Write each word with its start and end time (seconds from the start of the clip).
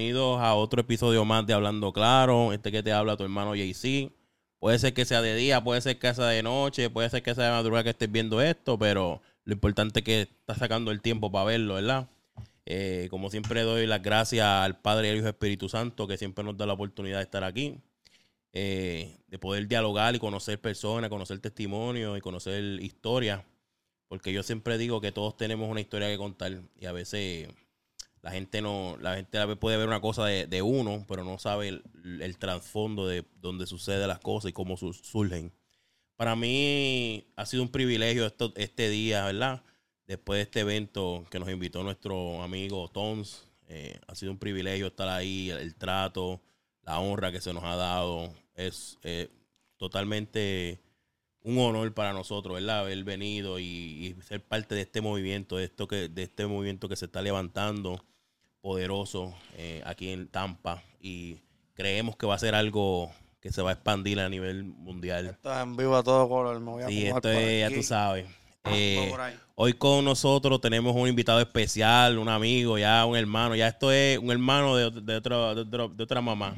bienvenidos 0.00 0.40
a 0.40 0.54
otro 0.54 0.80
episodio 0.80 1.26
más 1.26 1.46
de 1.46 1.52
Hablando 1.52 1.92
Claro. 1.92 2.54
Este 2.54 2.72
que 2.72 2.82
te 2.82 2.90
habla 2.90 3.18
tu 3.18 3.24
hermano 3.24 3.54
JC. 3.54 4.10
Puede 4.58 4.78
ser 4.78 4.94
que 4.94 5.04
sea 5.04 5.20
de 5.20 5.34
día, 5.34 5.62
puede 5.62 5.82
ser 5.82 5.98
que 5.98 6.14
sea 6.14 6.24
de 6.24 6.42
noche, 6.42 6.88
puede 6.88 7.10
ser 7.10 7.22
que 7.22 7.34
sea 7.34 7.44
de 7.44 7.50
madrugada 7.50 7.84
que 7.84 7.90
estés 7.90 8.10
viendo 8.10 8.40
esto, 8.40 8.78
pero 8.78 9.20
lo 9.44 9.52
importante 9.52 10.00
es 10.00 10.04
que 10.04 10.20
estás 10.22 10.56
sacando 10.56 10.90
el 10.90 11.02
tiempo 11.02 11.30
para 11.30 11.44
verlo, 11.44 11.74
¿verdad? 11.74 12.08
Eh, 12.64 13.08
como 13.10 13.28
siempre 13.28 13.60
doy 13.60 13.86
las 13.86 14.02
gracias 14.02 14.46
al 14.46 14.80
Padre 14.80 15.08
y 15.08 15.10
al 15.10 15.16
Hijo 15.18 15.28
Espíritu 15.28 15.68
Santo 15.68 16.08
que 16.08 16.16
siempre 16.16 16.44
nos 16.44 16.56
da 16.56 16.64
la 16.64 16.72
oportunidad 16.72 17.18
de 17.18 17.24
estar 17.24 17.44
aquí, 17.44 17.78
eh, 18.54 19.18
de 19.28 19.38
poder 19.38 19.68
dialogar 19.68 20.14
y 20.14 20.18
conocer 20.18 20.58
personas, 20.58 21.10
conocer 21.10 21.40
testimonios 21.40 22.16
y 22.16 22.22
conocer 22.22 22.64
historias, 22.80 23.42
porque 24.08 24.32
yo 24.32 24.42
siempre 24.42 24.78
digo 24.78 25.02
que 25.02 25.12
todos 25.12 25.36
tenemos 25.36 25.68
una 25.68 25.82
historia 25.82 26.08
que 26.08 26.16
contar 26.16 26.62
y 26.78 26.86
a 26.86 26.92
veces 26.92 27.48
la 28.22 28.30
gente 28.30 28.60
no, 28.60 28.98
la 29.00 29.16
gente 29.16 29.56
puede 29.56 29.78
ver 29.78 29.88
una 29.88 30.00
cosa 30.00 30.26
de, 30.26 30.62
uno, 30.62 31.04
pero 31.08 31.24
no 31.24 31.38
sabe 31.38 31.68
el, 31.68 32.38
trasfondo 32.38 33.06
de 33.06 33.24
dónde 33.36 33.66
suceden 33.66 34.08
las 34.08 34.18
cosas 34.18 34.50
y 34.50 34.52
cómo 34.52 34.76
surgen. 34.76 35.52
Para 36.16 36.36
mí 36.36 37.26
ha 37.36 37.46
sido 37.46 37.62
un 37.62 37.70
privilegio 37.70 38.26
esto, 38.26 38.52
este 38.56 38.90
día, 38.90 39.24
¿verdad? 39.24 39.62
Después 40.06 40.38
de 40.38 40.42
este 40.42 40.60
evento 40.60 41.24
que 41.30 41.38
nos 41.38 41.48
invitó 41.48 41.82
nuestro 41.82 42.42
amigo 42.42 42.88
Tons, 42.88 43.48
eh, 43.68 43.98
ha 44.06 44.14
sido 44.14 44.32
un 44.32 44.38
privilegio 44.38 44.88
estar 44.88 45.08
ahí, 45.08 45.50
el, 45.50 45.74
trato, 45.76 46.42
la 46.82 46.98
honra 46.98 47.32
que 47.32 47.40
se 47.40 47.54
nos 47.54 47.64
ha 47.64 47.76
dado. 47.76 48.34
Es 48.54 48.98
eh, 49.02 49.30
totalmente 49.78 50.78
un 51.42 51.58
honor 51.58 51.94
para 51.94 52.12
nosotros, 52.12 52.54
¿verdad? 52.54 52.80
Haber 52.80 53.02
venido 53.02 53.58
y, 53.58 54.14
ser 54.26 54.44
parte 54.44 54.74
de 54.74 54.82
este 54.82 55.00
movimiento, 55.00 55.58
esto 55.58 55.88
que, 55.88 56.08
de 56.10 56.22
este 56.24 56.46
movimiento 56.46 56.88
que 56.88 56.96
se 56.96 57.06
está 57.06 57.22
levantando 57.22 58.04
poderoso 58.60 59.34
eh, 59.56 59.82
aquí 59.84 60.10
en 60.10 60.28
Tampa 60.28 60.82
y 61.00 61.38
creemos 61.74 62.16
que 62.16 62.26
va 62.26 62.34
a 62.34 62.38
ser 62.38 62.54
algo 62.54 63.10
que 63.40 63.50
se 63.52 63.62
va 63.62 63.70
a 63.70 63.72
expandir 63.72 64.20
a 64.20 64.28
nivel 64.28 64.64
mundial. 64.64 65.26
Esto 65.26 65.52
es 65.52 65.62
en 65.62 65.76
vivo 65.76 65.96
a 65.96 66.02
todo 66.02 66.28
color. 66.28 66.60
Me 66.60 66.70
voy 66.70 66.82
a 66.82 66.88
sí, 66.88 67.06
esto 67.06 67.30
es, 67.30 67.70
ya 67.70 67.74
tú 67.74 67.82
sabes. 67.82 68.26
Eh, 68.64 69.14
hoy 69.54 69.72
con 69.72 70.04
nosotros 70.04 70.60
tenemos 70.60 70.94
un 70.94 71.08
invitado 71.08 71.40
especial, 71.40 72.18
un 72.18 72.28
amigo, 72.28 72.76
ya 72.76 73.06
un 73.06 73.16
hermano. 73.16 73.56
Ya 73.56 73.68
esto 73.68 73.90
es 73.90 74.18
un 74.18 74.30
hermano 74.30 74.76
de, 74.76 74.90
de, 74.90 75.16
otro, 75.16 75.64
de, 75.64 76.02
otra 76.02 76.20
mamá, 76.20 76.54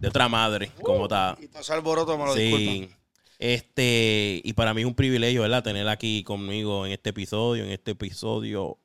de 0.00 0.08
otra 0.08 0.28
madre, 0.28 0.72
como 0.82 1.04
está. 1.04 1.36
Y 1.40 1.46
todo 1.46 1.62
alboroto 1.72 2.18
me 2.18 2.24
lo 2.24 2.34
sí. 2.34 2.90
Este, 3.38 4.40
y 4.42 4.52
para 4.54 4.74
mí 4.74 4.80
es 4.80 4.86
un 4.86 4.94
privilegio, 4.94 5.42
¿verdad? 5.42 5.62
Tener 5.62 5.86
aquí 5.88 6.24
conmigo 6.24 6.86
en 6.86 6.92
este 6.92 7.10
episodio, 7.10 7.64
en 7.64 7.70
este 7.70 7.92
episodio 7.92 8.78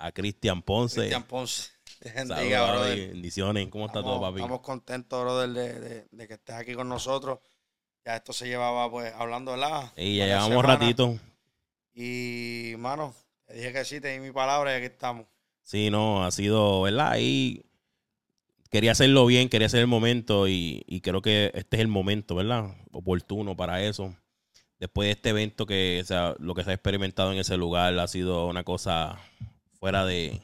a 0.00 0.12
Cristian 0.12 0.62
Ponce. 0.62 1.00
Cristian 1.00 1.22
Ponce. 1.24 1.70
bendiciones. 3.12 3.68
¿Cómo 3.68 3.86
está 3.86 4.02
todo, 4.02 4.20
papi? 4.20 4.38
Estamos 4.38 4.60
contentos, 4.60 5.22
brother, 5.22 6.08
de, 6.10 6.26
que 6.26 6.34
estés 6.34 6.56
aquí 6.56 6.74
con 6.74 6.88
nosotros. 6.88 7.38
Ya 8.04 8.16
esto 8.16 8.32
se 8.32 8.48
llevaba, 8.48 8.90
pues, 8.90 9.12
hablando, 9.14 9.52
¿verdad? 9.52 9.92
Y 9.96 10.16
ya 10.16 10.26
llevamos 10.26 10.56
un 10.56 10.64
ratito. 10.64 11.18
Y, 11.94 12.74
mano, 12.78 13.14
te 13.46 13.54
dije 13.54 13.72
que 13.72 13.84
sí, 13.84 14.00
te 14.00 14.14
di 14.14 14.20
mi 14.20 14.32
palabra 14.32 14.72
y 14.72 14.76
aquí 14.76 14.86
estamos. 14.86 15.26
Sí, 15.62 15.90
no, 15.90 16.24
ha 16.24 16.30
sido, 16.30 16.80
¿verdad? 16.80 17.16
Y 17.20 17.66
quería 18.70 18.92
hacerlo 18.92 19.26
bien, 19.26 19.50
quería 19.50 19.66
hacer 19.66 19.80
el 19.80 19.86
momento 19.86 20.48
y, 20.48 20.82
y 20.86 21.02
creo 21.02 21.20
que 21.20 21.50
este 21.54 21.76
es 21.76 21.82
el 21.82 21.88
momento, 21.88 22.34
¿verdad? 22.34 22.74
Oportuno 22.90 23.54
para 23.54 23.82
eso. 23.82 24.16
Después 24.78 25.08
de 25.08 25.12
este 25.12 25.28
evento 25.28 25.66
que, 25.66 26.00
o 26.02 26.06
sea, 26.06 26.34
lo 26.38 26.54
que 26.54 26.64
se 26.64 26.70
ha 26.70 26.74
experimentado 26.74 27.32
en 27.32 27.38
ese 27.38 27.58
lugar 27.58 27.98
ha 27.98 28.08
sido 28.08 28.46
una 28.46 28.64
cosa 28.64 29.20
fuera 29.80 30.04
de, 30.04 30.40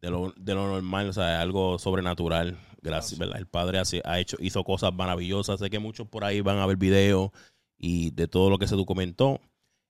de, 0.00 0.10
lo, 0.10 0.32
normal, 0.36 1.08
o 1.08 1.12
sea, 1.12 1.40
algo 1.40 1.78
sobrenatural. 1.78 2.58
Gracias, 2.80 3.18
¿verdad? 3.18 3.38
El 3.38 3.46
padre 3.46 3.80
ha 4.04 4.20
hecho, 4.20 4.36
hizo 4.40 4.64
cosas 4.64 4.92
maravillosas. 4.94 5.60
Sé 5.60 5.70
que 5.70 5.78
muchos 5.78 6.08
por 6.08 6.24
ahí 6.24 6.40
van 6.40 6.58
a 6.58 6.66
ver 6.66 6.76
videos 6.76 7.30
y 7.76 8.10
de 8.10 8.26
todo 8.28 8.50
lo 8.50 8.58
que 8.58 8.66
se 8.66 8.76
documentó 8.76 9.40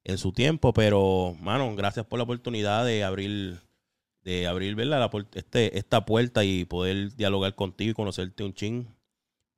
en 0.04 0.18
su 0.18 0.32
tiempo, 0.32 0.72
pero, 0.72 1.36
mano, 1.40 1.74
gracias 1.76 2.06
por 2.06 2.18
la 2.18 2.22
oportunidad 2.22 2.84
de 2.84 3.04
abrir, 3.04 3.60
de 4.22 4.46
abrir, 4.46 4.74
¿verdad? 4.74 5.10
este, 5.34 5.76
esta 5.78 6.06
puerta 6.06 6.44
y 6.44 6.64
poder 6.64 7.14
dialogar 7.14 7.54
contigo 7.54 7.90
y 7.90 7.94
conocerte 7.94 8.42
un 8.42 8.54
ching, 8.54 8.86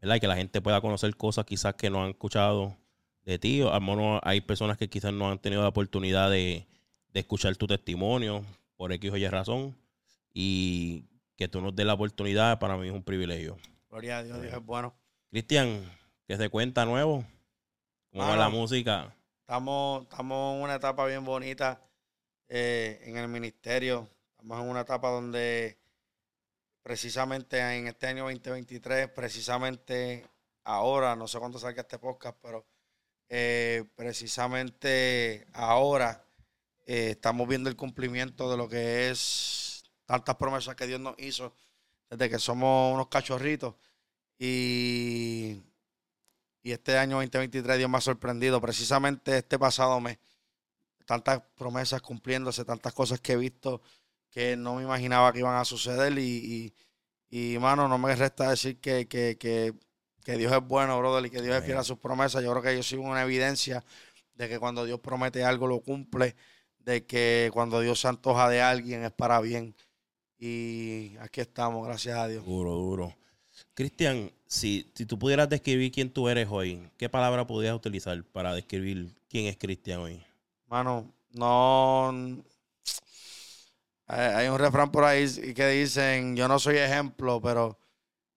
¿verdad? 0.01 0.17
Y 0.17 0.21
que 0.21 0.27
la 0.27 0.37
gente 0.37 0.61
pueda 0.61 0.81
conocer 0.81 1.15
cosas 1.17 1.45
quizás 1.45 1.75
que 1.75 1.89
no 1.89 2.03
han 2.03 2.11
escuchado 2.11 2.77
de 3.25 3.39
ti. 3.39 3.63
O, 3.63 3.73
al 3.73 4.21
hay 4.25 4.41
personas 4.41 4.77
que 4.77 4.89
quizás 4.89 5.13
no 5.13 5.31
han 5.31 5.39
tenido 5.39 5.63
la 5.63 5.69
oportunidad 5.69 6.31
de, 6.31 6.67
de 7.13 7.21
escuchar 7.21 7.55
tu 7.57 7.69
testimonio, 7.69 8.45
por 8.81 8.95
X 8.95 9.13
o 9.13 9.17
Y 9.19 9.29
razón. 9.29 9.77
Y 10.33 11.05
que 11.37 11.49
tú 11.49 11.61
nos 11.61 11.77
des 11.77 11.85
la 11.85 11.93
oportunidad, 11.93 12.59
para 12.59 12.79
mí 12.79 12.87
es 12.87 12.95
un 12.95 13.03
privilegio. 13.03 13.59
Gloria 13.91 14.17
a 14.17 14.23
Dios, 14.23 14.41
Dios 14.41 14.55
es 14.55 14.65
bueno. 14.65 14.95
Cristian, 15.31 15.85
¿qué 16.27 16.39
se 16.39 16.49
cuenta 16.49 16.87
nuevo? 16.87 17.23
¿Cómo 18.11 18.27
va 18.27 18.37
la 18.39 18.49
música? 18.49 19.15
Estamos, 19.41 20.05
estamos 20.05 20.57
en 20.57 20.63
una 20.63 20.77
etapa 20.77 21.05
bien 21.05 21.27
bonita 21.27 21.79
eh, 22.49 23.03
en 23.05 23.19
el 23.19 23.29
ministerio. 23.29 24.09
Estamos 24.31 24.63
en 24.63 24.71
una 24.71 24.81
etapa 24.81 25.11
donde 25.11 25.79
precisamente 26.83 27.59
en 27.59 27.87
este 27.87 28.07
año 28.07 28.25
2023, 28.25 29.11
precisamente 29.11 30.27
ahora, 30.65 31.15
no 31.17 31.29
sé 31.29 31.39
cuándo 31.39 31.59
salga 31.59 31.83
este 31.83 31.99
podcast, 31.99 32.39
pero 32.41 32.65
eh, 33.29 33.85
precisamente 33.95 35.47
ahora 35.53 36.25
eh, 36.93 37.11
estamos 37.11 37.47
viendo 37.47 37.71
el 37.71 37.77
cumplimiento 37.77 38.51
de 38.51 38.57
lo 38.57 38.69
que 38.69 39.11
es 39.11 39.85
tantas 40.07 40.35
promesas 40.35 40.75
que 40.75 40.89
Dios 40.89 40.99
nos 40.99 41.15
hizo 41.21 41.55
desde 42.11 42.29
que 42.29 42.41
somos 42.41 42.93
unos 42.93 43.07
cachorritos. 43.07 43.77
Y, 44.37 45.63
y 46.65 46.73
este 46.73 46.99
año 46.99 47.19
2023 47.19 47.79
Dios 47.79 47.89
me 47.89 47.99
ha 47.99 48.01
sorprendido. 48.01 48.61
Precisamente 48.61 49.39
este 49.39 49.57
pasado 49.57 50.01
mes, 50.01 50.19
tantas 51.07 51.43
promesas 51.57 52.03
cumpliéndose, 52.03 52.65
tantas 52.65 52.93
cosas 52.93 53.21
que 53.21 53.35
he 53.35 53.37
visto 53.37 53.83
que 54.29 54.57
no 54.57 54.75
me 54.75 54.83
imaginaba 54.83 55.33
que 55.33 55.39
iban 55.39 55.59
a 55.59 55.65
suceder. 55.65 56.19
Y, 56.19 56.75
y, 57.31 57.57
mano, 57.61 57.87
no 57.87 57.99
me 57.99 58.17
resta 58.17 58.51
decir 58.51 58.81
que, 58.81 59.07
que, 59.07 60.37
Dios 60.37 60.53
es 60.53 60.63
bueno, 60.67 60.99
brother, 60.99 61.25
y 61.27 61.31
que 61.31 61.41
Dios 61.41 61.55
es 61.55 61.65
fiel 61.65 61.79
a 61.79 61.85
sus 61.85 61.99
promesas. 61.99 62.43
Yo 62.43 62.51
creo 62.51 62.63
que 62.65 62.75
yo 62.75 62.83
soy 62.83 62.99
una 62.99 63.23
evidencia 63.23 63.85
de 64.35 64.49
que 64.49 64.59
cuando 64.59 64.85
Dios 64.85 64.99
promete 64.99 65.45
algo, 65.45 65.69
lo 65.69 65.79
cumple 65.83 66.35
de 66.85 67.05
que 67.07 67.51
cuando 67.53 67.81
Dios 67.81 68.01
se 68.01 68.09
antoja 68.09 68.49
de 68.49 68.61
alguien 68.61 69.05
es 69.05 69.13
para 69.13 69.41
bien. 69.41 69.75
Y 70.39 71.17
aquí 71.21 71.41
estamos, 71.41 71.87
gracias 71.87 72.17
a 72.17 72.27
Dios. 72.27 72.45
Duro, 72.45 72.73
duro. 72.73 73.15
Cristian, 73.75 74.31
si, 74.47 74.91
si 74.95 75.07
tú 75.07 75.19
pudieras 75.19 75.49
describir 75.49 75.93
quién 75.93 76.11
tú 76.11 76.29
eres 76.29 76.49
hoy, 76.51 76.89
¿qué 76.97 77.09
palabra 77.09 77.47
podrías 77.47 77.75
utilizar 77.75 78.23
para 78.25 78.55
describir 78.55 79.15
quién 79.29 79.47
es 79.47 79.57
Cristian 79.57 80.01
hoy? 80.01 80.23
Mano, 80.67 81.13
no. 81.33 82.43
Hay 84.07 84.49
un 84.49 84.59
refrán 84.59 84.91
por 84.91 85.05
ahí 85.05 85.27
que 85.55 85.67
dicen: 85.69 86.37
Yo 86.37 86.49
no 86.49 86.59
soy 86.59 86.79
ejemplo, 86.79 87.41
pero 87.41 87.79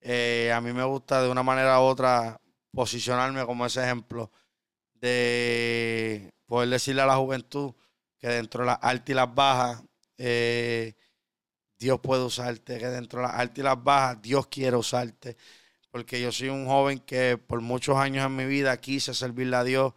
eh, 0.02 0.52
a 0.54 0.62
mí 0.62 0.74
me 0.74 0.84
gusta 0.84 1.22
de 1.24 1.30
una 1.30 1.42
manera 1.42 1.80
u 1.80 1.84
otra 1.84 2.40
posicionarme 2.72 3.46
como 3.46 3.66
ese 3.66 3.81
ejemplo 3.81 4.31
de 4.96 6.31
poder 6.46 6.70
decirle 6.70 7.02
a 7.02 7.06
la 7.06 7.16
juventud 7.16 7.74
que 8.24 8.30
dentro 8.30 8.62
de 8.62 8.68
las 8.68 8.80
altas 8.82 9.10
y 9.10 9.14
las 9.16 9.36
bajas 9.36 9.84
eh, 10.18 10.94
Dios 11.78 12.00
puede 12.00 12.24
usarte, 12.24 12.80
que 12.80 12.88
dentro 12.88 13.20
de 13.20 13.28
las 13.28 13.36
altas 13.36 13.58
y 13.58 13.62
las 13.64 13.84
bajas 13.84 14.22
Dios 14.22 14.48
quiere 14.48 14.78
usarte. 14.78 15.36
Porque 15.92 16.22
yo 16.22 16.32
soy 16.32 16.48
un 16.48 16.66
joven 16.66 17.00
que 17.00 17.38
por 17.38 17.60
muchos 17.60 17.98
años 17.98 18.26
en 18.26 18.34
mi 18.38 18.46
vida 18.46 18.78
quise 18.78 19.14
servirle 19.14 19.58
a 19.58 19.66
Dios, 19.66 19.94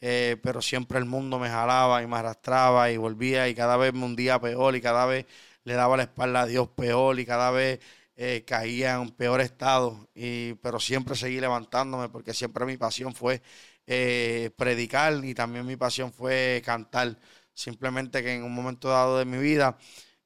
eh, 0.00 0.38
pero 0.42 0.62
siempre 0.62 0.98
el 0.98 1.04
mundo 1.04 1.38
me 1.38 1.50
jalaba 1.50 2.02
y 2.02 2.06
me 2.06 2.16
arrastraba 2.16 2.90
y 2.90 2.96
volvía 2.96 3.46
y 3.46 3.54
cada 3.54 3.76
vez 3.76 3.92
me 3.92 4.06
hundía 4.06 4.40
peor 4.40 4.74
y 4.74 4.80
cada 4.80 5.04
vez 5.04 5.26
le 5.64 5.74
daba 5.74 5.98
la 5.98 6.04
espalda 6.04 6.42
a 6.42 6.46
Dios 6.46 6.68
peor 6.68 7.20
y 7.20 7.26
cada 7.26 7.50
vez 7.50 7.80
eh, 8.16 8.42
caía 8.46 8.94
en 8.94 9.10
peor 9.10 9.42
estado. 9.42 10.08
Y, 10.14 10.54
pero 10.62 10.80
siempre 10.80 11.14
seguí 11.14 11.40
levantándome 11.40 12.08
porque 12.08 12.32
siempre 12.32 12.64
mi 12.64 12.78
pasión 12.78 13.14
fue 13.14 13.42
predicar 14.56 15.22
y 15.22 15.34
también 15.34 15.66
mi 15.66 15.76
pasión 15.76 16.10
fue 16.10 16.62
cantar. 16.64 17.18
Simplemente 17.56 18.22
que 18.22 18.34
en 18.34 18.44
un 18.44 18.54
momento 18.54 18.90
dado 18.90 19.18
de 19.18 19.24
mi 19.24 19.38
vida, 19.38 19.78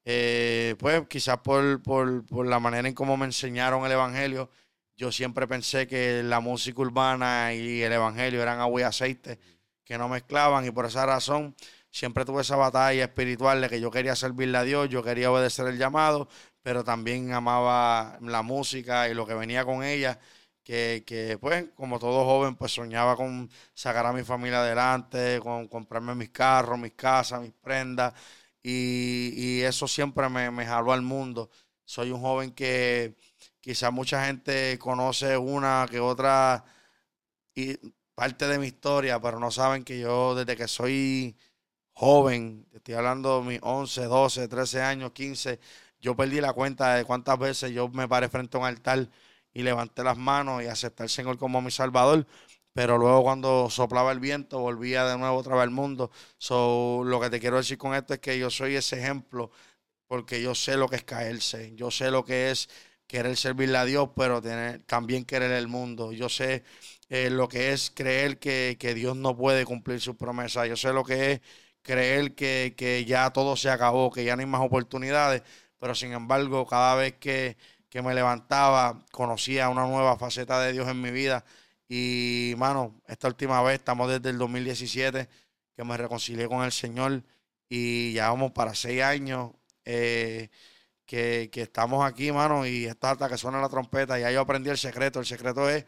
eh, 0.05 0.75
pues 0.81 1.07
quizás 1.09 1.39
por, 1.39 1.81
por, 1.81 2.47
la 2.47 2.59
manera 2.59 2.89
en 2.89 2.95
cómo 2.95 3.17
me 3.17 3.25
enseñaron 3.25 3.87
el 3.87 3.93
Evangelio, 3.93 4.51
yo 4.97 5.13
siempre 5.13 5.47
pensé 5.47 5.87
que 5.87 6.25
la 6.25 6.41
música 6.41 6.81
urbana 6.81 7.55
y 7.55 7.83
el 7.83 7.93
Evangelio 7.93 8.43
eran 8.43 8.59
agua 8.59 8.81
y 8.81 8.85
aceite, 8.85 9.39
que 9.85 9.97
no 9.97 10.09
mezclaban 10.09 10.67
y 10.67 10.73
por 10.73 10.87
esa 10.87 11.07
razón 11.07 11.55
siempre 11.89 12.25
tuve 12.25 12.43
esa 12.43 12.57
batalla 12.57 13.05
espiritual 13.05 13.61
de 13.61 13.69
que 13.69 13.81
yo 13.81 13.93
quería 13.93 14.17
servirle 14.17 14.59
a 14.59 14.65
Dios, 14.65 14.89
yo 14.89 15.05
quería 15.05 15.31
obedecer 15.31 15.69
el 15.69 15.79
llamado, 15.79 16.29
pero 16.63 16.83
también 16.83 17.33
amaba 17.33 18.19
la 18.23 18.43
música 18.43 19.09
y 19.09 19.15
lo 19.15 19.25
que 19.25 19.35
venía 19.35 19.65
con 19.65 19.85
ella 19.85 20.19
que, 20.65 21.39
pues, 21.41 21.67
como 21.75 21.99
todo 21.99 22.25
joven, 22.25 22.57
pues 22.57 22.73
soñaba 22.73 23.17
con 23.17 23.51
sacar 23.75 24.07
a 24.07 24.13
mi 24.13 24.23
familia 24.23 24.61
adelante, 24.61 25.41
con 25.41 25.69
comprarme 25.69 26.15
mis 26.15 26.31
carros, 26.31 26.79
mis 26.79 26.93
casas, 26.93 27.41
mis 27.41 27.53
prendas, 27.53 28.15
y, 28.63 29.61
eso 29.63 29.89
siempre 29.89 30.29
me, 30.29 30.51
me 30.51 30.67
jaló 30.67 30.93
al 30.93 31.03
mundo. 31.03 31.51
Soy 31.85 32.11
un 32.11 32.21
joven 32.21 32.53
que 32.53 33.17
quizás 33.61 33.93
mucha 33.93 34.25
gente 34.27 34.79
conoce 34.79 35.37
una 35.37 35.87
que 35.91 36.01
otra 36.01 36.65
y 37.55 37.79
parte 38.15 38.47
de 38.49 38.59
mi 38.59 38.67
historia, 38.69 39.21
pero 39.21 39.41
no 39.41 39.51
saben 39.51 39.85
que 39.85 39.99
yo 39.99 40.35
desde 40.35 40.57
que 40.57 40.69
soy 40.69 41.37
joven, 41.93 42.67
estoy 42.73 42.95
hablando 42.95 43.41
de 43.41 43.49
mis 43.49 43.61
11, 43.63 44.05
12, 44.05 44.49
13 44.49 44.83
años, 44.83 45.13
15, 45.13 45.61
yo 46.01 46.17
perdí 46.17 46.41
la 46.41 46.53
cuenta 46.53 46.95
de 46.95 47.05
cuántas 47.05 47.39
veces 47.39 47.73
yo 47.73 47.89
me 47.89 48.09
paré 48.09 48.29
frente 48.29 48.57
a 48.57 48.61
un 48.61 48.67
altar 48.67 49.09
y 49.53 49.63
levanté 49.63 50.05
las 50.05 50.17
manos 50.17 50.63
y 50.63 50.67
acepté 50.67 51.03
al 51.05 51.09
Señor 51.09 51.39
como 51.39 51.61
mi 51.63 51.71
Salvador. 51.71 52.27
Pero 52.73 52.99
luego 52.99 53.23
cuando 53.23 53.69
soplaba 53.71 54.13
el 54.13 54.21
viento 54.21 54.61
volvía 54.61 55.05
de 55.05 55.19
nuevo 55.19 55.37
otra 55.37 55.55
vez 55.57 55.65
al 55.65 55.71
mundo. 55.71 56.11
So, 56.39 57.03
lo 57.05 57.21
que 57.21 57.31
te 57.31 57.41
quiero 57.41 57.57
decir 57.57 57.79
con 57.79 57.95
esto 57.95 58.15
es 58.15 58.21
que 58.21 58.39
yo 58.39 58.51
soy 58.51 58.77
ese 58.77 58.99
ejemplo 59.01 59.51
porque 60.07 60.43
yo 60.43 60.55
sé 60.55 60.77
lo 60.77 60.89
que 60.89 60.97
es 60.97 61.05
caerse. 61.05 61.75
Yo 61.75 61.91
sé 61.91 62.11
lo 62.11 62.25
que 62.25 62.51
es 62.51 62.69
querer 63.07 63.37
servirle 63.37 63.79
a 63.79 63.85
Dios, 63.85 64.11
pero 64.17 64.41
tener, 64.43 64.83
también 64.85 65.25
querer 65.25 65.53
el 65.53 65.69
mundo. 65.69 66.13
Yo 66.13 66.29
sé 66.29 66.65
eh, 67.09 67.31
lo 67.31 67.49
que 67.49 67.73
es 67.73 67.91
creer 67.95 68.39
que, 68.39 68.77
que, 68.79 68.95
Dios 68.95 69.17
no 69.17 69.37
puede 69.37 69.65
cumplir 69.65 70.01
sus 70.01 70.17
promesas. 70.17 70.69
Yo 70.69 70.77
sé 70.77 70.93
lo 70.93 71.05
que 71.05 71.33
es 71.33 71.41
creer 71.83 72.35
que, 72.35 72.75
que 72.77 73.05
ya 73.05 73.31
todo 73.33 73.57
se 73.57 73.71
acabó, 73.71 74.11
que 74.13 74.25
ya 74.25 74.37
no 74.37 74.41
hay 74.41 74.47
más 74.47 74.63
oportunidades 74.63 75.43
pero 75.81 75.95
sin 75.95 76.13
embargo, 76.13 76.67
cada 76.67 76.95
vez 76.95 77.15
que, 77.19 77.57
me 78.03 78.15
levantaba, 78.15 79.05
conocía 79.11 79.69
una 79.69 79.87
nueva 79.87 80.17
faceta 80.17 80.61
de 80.61 80.73
Dios 80.73 80.89
en 80.89 81.01
mi 81.01 81.11
vida. 81.11 81.45
Y, 81.89 82.55
mano, 82.57 83.01
esta 83.07 83.29
última 83.29 83.61
vez, 83.63 83.81
estamos 83.81 84.09
desde 84.09 84.31
el 84.31 84.39
2017, 84.39 85.29
que 85.77 85.85
me 85.85 85.97
reconcilié 85.97 86.49
con 86.49 86.63
el 86.63 86.73
Señor 86.73 87.25
y 87.69 88.13
ya 88.13 88.29
vamos 88.31 88.53
para 88.53 88.75
seis 88.75 89.03
años 89.03 89.53
eh, 89.85 90.51
que, 91.07 91.51
que, 91.53 91.63
estamos 91.63 92.05
aquí, 92.05 92.33
mano, 92.33 92.67
y 92.67 92.87
está 92.87 93.13
hasta 93.13 93.29
que 93.29 93.39
suena 93.39 93.61
la 93.61 93.69
trompeta. 93.69 94.19
Ya 94.19 94.31
yo 94.31 94.41
aprendí 94.41 94.71
el 94.71 94.79
secreto. 94.79 95.21
El 95.21 95.27
secreto 95.27 95.69
es 95.69 95.85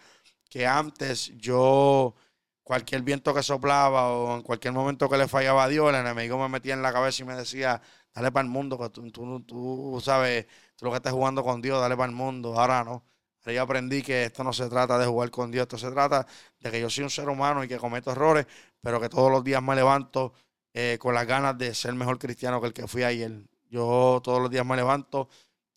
que 0.49 0.67
antes 0.67 1.33
yo, 1.39 2.15
cualquier 2.63 3.03
viento 3.03 3.35
que 3.35 3.43
soplaba 3.43 4.11
o 4.13 4.37
en 4.37 4.43
cualquier 4.43 4.75
momento 4.75 5.09
que 5.09 5.17
le 5.17 5.29
fallaba 5.29 5.65
a 5.65 5.69
Dios, 5.69 5.89
el 5.89 5.97
enemigo 5.97 6.39
me 6.39 6.49
metía 6.49 6.75
en 6.75 6.83
la 6.83 6.93
cabeza 6.93 7.23
y 7.23 7.27
me 7.27 7.35
decía, 7.35 7.81
dale 8.15 8.31
para 8.33 8.45
el 8.45 8.51
mundo, 8.51 8.79
que 8.79 8.91
tú, 8.91 9.11
tú, 9.43 10.01
sabes, 10.05 10.47
tú 10.83 10.87
lo 10.87 10.91
que 10.91 10.97
estás 10.97 11.13
jugando 11.13 11.45
con 11.45 11.63
Dios, 11.63 11.81
dale 11.81 11.97
para 11.97 12.11
el 12.11 12.17
mundo. 12.17 12.59
Ahora 12.59 12.83
no. 12.83 13.05
Ahora 13.41 13.53
yo 13.53 13.63
aprendí 13.63 14.03
que 14.03 14.25
esto 14.25 14.43
no 14.43 14.53
se 14.53 14.69
trata 14.69 14.99
de 14.99 15.07
jugar 15.07 15.31
con 15.31 15.53
Dios, 15.53 15.63
esto 15.63 15.79
se 15.79 15.91
trata 15.93 16.27
de 16.59 16.71
que 16.73 16.81
yo 16.81 16.91
soy 16.91 17.05
un 17.05 17.11
ser 17.11 17.29
humano 17.29 17.63
y 17.63 17.69
que 17.69 17.79
cometo 17.79 18.11
errores, 18.11 18.47
pero 18.81 19.01
que 19.01 19.09
todos 19.09 19.31
los 19.31 19.45
días 19.45 19.63
me 19.63 19.77
levanto 19.77 20.33
eh, 20.75 20.99
con 21.01 21.15
las 21.15 21.25
ganas 21.25 21.57
de 21.57 21.73
ser 21.73 21.95
mejor 21.95 22.19
cristiano 22.19 22.61
que 22.61 22.67
el 22.67 22.73
que 22.73 22.89
fui 22.89 23.05
ayer. 23.05 23.33
Yo 23.71 24.21
todos 24.25 24.41
los 24.41 24.51
días 24.51 24.67
me 24.67 24.75
levanto 24.75 25.29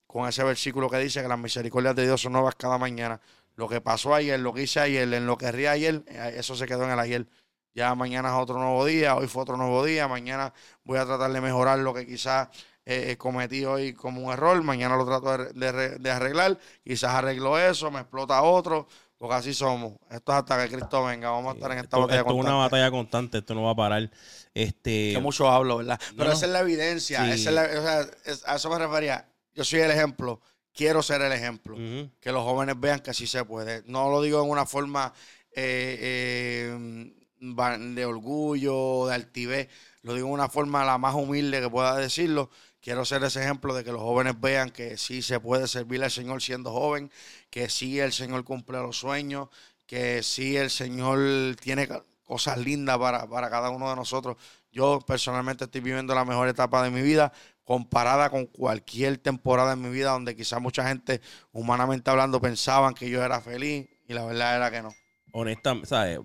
con 0.08 0.28
ese 0.28 0.44
versículo 0.44 0.90
que 0.90 0.98
dice 0.98 1.22
que 1.22 1.28
las 1.28 1.40
misericordias 1.40 1.96
de 1.96 2.04
Dios 2.04 2.22
son 2.22 2.34
nuevas 2.34 2.56
cada 2.56 2.80
mañana. 2.80 3.22
Lo 3.56 3.70
que 3.70 3.82
pasó 3.82 4.16
ayer, 4.16 4.40
lo 4.40 4.54
que 4.54 4.64
hice 4.64 4.80
ayer, 4.80 5.14
en 5.14 5.28
lo 5.28 5.38
que 5.38 5.52
rí 5.52 5.68
ayer, 5.68 6.04
eh, 6.08 6.34
eso 6.38 6.56
se 6.56 6.66
quedó 6.66 6.84
en 6.86 6.92
el 6.92 7.00
ayer. 7.00 7.28
Ya 7.76 7.94
mañana 7.94 8.30
es 8.30 8.36
otro 8.42 8.58
nuevo 8.58 8.84
día, 8.86 9.16
hoy 9.16 9.28
fue 9.28 9.44
otro 9.44 9.56
nuevo 9.56 9.84
día, 9.86 10.08
mañana 10.08 10.52
voy 10.84 10.98
a 10.98 11.06
tratar 11.06 11.32
de 11.32 11.42
mejorar 11.42 11.78
lo 11.78 11.94
que 11.94 12.08
quizás 12.08 12.50
eh, 12.86 13.16
cometí 13.18 13.66
hoy 13.66 13.94
como 13.94 14.22
un 14.22 14.32
error, 14.32 14.62
mañana 14.62 14.96
lo 14.96 15.06
trato 15.06 15.54
de, 15.54 16.12
arreglar, 16.12 16.60
quizás 16.84 17.16
arreglo 17.16 17.58
eso, 17.58 17.90
me 17.90 18.02
explota 18.02 18.44
otro, 18.44 18.88
porque 19.18 19.36
así 19.36 19.54
somos. 19.56 19.94
Esto 20.10 20.32
es 20.32 20.38
hasta 20.38 20.64
que 20.64 20.76
Cristo 20.76 21.04
venga, 21.04 21.32
vamos 21.32 21.54
a 21.54 21.56
estar 21.56 21.72
en 21.72 21.80
esta 21.80 21.98
batalla 21.98 22.20
esto 22.20 22.26
constante. 22.26 22.48
es 22.48 22.54
una 22.54 22.64
batalla 22.64 22.92
constante, 22.92 23.38
esto 23.40 23.56
no 23.56 23.64
va 23.64 23.72
a 23.72 23.76
parar. 23.76 24.12
Este... 24.54 25.14
Que 25.14 25.20
mucho 25.20 25.50
hablo, 25.50 25.78
¿verdad? 25.78 26.00
Pero 26.16 26.32
esa 26.32 26.46
es 26.46 26.52
la 26.52 26.60
evidencia, 26.60 27.34
esa 27.34 27.66
es 27.66 27.80
o 27.80 27.82
sea, 27.82 28.08
a 28.46 28.56
eso 28.58 28.70
me 28.70 28.78
refería. 28.78 29.28
Yo 29.56 29.64
soy 29.64 29.80
el 29.80 29.90
ejemplo, 29.90 30.42
quiero 30.72 31.02
ser 31.02 31.22
el 31.22 31.32
ejemplo, 31.32 31.76
que 32.20 32.32
los 32.32 32.44
jóvenes 32.44 32.80
vean 32.80 33.00
que 33.00 33.10
así 33.10 33.26
se 33.26 33.44
puede. 33.46 33.84
No 33.88 34.10
lo 34.10 34.22
digo 34.22 34.44
en 34.44 34.50
una 34.50 34.66
forma... 34.66 35.14
Eh, 35.58 35.98
eh, 36.02 37.12
de 37.40 38.06
orgullo, 38.06 39.08
de 39.08 39.16
altivez, 39.16 39.70
lo 40.02 40.14
digo 40.14 40.28
de 40.28 40.34
una 40.34 40.50
forma 40.50 40.84
la 40.86 40.98
más 40.98 41.16
humilde 41.16 41.62
que 41.62 41.70
pueda 41.70 41.96
decirlo. 41.98 42.50
Quiero 42.86 43.04
ser 43.04 43.24
ese 43.24 43.42
ejemplo 43.42 43.74
de 43.74 43.84
que 43.84 43.92
los 43.92 44.00
jóvenes 44.00 44.40
vean 44.40 44.70
que 44.70 44.96
sí 44.96 45.24
se 45.24 45.40
puede 45.40 45.68
servir 45.68 46.04
al 46.04 46.12
Señor 46.12 46.40
siendo 46.40 46.72
joven, 46.72 47.10
que 47.50 47.68
sí 47.68 48.00
el 48.00 48.14
Señor 48.14 48.44
cumple 48.44 48.78
los 48.78 49.00
sueños, 49.00 49.50
que 49.88 50.22
sí 50.22 50.56
el 50.56 50.70
Señor 50.70 51.56
tiene 51.60 51.90
cosas 52.24 52.60
lindas 52.60 53.00
para, 53.00 53.28
para 53.28 53.50
cada 53.50 53.72
uno 53.72 53.90
de 53.90 53.96
nosotros. 53.96 54.38
Yo 54.72 55.00
personalmente 55.00 55.64
estoy 55.64 55.82
viviendo 55.82 56.14
la 56.14 56.26
mejor 56.26 56.48
etapa 56.48 56.84
de 56.84 56.92
mi 56.92 57.02
vida 57.02 57.34
comparada 57.64 58.30
con 58.30 58.46
cualquier 58.46 59.18
temporada 59.18 59.74
en 59.74 59.82
mi 59.82 59.90
vida 59.90 60.12
donde 60.12 60.36
quizás 60.36 60.62
mucha 60.62 60.88
gente, 60.88 61.22
humanamente 61.54 62.12
hablando, 62.12 62.40
pensaban 62.40 62.94
que 62.94 63.10
yo 63.10 63.24
era 63.24 63.42
feliz 63.42 63.90
y 64.08 64.14
la 64.14 64.26
verdad 64.26 64.58
era 64.58 64.70
que 64.70 64.84
no. 64.84 64.94
Honestamente, 65.32 65.90
¿sabes? 65.90 66.20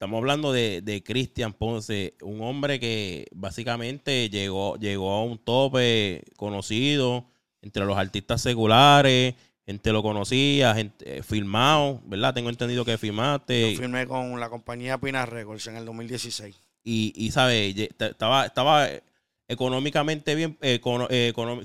Estamos 0.00 0.16
hablando 0.16 0.50
de, 0.50 0.80
de 0.80 1.02
Cristian 1.02 1.52
Ponce, 1.52 2.14
un 2.22 2.40
hombre 2.40 2.80
que 2.80 3.26
básicamente 3.32 4.30
llegó, 4.30 4.78
llegó 4.78 5.12
a 5.12 5.22
un 5.22 5.36
tope 5.36 6.24
conocido 6.38 7.26
entre 7.60 7.84
los 7.84 7.98
artistas 7.98 8.40
seculares, 8.40 9.34
gente 9.66 9.92
lo 9.92 10.02
conocía, 10.02 10.74
gente 10.74 11.18
eh, 11.18 11.22
filmado, 11.22 12.00
¿verdad? 12.06 12.32
Tengo 12.32 12.48
entendido 12.48 12.82
que 12.82 12.96
filmaste. 12.96 13.74
Yo 13.74 13.78
firmé 13.78 14.06
con 14.06 14.40
la 14.40 14.48
compañía 14.48 14.96
Pinar 14.96 15.30
Records 15.30 15.66
en 15.66 15.76
el 15.76 15.84
2016. 15.84 16.56
Y, 16.82 17.12
y 17.14 17.30
¿sabes? 17.30 17.76
Estaba, 17.76 18.46
estaba 18.46 18.88
económicamente 19.48 20.34
bien, 20.34 20.56
eh, 20.62 20.80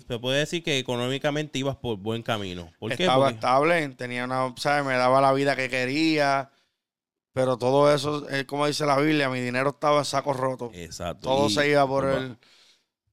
se 0.09 0.19
puede 0.19 0.39
decir 0.39 0.61
que 0.61 0.77
económicamente 0.77 1.57
ibas 1.57 1.77
por 1.77 1.95
buen 1.99 2.21
camino. 2.21 2.69
¿Por 2.79 2.91
estaba 2.91 3.29
estable, 3.29 3.87
tenía 3.91 4.25
una, 4.25 4.53
¿sabes? 4.57 4.85
Me 4.85 4.95
daba 4.95 5.21
la 5.21 5.31
vida 5.31 5.55
que 5.55 5.69
quería 5.69 6.51
pero 7.35 7.57
todo 7.57 7.93
eso, 7.93 8.29
es 8.29 8.45
como 8.45 8.65
dice 8.65 8.85
la 8.85 8.97
Biblia, 8.97 9.29
mi 9.29 9.41
dinero 9.41 9.71
estaba 9.71 9.99
en 9.99 10.05
saco 10.05 10.31
roto. 10.31 10.71
Exacto. 10.73 11.27
Todo 11.27 11.49
se 11.49 11.67
iba 11.69 11.85
por 11.85 12.05
el, 12.05 12.37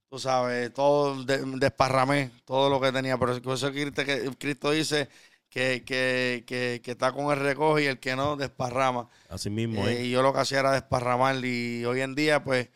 tú 0.08 0.16
sabes, 0.20 0.72
todo 0.72 1.24
desparramé, 1.24 2.30
todo 2.44 2.70
lo 2.70 2.80
que 2.80 2.92
tenía. 2.92 3.18
Pero 3.18 3.32
eso 3.32 3.72
que 3.72 3.90
Cristo 4.38 4.70
dice 4.70 5.08
que, 5.48 5.82
que, 5.84 6.44
que, 6.46 6.80
que, 6.84 6.90
está 6.92 7.10
con 7.10 7.32
el 7.32 7.40
recoge 7.40 7.82
y 7.82 7.86
el 7.86 7.98
que 7.98 8.14
no 8.14 8.36
desparrama. 8.36 9.08
Así 9.28 9.50
mismo, 9.50 9.88
¿eh? 9.88 10.04
Y 10.04 10.10
yo 10.12 10.22
lo 10.22 10.32
que 10.32 10.38
hacía 10.38 10.60
era 10.60 10.70
desparramar. 10.70 11.44
Y 11.44 11.84
hoy 11.84 12.00
en 12.00 12.14
día, 12.14 12.44
pues, 12.44 12.68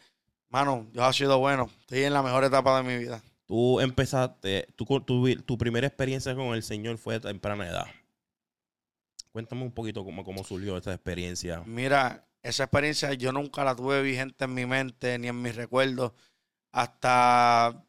mano, 0.48 0.88
Dios 0.92 1.04
ha 1.04 1.12
sido 1.12 1.38
bueno. 1.38 1.70
Estoy 1.82 2.02
en 2.02 2.12
la 2.12 2.24
mejor 2.24 2.42
etapa 2.42 2.76
de 2.78 2.82
mi 2.82 2.98
vida. 3.04 3.22
Tú 3.46 3.78
empezaste, 3.78 4.66
tu, 4.74 4.84
tu 5.44 5.58
primera 5.58 5.86
experiencia 5.86 6.34
con 6.34 6.56
el 6.56 6.64
Señor 6.64 6.98
fue 6.98 7.14
a 7.14 7.20
temprana 7.20 7.68
edad. 7.68 7.86
Cuéntame 9.36 9.64
un 9.64 9.72
poquito 9.72 10.02
cómo, 10.02 10.24
cómo 10.24 10.42
surgió 10.44 10.78
esta 10.78 10.94
experiencia. 10.94 11.62
Mira, 11.66 12.26
esa 12.42 12.64
experiencia 12.64 13.12
yo 13.12 13.32
nunca 13.32 13.64
la 13.64 13.76
tuve 13.76 14.00
vigente 14.00 14.46
en 14.46 14.54
mi 14.54 14.64
mente 14.64 15.18
ni 15.18 15.28
en 15.28 15.42
mis 15.42 15.54
recuerdos 15.54 16.12
hasta, 16.72 17.84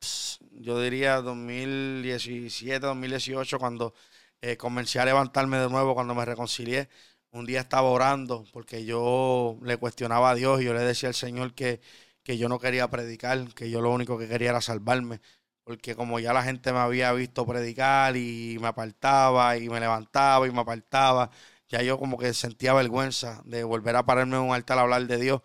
yo 0.51 0.82
diría, 0.82 1.22
2017, 1.22 2.86
2018, 2.86 3.60
cuando 3.60 3.94
eh, 4.42 4.58
comencé 4.58 5.00
a 5.00 5.06
levantarme 5.06 5.58
de 5.58 5.70
nuevo, 5.70 5.96
cuando 5.96 6.13
me 6.13 6.25
reconcilié. 6.25 6.89
Un 7.32 7.46
día 7.46 7.62
estaba 7.62 7.88
orando 7.88 8.44
porque 8.51 8.84
yo 8.84 9.58
le 9.63 9.77
cuestionaba 9.77 10.32
a 10.32 10.36
Dios 10.36 10.60
y 10.60 10.66
yo 10.66 10.74
le 10.74 10.82
decía 10.82 11.08
al 11.08 11.16
Señor 11.16 11.54
que, 11.54 11.80
que 12.24 12.38
yo 12.38 12.50
no 12.50 12.60
quería 12.60 12.89
predicar, 12.89 13.54
que 13.54 13.70
yo 13.70 13.80
lo 13.80 13.92
único 13.92 14.18
que 14.18 14.27
quería 14.27 14.50
era 14.50 14.60
salvarme 14.60 15.22
porque 15.67 15.95
como 15.95 16.19
ya 16.19 16.31
la 16.33 16.43
gente 16.43 16.71
me 16.71 16.79
había 16.79 17.12
visto 17.12 17.45
predicar 17.45 18.15
y 18.15 18.57
me 18.62 18.67
apartaba 18.69 19.57
y 19.57 19.67
me 19.69 19.81
levantaba 19.81 20.47
y 20.47 20.51
me 20.51 20.62
apartaba, 20.62 21.29
ya 21.67 21.81
yo 21.81 22.00
como 22.00 22.17
que 22.17 22.33
sentía 22.33 22.74
vergüenza 22.74 23.41
de 23.45 23.65
volver 23.65 23.97
a 23.97 24.05
pararme 24.05 24.38
en 24.38 24.43
un 24.43 24.53
altar 24.55 24.77
a 24.79 24.83
hablar 24.83 25.05
de 25.07 25.17
Dios, 25.17 25.41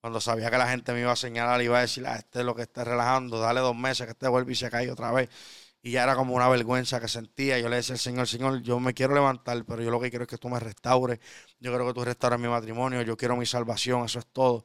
cuando 0.00 0.20
sabía 0.20 0.50
que 0.50 0.58
la 0.58 0.68
gente 0.68 0.92
me 0.92 1.00
iba 1.00 1.12
a 1.12 1.16
señalar 1.16 1.60
y 1.62 1.64
iba 1.66 1.78
a 1.78 1.82
decir, 1.82 2.06
ah, 2.06 2.16
este 2.16 2.40
es 2.40 2.44
lo 2.46 2.54
que 2.54 2.62
está 2.62 2.84
relajando, 2.84 3.40
dale 3.40 3.60
dos 3.60 3.76
meses 3.76 4.06
que 4.06 4.12
este 4.12 4.28
vuelve 4.28 4.52
y 4.52 4.56
se 4.56 4.70
cae 4.70 4.90
otra 4.90 5.12
vez. 5.12 5.28
Y 5.82 5.92
ya 5.92 6.04
era 6.04 6.16
como 6.16 6.34
una 6.34 6.48
vergüenza 6.48 7.00
que 7.00 7.08
sentía. 7.08 7.58
Yo 7.58 7.68
le 7.68 7.76
decía 7.76 7.94
al 7.94 8.00
Señor, 8.00 8.28
Señor, 8.28 8.62
yo 8.62 8.80
me 8.80 8.94
quiero 8.94 9.14
levantar, 9.14 9.64
pero 9.66 9.82
yo 9.82 9.90
lo 9.90 10.00
que 10.00 10.10
quiero 10.10 10.24
es 10.24 10.28
que 10.28 10.38
tú 10.38 10.48
me 10.48 10.60
restaures. 10.60 11.18
Yo 11.60 11.70
quiero 11.72 11.86
que 11.86 11.94
tú 11.94 12.04
restaures 12.04 12.38
mi 12.40 12.48
matrimonio, 12.48 13.02
yo 13.02 13.16
quiero 13.16 13.36
mi 13.36 13.46
salvación, 13.46 14.04
eso 14.04 14.18
es 14.20 14.26
todo. 14.26 14.64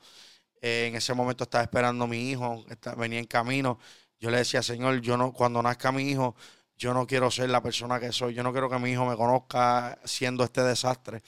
Eh, 0.61 0.87
en 0.87 0.95
ese 0.95 1.13
momento 1.13 1.43
estaba 1.45 1.63
esperando 1.63 2.05
a 2.05 2.07
mi 2.07 2.31
hijo, 2.31 2.65
venía 2.97 3.19
en 3.19 3.25
camino 3.25 3.79
yo 4.23 4.31
le 4.31 4.37
decía, 4.37 4.63
Señor, 4.63 5.01
yo 5.01 5.17
no, 5.17 5.33
cuando 5.33 5.61
nazca 5.61 5.91
mi 5.91 6.09
hijo, 6.09 6.33
yo 6.77 6.93
no 6.93 7.05
quiero 7.05 7.29
ser 7.29 7.49
la 7.49 7.61
persona 7.61 7.99
que 7.99 8.13
soy. 8.13 8.33
Yo 8.33 8.41
no 8.41 8.53
quiero 8.53 8.69
que 8.69 8.79
mi 8.79 8.89
hijo 8.91 9.05
me 9.05 9.17
conozca 9.17 9.99
siendo 10.05 10.45
este 10.45 10.63
desastre. 10.63 11.21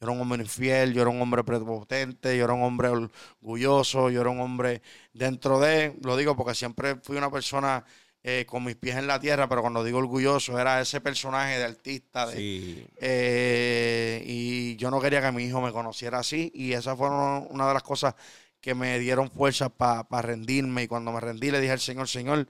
Yo 0.00 0.08
era 0.08 0.10
un 0.10 0.20
hombre 0.20 0.42
infiel, 0.42 0.92
yo 0.92 1.02
era 1.02 1.12
un 1.12 1.22
hombre 1.22 1.44
prepotente, 1.44 2.36
yo 2.36 2.42
era 2.42 2.52
un 2.52 2.64
hombre 2.64 2.88
orgulloso, 2.88 4.10
yo 4.10 4.20
era 4.20 4.30
un 4.30 4.40
hombre 4.40 4.82
dentro 5.12 5.60
de, 5.60 5.96
lo 6.02 6.16
digo 6.16 6.34
porque 6.34 6.56
siempre 6.56 6.96
fui 6.96 7.16
una 7.16 7.30
persona 7.30 7.84
eh, 8.24 8.44
con 8.48 8.64
mis 8.64 8.74
pies 8.74 8.96
en 8.96 9.06
la 9.06 9.20
tierra, 9.20 9.48
pero 9.48 9.60
cuando 9.60 9.84
digo 9.84 9.98
orgulloso 9.98 10.58
era 10.58 10.80
ese 10.80 11.00
personaje 11.00 11.56
de 11.56 11.64
artista. 11.64 12.26
De, 12.26 12.88
eh, 12.96 14.24
y 14.26 14.74
yo 14.74 14.90
no 14.90 15.00
quería 15.00 15.22
que 15.22 15.30
mi 15.30 15.44
hijo 15.44 15.60
me 15.60 15.70
conociera 15.70 16.18
así 16.18 16.50
y 16.52 16.72
esa 16.72 16.96
fue 16.96 17.08
una 17.08 17.68
de 17.68 17.74
las 17.74 17.84
cosas 17.84 18.16
que 18.60 18.74
me 18.74 18.98
dieron 18.98 19.30
fuerza 19.30 19.68
para 19.70 20.22
rendirme. 20.22 20.84
Y 20.84 20.88
cuando 20.88 21.12
me 21.12 21.20
rendí, 21.20 21.50
le 21.50 21.60
dije 21.60 21.72
al 21.72 21.80
Señor, 21.80 22.08
Señor, 22.08 22.48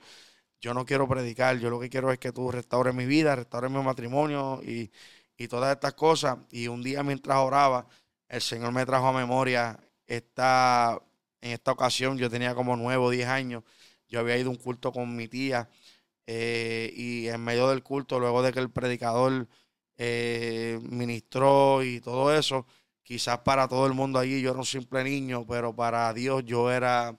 yo 0.61 0.75
no 0.75 0.85
quiero 0.85 1.09
predicar, 1.09 1.59
yo 1.59 1.71
lo 1.71 1.81
que 1.81 1.91
quiero 1.91 2.13
es 2.13 2.19
que 2.19 2.33
tú 2.33 2.51
restaures 2.51 2.95
mi 2.95 3.07
vida, 3.07 3.37
restaures 3.37 3.71
mi 3.71 3.83
matrimonio 3.83 4.61
y, 4.63 4.91
y 5.37 5.49
todas 5.49 5.75
estas 5.75 5.95
cosas. 5.95 6.39
Y 6.51 6.69
un 6.69 6.83
día 6.83 7.03
mientras 7.03 7.39
oraba, 7.39 7.87
el 8.29 8.43
Señor 8.43 8.73
me 8.73 8.87
trajo 8.87 9.09
a 9.09 9.13
memoria 9.13 9.79
esta, 10.07 11.01
en 11.41 11.53
esta 11.53 11.73
ocasión, 11.73 12.19
yo 12.19 12.29
tenía 12.31 12.55
como 12.55 12.77
nueve 12.77 13.03
o 13.03 13.11
diez 13.11 13.29
años, 13.29 13.65
yo 14.09 14.21
había 14.21 14.37
ido 14.37 14.49
a 14.51 14.53
un 14.53 14.59
culto 14.59 14.93
con 14.93 15.15
mi 15.17 15.29
tía 15.29 15.69
eh, 16.27 16.93
y 16.95 17.29
en 17.29 17.43
medio 17.43 17.69
del 17.69 17.83
culto, 17.83 18.21
luego 18.21 18.43
de 18.43 18.53
que 18.53 18.61
el 18.61 18.71
predicador 18.71 19.49
eh, 19.97 20.79
ministró 20.83 21.83
y 21.83 22.01
todo 22.01 22.35
eso, 22.37 22.67
quizás 23.11 23.41
para 23.41 23.67
todo 23.67 23.89
el 23.89 23.93
mundo 23.93 24.21
allí 24.21 24.41
yo 24.41 24.51
era 24.51 24.61
un 24.61 24.65
simple 24.65 25.03
niño, 25.03 25.45
pero 25.45 25.75
para 25.75 26.15
Dios 26.15 26.45
yo 26.45 26.71
era 26.71 27.19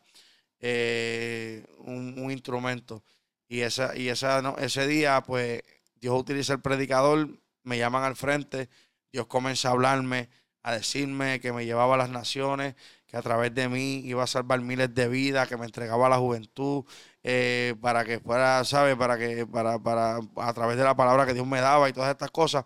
eh, 0.61 1.65
un, 1.79 2.31
instrumento. 2.31 3.03
Y, 3.49 3.59
esa, 3.59 3.93
y 3.97 4.09
no, 4.41 4.55
ese 4.57 4.87
día, 4.87 5.21
pues 5.21 5.61
Dios 5.99 6.17
utiliza 6.17 6.53
el 6.53 6.61
predicador, 6.61 7.27
me 7.63 7.77
llaman 7.77 8.05
al 8.05 8.15
frente, 8.15 8.69
Dios 9.11 9.27
comienza 9.27 9.67
a 9.67 9.71
hablarme, 9.71 10.29
a 10.63 10.71
decirme 10.75 11.41
que 11.41 11.51
me 11.51 11.65
llevaba 11.65 11.95
a 11.95 11.97
las 11.97 12.09
naciones, 12.09 12.75
que 13.05 13.17
a 13.17 13.21
través 13.21 13.53
de 13.53 13.67
mí 13.67 14.01
iba 14.05 14.23
a 14.23 14.27
salvar 14.27 14.61
miles 14.61 14.95
de 14.95 15.09
vidas, 15.09 15.49
que 15.49 15.57
me 15.57 15.65
entregaba 15.65 16.07
a 16.07 16.09
la 16.09 16.19
juventud, 16.19 16.85
eh, 17.21 17.75
para 17.81 18.05
que 18.05 18.21
fuera, 18.21 18.63
¿sabes? 18.63 18.95
Para 18.95 19.17
que, 19.17 19.45
para, 19.45 19.77
para, 19.77 20.21
a 20.37 20.53
través 20.53 20.77
de 20.77 20.85
la 20.85 20.95
palabra 20.95 21.25
que 21.25 21.33
Dios 21.33 21.45
me 21.45 21.59
daba 21.59 21.89
y 21.89 21.93
todas 21.93 22.11
estas 22.11 22.31
cosas. 22.31 22.63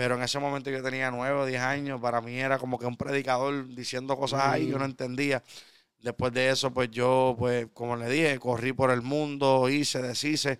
Pero 0.00 0.14
en 0.14 0.22
ese 0.22 0.38
momento 0.38 0.70
yo 0.70 0.82
tenía 0.82 1.10
nueve 1.10 1.40
o 1.40 1.44
diez 1.44 1.60
años, 1.60 2.00
para 2.00 2.22
mí 2.22 2.34
era 2.38 2.58
como 2.58 2.78
que 2.78 2.86
un 2.86 2.96
predicador 2.96 3.68
diciendo 3.68 4.16
cosas 4.16 4.40
ahí, 4.46 4.66
yo 4.66 4.78
no 4.78 4.86
entendía. 4.86 5.42
Después 5.98 6.32
de 6.32 6.48
eso, 6.48 6.72
pues 6.72 6.90
yo, 6.90 7.36
pues, 7.38 7.66
como 7.74 7.96
le 7.96 8.08
dije, 8.08 8.38
corrí 8.38 8.72
por 8.72 8.90
el 8.90 9.02
mundo, 9.02 9.68
hice, 9.68 10.00
deshice, 10.00 10.58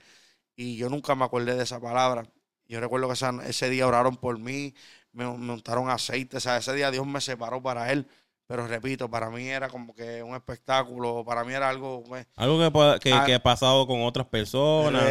y 0.57 0.77
yo 0.77 0.91
nunca 0.91 1.15
me 1.15 1.25
acordé 1.25 1.55
de 1.57 1.63
esa 1.63 1.81
palabra. 1.81 2.25
Yo 2.69 2.81
recuerdo 2.81 3.09
que 3.09 3.49
ese 3.49 3.71
día 3.71 3.87
oraron 3.87 4.19
por 4.19 4.39
mí, 4.39 4.75
me, 5.13 5.25
me 5.25 5.53
untaron 5.55 5.89
aceite, 5.89 6.37
o 6.37 6.41
sea, 6.41 6.59
ese 6.59 6.75
día 6.75 6.91
Dios 6.91 7.07
me 7.07 7.23
separó 7.23 7.63
para 7.63 7.91
Él. 7.93 8.07
Pero 8.51 8.67
repito, 8.67 9.09
para 9.09 9.31
mí 9.31 9.47
era 9.47 9.69
como 9.69 9.95
que 9.95 10.25
un 10.25 10.35
espectáculo, 10.35 11.23
para 11.25 11.45
mí 11.45 11.53
era 11.53 11.69
algo... 11.69 12.03
Pues, 12.03 12.27
algo 12.35 12.59
que, 12.99 13.13
que, 13.25 13.35
ha 13.35 13.41
pasado 13.41 13.87
con 13.87 14.03
otras 14.03 14.27
personas. 14.27 15.05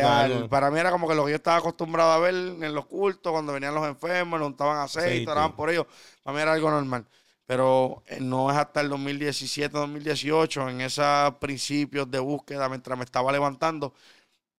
Para 0.49 0.69
mí 0.69 0.77
era 0.77 0.91
como 0.91 1.07
que 1.07 1.15
lo 1.15 1.23
que 1.23 1.31
yo 1.31 1.35
estaba 1.37 1.55
acostumbrado 1.55 2.11
a 2.11 2.19
ver 2.19 2.35
en 2.35 2.75
los 2.75 2.85
cultos, 2.85 3.31
cuando 3.31 3.53
venían 3.53 3.73
los 3.73 3.87
enfermos, 3.87 4.41
untaban 4.41 4.79
aceite, 4.79 5.31
oraban 5.31 5.55
por 5.55 5.69
ellos. 5.69 5.85
Para 6.21 6.35
mí 6.35 6.41
era 6.41 6.51
algo 6.51 6.69
normal. 6.69 7.05
Pero 7.45 8.03
eh, 8.07 8.17
no 8.19 8.51
es 8.51 8.57
hasta 8.57 8.81
el 8.81 8.89
2017, 8.89 9.69
2018, 9.69 10.67
en 10.67 10.81
esos 10.81 11.35
principios 11.35 12.11
de 12.11 12.19
búsqueda, 12.19 12.67
mientras 12.67 12.97
me 12.97 13.05
estaba 13.05 13.31
levantando, 13.31 13.93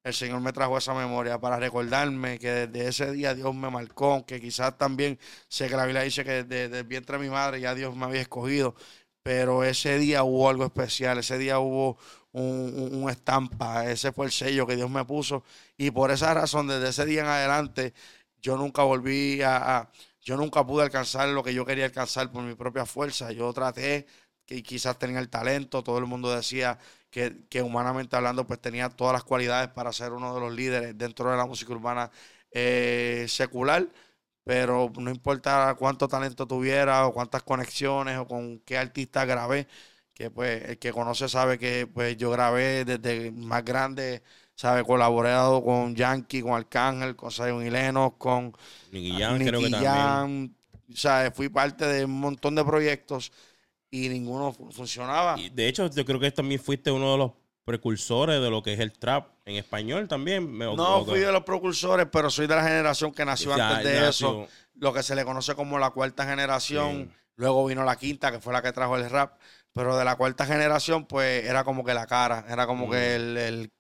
el 0.03 0.15
Señor 0.15 0.41
me 0.41 0.53
trajo 0.53 0.79
esa 0.79 0.95
memoria 0.95 1.39
para 1.39 1.59
recordarme 1.59 2.39
que 2.39 2.51
desde 2.51 2.89
ese 2.89 3.13
día 3.13 3.35
Dios 3.35 3.55
me 3.55 3.71
marcó, 3.71 4.25
que 4.27 4.41
quizás 4.41 4.77
también 4.79 5.19
sé 5.49 5.69
que 5.69 5.77
la 5.77 5.85
Biblia 5.85 6.03
dice 6.03 6.25
que 6.25 6.45
desde, 6.45 6.79
el 6.79 6.85
vientre 6.85 7.19
de 7.19 7.25
mi 7.25 7.31
madre 7.31 7.61
ya 7.61 7.75
Dios 7.75 7.95
me 7.95 8.07
había 8.07 8.23
escogido, 8.23 8.75
pero 9.23 9.65
ese 9.65 9.99
día 9.99 10.23
hubo 10.25 10.49
algo 10.49 10.65
especial, 10.65 11.19
ese 11.19 11.37
día 11.39 11.59
hubo 11.59 11.99
un, 12.33 13.09
estampa, 13.11 13.91
ese 13.91 14.13
fue 14.13 14.27
el 14.27 14.33
sello 14.33 14.67
que 14.67 14.77
Dios 14.77 14.91
me 14.91 15.05
puso 15.05 15.45
y 15.77 15.91
por 15.91 16.11
esa 16.11 16.33
razón 16.33 16.69
desde 16.69 16.89
ese 16.91 17.05
día 17.05 17.23
en 17.23 17.27
adelante 17.27 17.93
yo 18.41 18.57
nunca 18.57 18.83
volví 18.83 19.43
a, 19.43 19.91
yo 20.23 20.37
nunca 20.37 20.65
pude 20.67 20.85
alcanzar 20.85 21.29
lo 21.29 21.43
que 21.43 21.53
yo 21.55 21.67
quería 21.67 21.85
alcanzar 21.87 22.31
por 22.33 22.43
mi 22.43 22.55
propia 22.55 22.87
fuerza, 22.87 23.33
yo 23.33 23.53
traté 23.53 24.07
que 24.47 24.63
quizás 24.63 24.99
tenía 24.99 25.21
el 25.21 25.29
talento, 25.29 25.83
todo 25.83 25.99
el 25.99 26.07
mundo 26.07 26.35
decía 26.35 26.79
que, 27.11 27.63
humanamente 27.63 28.17
hablando 28.17 28.47
pues 28.47 28.61
tenía 28.61 28.89
todas 28.89 29.13
las 29.13 29.25
cualidades 29.25 29.69
para 29.69 29.93
ser 29.93 30.13
uno 30.13 30.35
de 30.35 30.41
los 30.41 30.53
líderes 30.53 30.97
dentro 30.97 31.31
de 31.31 31.37
la 31.37 31.47
música 31.47 31.73
urbana 31.73 32.11
eh, 32.53 33.27
secular, 33.29 33.89
pero 34.45 34.93
no 34.99 35.11
importa 35.11 35.75
cuánto 35.79 36.09
talento 36.09 36.47
tuviera 36.47 37.07
o 37.07 37.13
cuántas 37.13 37.43
conexiones 37.43 38.19
o 38.19 38.27
con 38.27 38.61
qué 38.61 38.79
artista 38.79 39.25
grabé, 39.25 39.67
que 40.15 40.31
pues 40.31 40.63
el 40.69 40.79
que 40.79 40.93
conoce 40.93 41.29
sabe 41.29 41.59
que 41.59 41.87
pues 41.93 42.17
yo 42.17 42.31
grabé 42.31 42.85
desde 42.85 43.33
más 43.33 43.65
grande, 43.65 44.23
sabe, 44.55 44.85
colaborado 44.85 45.65
con 45.65 45.95
Yankee, 45.97 46.43
con 46.43 46.53
Arcángel, 46.53 47.17
con 47.17 47.31
Zion 47.31 47.67
y 47.67 47.71
con 48.19 48.53
Nicky 48.93 49.19
Jam, 49.19 49.39
creo 49.39 49.61
que 49.61 49.71
también. 49.71 50.57
O 50.93 50.97
sea, 50.97 51.31
fui 51.35 51.49
parte 51.49 51.87
de 51.87 52.05
un 52.05 52.21
montón 52.21 52.57
de 52.57 52.65
proyectos 52.65 53.33
y 53.91 54.09
ninguno 54.09 54.53
funcionaba. 54.53 55.39
Y 55.39 55.51
de 55.51 55.69
hecho, 55.69 55.91
yo 55.91 56.05
creo 56.05 56.21
que 56.21 56.31
también 56.31 56.61
fuiste 56.61 56.91
uno 56.91 57.13
de 57.13 57.19
los 57.19 57.33
precursores 57.65 58.41
de 58.41 58.51
lo 58.51 58.63
que 58.63 58.73
es 58.73 58.81
el 58.81 58.93
trap 58.93 59.29
en 59.45 59.57
español 59.57 60.09
también. 60.09 60.59
no 60.59 61.05
fui 61.05 61.21
de 61.21 61.33
los 61.33 61.45
precursores, 61.45 62.07
pero 62.11 62.31
soy 62.31 62.47
de 62.47 62.57
la 62.57 62.63
generación 62.63 63.13
que 63.13 63.25
nació 63.25 63.53
antes 63.53 63.85
de 63.85 64.09
eso, 64.09 64.49
lo 64.75 64.93
que 64.93 65.03
se 65.03 65.15
le 65.15 65.25
conoce 65.25 65.55
como 65.55 65.79
la 65.79 65.91
cuarta 65.91 66.25
generación. 66.25 67.13
Luego 67.37 67.65
vino 67.65 67.85
la 67.85 67.97
quinta, 67.97 68.31
que 68.31 68.39
fue 68.39 68.53
la 68.53 68.61
que 68.61 68.71
trajo 68.71 68.97
el 68.97 69.09
rap. 69.09 69.39
Pero 69.73 69.97
de 69.97 70.05
la 70.05 70.17
cuarta 70.17 70.45
generación, 70.45 71.07
pues 71.07 71.45
era 71.47 71.65
como 71.65 71.85
que 71.85 71.95
la 71.95 72.07
cara, 72.07 72.45
era 72.51 72.67
como 72.67 72.91
que 72.91 72.97
mm. 72.97 73.37
el, 73.39 73.73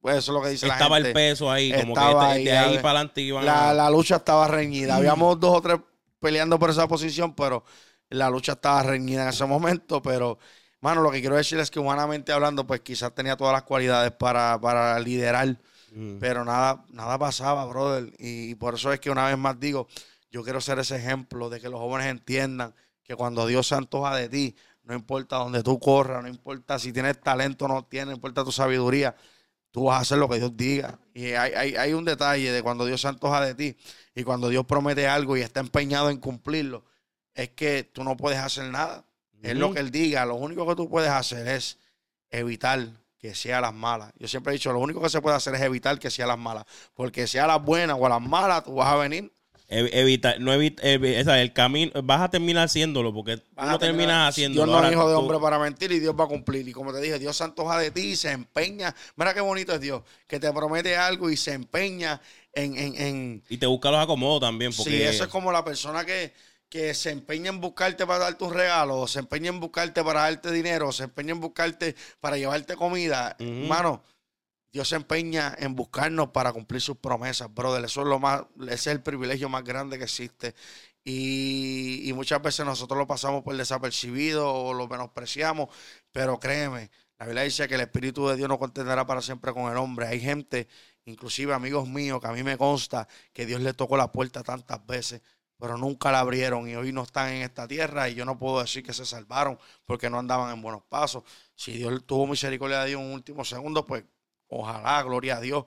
pues 0.00 0.16
eso 0.16 0.32
es 0.32 0.34
lo 0.34 0.42
que 0.42 0.48
dice 0.48 0.66
la 0.66 0.74
gente. 0.74 0.84
Estaba 0.84 0.98
el 0.98 1.12
peso 1.12 1.50
ahí, 1.50 1.70
como 1.72 1.94
que 1.94 2.00
de, 2.00 2.56
ahí, 2.56 2.76
para 2.78 2.90
adelante 2.90 3.20
iban 3.20 3.44
la, 3.44 3.72
la 3.74 3.90
lucha 3.90 4.16
estaba 4.16 4.48
reñida. 4.48 4.94
Mm. 4.94 4.96
Habíamos 4.96 5.38
dos 5.38 5.58
o 5.58 5.60
tres 5.60 5.78
peleando 6.18 6.58
por 6.58 6.70
esa 6.70 6.88
posición, 6.88 7.34
pero 7.34 7.62
la 8.14 8.30
lucha 8.30 8.52
estaba 8.52 8.82
reñida 8.82 9.22
en 9.22 9.28
ese 9.28 9.44
momento, 9.44 10.00
pero, 10.00 10.38
mano, 10.80 11.02
lo 11.02 11.10
que 11.10 11.20
quiero 11.20 11.36
decir 11.36 11.58
es 11.58 11.70
que 11.70 11.80
humanamente 11.80 12.32
hablando, 12.32 12.66
pues 12.66 12.80
quizás 12.80 13.14
tenía 13.14 13.36
todas 13.36 13.52
las 13.52 13.62
cualidades 13.62 14.12
para, 14.12 14.58
para 14.60 14.98
liderar, 15.00 15.58
mm. 15.92 16.18
pero 16.18 16.44
nada, 16.44 16.84
nada 16.90 17.18
pasaba, 17.18 17.64
brother. 17.66 18.12
Y, 18.18 18.54
por 18.54 18.74
eso 18.74 18.92
es 18.92 19.00
que 19.00 19.10
una 19.10 19.26
vez 19.26 19.38
más 19.38 19.58
digo, 19.58 19.88
yo 20.30 20.42
quiero 20.42 20.60
ser 20.60 20.78
ese 20.78 20.96
ejemplo 20.96 21.50
de 21.50 21.60
que 21.60 21.68
los 21.68 21.80
jóvenes 21.80 22.08
entiendan 22.08 22.74
que 23.02 23.14
cuando 23.14 23.46
Dios 23.46 23.68
se 23.68 23.74
antoja 23.74 24.14
de 24.16 24.28
ti, 24.28 24.56
no 24.84 24.94
importa 24.94 25.36
dónde 25.36 25.62
tú 25.62 25.78
corras, 25.78 26.22
no 26.22 26.28
importa 26.28 26.78
si 26.78 26.92
tienes 26.92 27.20
talento 27.20 27.64
o 27.64 27.68
no 27.68 27.84
tienes, 27.84 28.08
no 28.08 28.12
importa 28.14 28.44
tu 28.44 28.52
sabiduría, 28.52 29.14
tú 29.70 29.84
vas 29.84 29.98
a 29.98 30.00
hacer 30.00 30.18
lo 30.18 30.28
que 30.28 30.36
Dios 30.38 30.56
diga. 30.56 30.98
Y 31.14 31.26
hay, 31.32 31.52
hay, 31.52 31.76
hay, 31.76 31.92
un 31.94 32.04
detalle 32.04 32.52
de 32.52 32.62
cuando 32.62 32.84
Dios 32.84 33.00
se 33.00 33.08
antoja 33.08 33.40
de 33.40 33.54
ti 33.54 33.76
y 34.14 34.22
cuando 34.22 34.48
Dios 34.48 34.64
promete 34.66 35.08
algo 35.08 35.36
y 35.36 35.40
está 35.40 35.60
empeñado 35.60 36.10
en 36.10 36.18
cumplirlo, 36.18 36.84
es 37.34 37.50
que 37.50 37.84
tú 37.84 38.04
no 38.04 38.16
puedes 38.16 38.38
hacer 38.38 38.64
nada. 38.64 39.04
Es 39.42 39.56
lo 39.56 39.74
que 39.74 39.80
él 39.80 39.90
diga. 39.90 40.24
Lo 40.24 40.36
único 40.36 40.66
que 40.66 40.74
tú 40.74 40.88
puedes 40.88 41.10
hacer 41.10 41.46
es 41.48 41.78
evitar 42.30 42.88
que 43.18 43.34
sea 43.34 43.60
las 43.60 43.74
malas. 43.74 44.12
Yo 44.18 44.26
siempre 44.26 44.52
he 44.52 44.54
dicho, 44.54 44.72
lo 44.72 44.78
único 44.78 45.00
que 45.00 45.10
se 45.10 45.20
puede 45.20 45.36
hacer 45.36 45.54
es 45.54 45.60
evitar 45.60 45.98
que 45.98 46.10
sea 46.10 46.26
las 46.26 46.38
malas. 46.38 46.64
Porque 46.94 47.26
sea 47.26 47.46
las 47.46 47.62
buenas 47.62 47.96
o 48.00 48.08
las 48.08 48.20
malas, 48.22 48.64
tú 48.64 48.74
vas 48.74 48.88
a 48.88 48.96
venir. 48.96 49.30
Evitar, 49.66 50.38
no 50.40 50.52
evita, 50.52 51.40
el 51.40 51.52
camino, 51.54 51.90
vas 52.02 52.20
a 52.20 52.30
terminar 52.30 52.66
haciéndolo 52.66 53.14
porque 53.14 53.40
no 53.56 53.78
terminas 53.78 54.28
haciéndolo. 54.28 54.70
Dios 54.70 54.82
no 54.82 54.86
es 54.86 54.92
hijo 54.92 55.08
de 55.08 55.14
hombre 55.14 55.38
para 55.40 55.58
mentir 55.58 55.90
y 55.90 56.00
Dios 56.00 56.14
va 56.18 56.24
a 56.24 56.28
cumplir. 56.28 56.68
Y 56.68 56.72
como 56.72 56.92
te 56.92 57.00
dije, 57.00 57.18
Dios 57.18 57.36
se 57.36 57.44
antoja 57.44 57.78
de 57.78 57.90
ti 57.90 58.12
y 58.12 58.16
se 58.16 58.30
empeña. 58.30 58.94
Mira 59.16 59.32
qué 59.32 59.40
bonito 59.40 59.72
es 59.72 59.80
Dios, 59.80 60.02
que 60.26 60.38
te 60.38 60.52
promete 60.52 60.96
algo 60.96 61.30
y 61.30 61.36
se 61.36 61.54
empeña 61.54 62.20
en... 62.52 62.76
en, 62.76 62.94
en... 63.00 63.42
Y 63.48 63.56
te 63.56 63.66
busca 63.66 63.90
los 63.90 64.00
acomodos 64.00 64.42
también. 64.42 64.70
Porque... 64.76 64.90
Sí, 64.90 65.02
eso 65.02 65.24
es 65.24 65.30
como 65.30 65.50
la 65.50 65.64
persona 65.64 66.04
que 66.04 66.34
que 66.74 66.92
se 66.92 67.10
empeña 67.10 67.50
en 67.50 67.60
buscarte 67.60 68.04
para 68.04 68.24
darte 68.24 68.42
un 68.42 68.52
regalo, 68.52 69.06
se 69.06 69.20
empeña 69.20 69.48
en 69.48 69.60
buscarte 69.60 70.02
para 70.02 70.22
darte 70.22 70.50
dinero, 70.50 70.90
se 70.90 71.04
empeña 71.04 71.30
en 71.30 71.38
buscarte 71.38 71.94
para 72.18 72.36
llevarte 72.36 72.74
comida, 72.74 73.36
hermano, 73.38 74.02
Dios 74.72 74.88
se 74.88 74.96
empeña 74.96 75.54
en 75.56 75.76
buscarnos 75.76 76.30
para 76.30 76.52
cumplir 76.52 76.80
sus 76.80 76.96
promesas, 76.96 77.54
brother. 77.54 77.84
Eso 77.84 78.00
es 78.00 78.08
lo 78.08 78.18
más, 78.18 78.42
ese 78.62 78.72
es 78.72 78.86
el 78.88 79.02
privilegio 79.02 79.48
más 79.48 79.62
grande 79.62 79.98
que 79.98 80.04
existe. 80.04 80.56
Y, 81.04 82.08
y 82.08 82.12
muchas 82.12 82.42
veces 82.42 82.66
nosotros 82.66 82.98
lo 82.98 83.06
pasamos 83.06 83.44
por 83.44 83.56
desapercibido 83.56 84.52
o 84.52 84.74
lo 84.74 84.88
menospreciamos, 84.88 85.68
pero 86.10 86.40
créeme, 86.40 86.90
la 87.20 87.26
Biblia 87.26 87.44
dice 87.44 87.68
que 87.68 87.76
el 87.76 87.82
Espíritu 87.82 88.26
de 88.26 88.34
Dios 88.34 88.48
no 88.48 88.58
contenderá 88.58 89.06
para 89.06 89.22
siempre 89.22 89.52
con 89.52 89.70
el 89.70 89.76
hombre. 89.76 90.08
Hay 90.08 90.18
gente, 90.18 90.66
inclusive 91.04 91.54
amigos 91.54 91.88
míos, 91.88 92.20
que 92.20 92.26
a 92.26 92.32
mí 92.32 92.42
me 92.42 92.58
consta 92.58 93.06
que 93.32 93.46
Dios 93.46 93.60
le 93.60 93.74
tocó 93.74 93.96
la 93.96 94.10
puerta 94.10 94.42
tantas 94.42 94.84
veces 94.84 95.22
pero 95.58 95.78
nunca 95.78 96.12
la 96.12 96.20
abrieron 96.20 96.68
y 96.68 96.74
hoy 96.76 96.92
no 96.92 97.02
están 97.02 97.30
en 97.30 97.42
esta 97.42 97.66
tierra 97.68 98.08
y 98.08 98.14
yo 98.14 98.24
no 98.24 98.38
puedo 98.38 98.60
decir 98.60 98.82
que 98.82 98.92
se 98.92 99.06
salvaron 99.06 99.58
porque 99.84 100.10
no 100.10 100.18
andaban 100.18 100.52
en 100.52 100.62
buenos 100.62 100.82
pasos. 100.82 101.22
Si 101.54 101.72
Dios 101.72 102.04
tuvo 102.06 102.26
misericordia 102.26 102.80
de 102.80 102.88
Dios 102.88 103.00
en 103.00 103.06
un 103.06 103.12
último 103.14 103.44
segundo, 103.44 103.84
pues 103.84 104.04
ojalá, 104.48 105.02
gloria 105.02 105.36
a 105.36 105.40
Dios. 105.40 105.64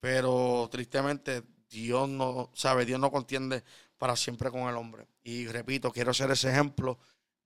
Pero 0.00 0.68
tristemente 0.70 1.42
Dios 1.68 2.08
no, 2.08 2.50
sabe, 2.54 2.84
Dios 2.84 2.98
no 2.98 3.10
contiende 3.10 3.62
para 3.98 4.16
siempre 4.16 4.50
con 4.50 4.62
el 4.62 4.76
hombre. 4.76 5.06
Y 5.22 5.46
repito, 5.46 5.92
quiero 5.92 6.12
ser 6.14 6.30
ese 6.30 6.50
ejemplo 6.50 6.98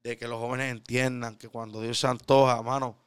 de 0.02 0.16
que 0.16 0.28
los 0.28 0.38
jóvenes 0.38 0.70
entiendan 0.70 1.36
que 1.36 1.48
cuando 1.48 1.80
Dios 1.80 1.98
se 1.98 2.06
antoja, 2.06 2.62
mano, 2.62 3.03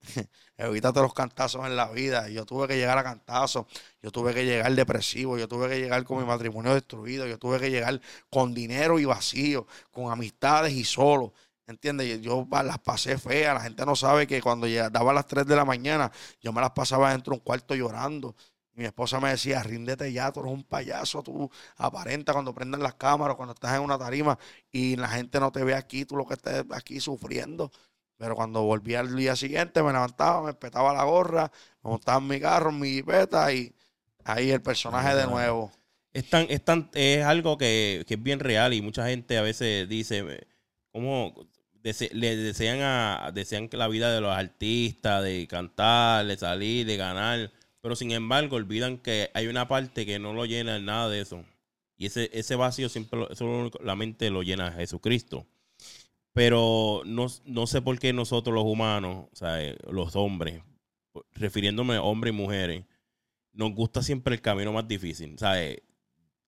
evítate 0.56 1.00
los 1.00 1.14
cantazos 1.14 1.66
en 1.66 1.76
la 1.76 1.90
vida. 1.90 2.28
Yo 2.28 2.46
tuve 2.46 2.68
que 2.68 2.76
llegar 2.76 2.98
a 2.98 3.04
cantazos, 3.04 3.66
yo 4.02 4.10
tuve 4.10 4.34
que 4.34 4.44
llegar 4.44 4.74
depresivo, 4.74 5.38
yo 5.38 5.48
tuve 5.48 5.68
que 5.68 5.80
llegar 5.80 6.04
con 6.04 6.18
mi 6.18 6.24
matrimonio 6.24 6.74
destruido, 6.74 7.26
yo 7.26 7.38
tuve 7.38 7.60
que 7.60 7.70
llegar 7.70 8.00
con 8.30 8.54
dinero 8.54 8.98
y 8.98 9.04
vacío, 9.04 9.66
con 9.90 10.10
amistades 10.10 10.72
y 10.72 10.84
solo. 10.84 11.32
¿Entiendes? 11.66 12.22
Yo 12.22 12.48
las 12.50 12.78
pasé 12.78 13.18
feas. 13.18 13.54
La 13.54 13.60
gente 13.60 13.84
no 13.84 13.94
sabe 13.94 14.26
que 14.26 14.40
cuando 14.40 14.66
daba 14.90 15.12
las 15.12 15.26
3 15.26 15.46
de 15.46 15.54
la 15.54 15.66
mañana, 15.66 16.10
yo 16.40 16.52
me 16.52 16.62
las 16.62 16.70
pasaba 16.70 17.10
dentro 17.12 17.32
de 17.32 17.38
un 17.38 17.44
cuarto 17.44 17.74
llorando. 17.74 18.34
Mi 18.72 18.84
esposa 18.84 19.20
me 19.20 19.30
decía, 19.30 19.62
ríndete 19.62 20.12
ya, 20.12 20.30
tú 20.32 20.40
eres 20.40 20.52
un 20.52 20.62
payaso, 20.62 21.22
tú 21.22 21.50
aparenta 21.76 22.32
cuando 22.32 22.54
prendan 22.54 22.80
las 22.80 22.94
cámaras, 22.94 23.36
cuando 23.36 23.52
estás 23.52 23.74
en 23.74 23.82
una 23.82 23.98
tarima 23.98 24.38
y 24.70 24.94
la 24.96 25.08
gente 25.08 25.40
no 25.40 25.50
te 25.50 25.64
ve 25.64 25.74
aquí, 25.74 26.04
tú 26.04 26.16
lo 26.16 26.24
que 26.26 26.34
estás 26.34 26.64
aquí 26.70 27.00
sufriendo. 27.00 27.72
Pero 28.18 28.34
cuando 28.34 28.62
volví 28.62 28.94
al 28.94 29.14
día 29.16 29.36
siguiente, 29.36 29.82
me 29.82 29.92
levantaba, 29.92 30.42
me 30.42 30.52
petaba 30.52 30.92
la 30.92 31.04
gorra, 31.04 31.50
me 31.82 31.90
montaba 31.90 32.18
en 32.18 32.26
mi 32.26 32.40
carro, 32.40 32.70
en 32.70 32.80
mi 32.80 32.88
jipeta 32.90 33.52
y 33.52 33.72
ahí 34.24 34.50
el 34.50 34.60
personaje 34.60 35.14
de 35.14 35.26
nuevo. 35.26 35.70
Es, 36.12 36.28
tan, 36.28 36.46
es, 36.50 36.64
tan, 36.64 36.90
es 36.94 37.24
algo 37.24 37.56
que, 37.56 38.04
que, 38.06 38.14
es 38.14 38.22
bien 38.22 38.40
real 38.40 38.74
y 38.74 38.82
mucha 38.82 39.06
gente 39.06 39.38
a 39.38 39.42
veces 39.42 39.88
dice, 39.88 40.46
¿cómo 40.90 41.32
le 41.82 42.36
desean, 42.36 42.80
a, 42.82 43.30
desean 43.32 43.68
la 43.72 43.88
vida 43.88 44.12
de 44.12 44.20
los 44.20 44.34
artistas, 44.34 45.22
de 45.22 45.46
cantar, 45.46 46.26
de 46.26 46.36
salir, 46.36 46.86
de 46.86 46.96
ganar, 46.96 47.52
pero 47.80 47.96
sin 47.96 48.10
embargo 48.10 48.56
olvidan 48.56 48.98
que 48.98 49.30
hay 49.34 49.46
una 49.46 49.68
parte 49.68 50.04
que 50.04 50.18
no 50.18 50.32
lo 50.32 50.44
llena 50.44 50.78
nada 50.78 51.08
de 51.08 51.20
eso. 51.20 51.44
Y 51.96 52.06
ese, 52.06 52.30
ese 52.32 52.56
vacío 52.56 52.88
siempre 52.88 53.20
solamente 53.34 54.30
lo 54.30 54.42
llena 54.42 54.72
Jesucristo. 54.72 55.46
Pero 56.32 57.02
no, 57.04 57.26
no 57.46 57.66
sé 57.66 57.82
por 57.82 57.98
qué 57.98 58.12
nosotros 58.12 58.54
los 58.54 58.64
humanos, 58.64 59.26
o 59.32 59.36
sea, 59.36 59.62
eh, 59.62 59.76
los 59.90 60.14
hombres, 60.14 60.62
refiriéndome 61.32 61.96
a 61.96 62.02
hombres 62.02 62.32
y 62.32 62.36
mujeres, 62.36 62.84
nos 63.52 63.72
gusta 63.74 64.02
siempre 64.02 64.34
el 64.34 64.40
camino 64.40 64.72
más 64.72 64.86
difícil. 64.86 65.36
O 65.40 65.80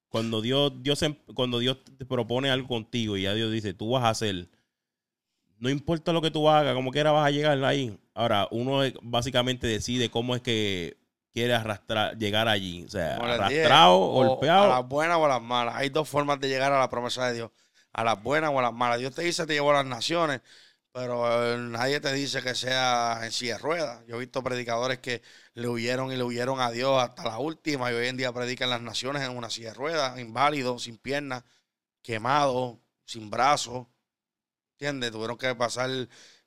cuando 0.08 0.40
Dios, 0.40 0.72
Dios, 0.82 1.04
cuando 1.34 1.58
Dios 1.58 1.78
te 1.84 2.04
propone 2.04 2.50
algo 2.50 2.68
contigo 2.68 3.16
y 3.16 3.22
ya 3.22 3.34
Dios 3.34 3.50
dice, 3.50 3.74
tú 3.74 3.90
vas 3.90 4.04
a 4.04 4.10
hacer 4.10 4.48
no 5.60 5.68
importa 5.68 6.12
lo 6.12 6.22
que 6.22 6.30
tú 6.30 6.48
hagas, 6.48 6.74
como 6.74 6.90
quiera 6.90 7.12
vas 7.12 7.26
a 7.26 7.30
llegar 7.30 7.62
ahí. 7.64 7.96
Ahora, 8.14 8.48
uno 8.50 8.80
básicamente 9.02 9.66
decide 9.66 10.10
cómo 10.10 10.34
es 10.34 10.40
que 10.40 10.96
quiere 11.32 11.54
arrastrar, 11.54 12.16
llegar 12.16 12.48
allí. 12.48 12.82
O 12.84 12.88
sea, 12.88 13.16
arrastrado, 13.16 13.98
golpeado. 13.98 14.64
A 14.64 14.78
las 14.80 14.88
buenas 14.88 15.18
o 15.18 15.26
a 15.26 15.28
las 15.28 15.42
malas. 15.42 15.74
Hay 15.76 15.90
dos 15.90 16.08
formas 16.08 16.40
de 16.40 16.48
llegar 16.48 16.72
a 16.72 16.78
la 16.78 16.88
promesa 16.88 17.26
de 17.26 17.34
Dios. 17.34 17.50
A 17.92 18.04
las 18.04 18.22
buenas 18.22 18.50
o 18.50 18.58
a 18.58 18.62
las 18.62 18.72
malas. 18.72 18.98
Dios 18.98 19.14
te 19.14 19.22
dice 19.22 19.46
te 19.46 19.54
llevo 19.54 19.70
a 19.70 19.74
las 19.74 19.86
naciones, 19.86 20.40
pero 20.92 21.54
eh, 21.54 21.58
nadie 21.58 22.00
te 22.00 22.12
dice 22.12 22.42
que 22.42 22.54
sea 22.54 23.20
en 23.24 23.32
silla 23.32 23.54
de 23.54 23.58
ruedas. 23.60 24.04
Yo 24.06 24.16
he 24.16 24.18
visto 24.20 24.42
predicadores 24.42 24.98
que 24.98 25.22
le 25.54 25.68
huyeron 25.68 26.12
y 26.12 26.16
le 26.16 26.24
huyeron 26.24 26.60
a 26.60 26.70
Dios 26.70 27.02
hasta 27.02 27.24
la 27.24 27.38
última 27.38 27.90
y 27.92 27.94
hoy 27.94 28.08
en 28.08 28.16
día 28.16 28.32
predican 28.32 28.70
las 28.70 28.82
naciones 28.82 29.22
en 29.22 29.36
una 29.36 29.50
silla 29.50 29.68
de 29.68 29.74
ruedas, 29.74 30.18
inválido, 30.18 30.78
sin 30.78 30.98
piernas, 30.98 31.44
quemado, 32.02 32.80
sin 33.04 33.30
brazos. 33.30 33.86
¿Entiendes? 34.74 35.12
Tuvieron 35.12 35.36
que 35.38 35.54
pasar 35.54 35.90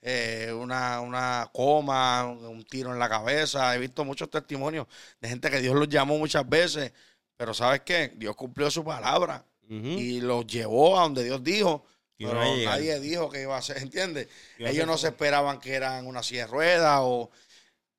eh, 0.02 0.52
una, 0.54 1.02
una, 1.02 1.50
coma, 1.54 2.26
un 2.26 2.64
tiro 2.66 2.92
en 2.94 3.00
la 3.00 3.10
cabeza. 3.10 3.76
He 3.76 3.80
visto 3.80 4.04
muchos 4.06 4.30
testimonios 4.30 4.88
de 5.22 5.30
gente 5.30 5.50
que 5.52 5.62
Dios 5.62 5.76
los 5.76 5.88
llamó 5.90 6.18
muchas 6.18 6.48
veces, 6.50 6.94
pero 7.38 7.54
¿sabes 7.54 7.82
qué? 7.82 8.14
Dios 8.16 8.36
cumplió 8.36 8.70
su 8.72 8.84
palabra 8.84 9.46
y 9.70 10.22
los 10.22 10.46
llevó 10.46 11.00
a 11.00 11.04
donde 11.04 11.24
Dios 11.24 11.44
dijo. 11.44 11.86
pero 12.18 12.34
nadie 12.34 13.00
dijo 13.00 13.30
que 13.30 13.42
iba 13.42 13.58
a 13.58 13.62
ser, 13.62 13.78
¿entiendes? 13.78 14.28
Ellos 14.58 14.86
no 14.88 14.98
se 14.98 15.08
esperaban 15.08 15.60
que 15.60 15.74
eran 15.74 16.06
una 16.06 16.24
silla 16.24 16.46
de 16.46 16.52
ruedas 16.52 17.00
o 17.02 17.32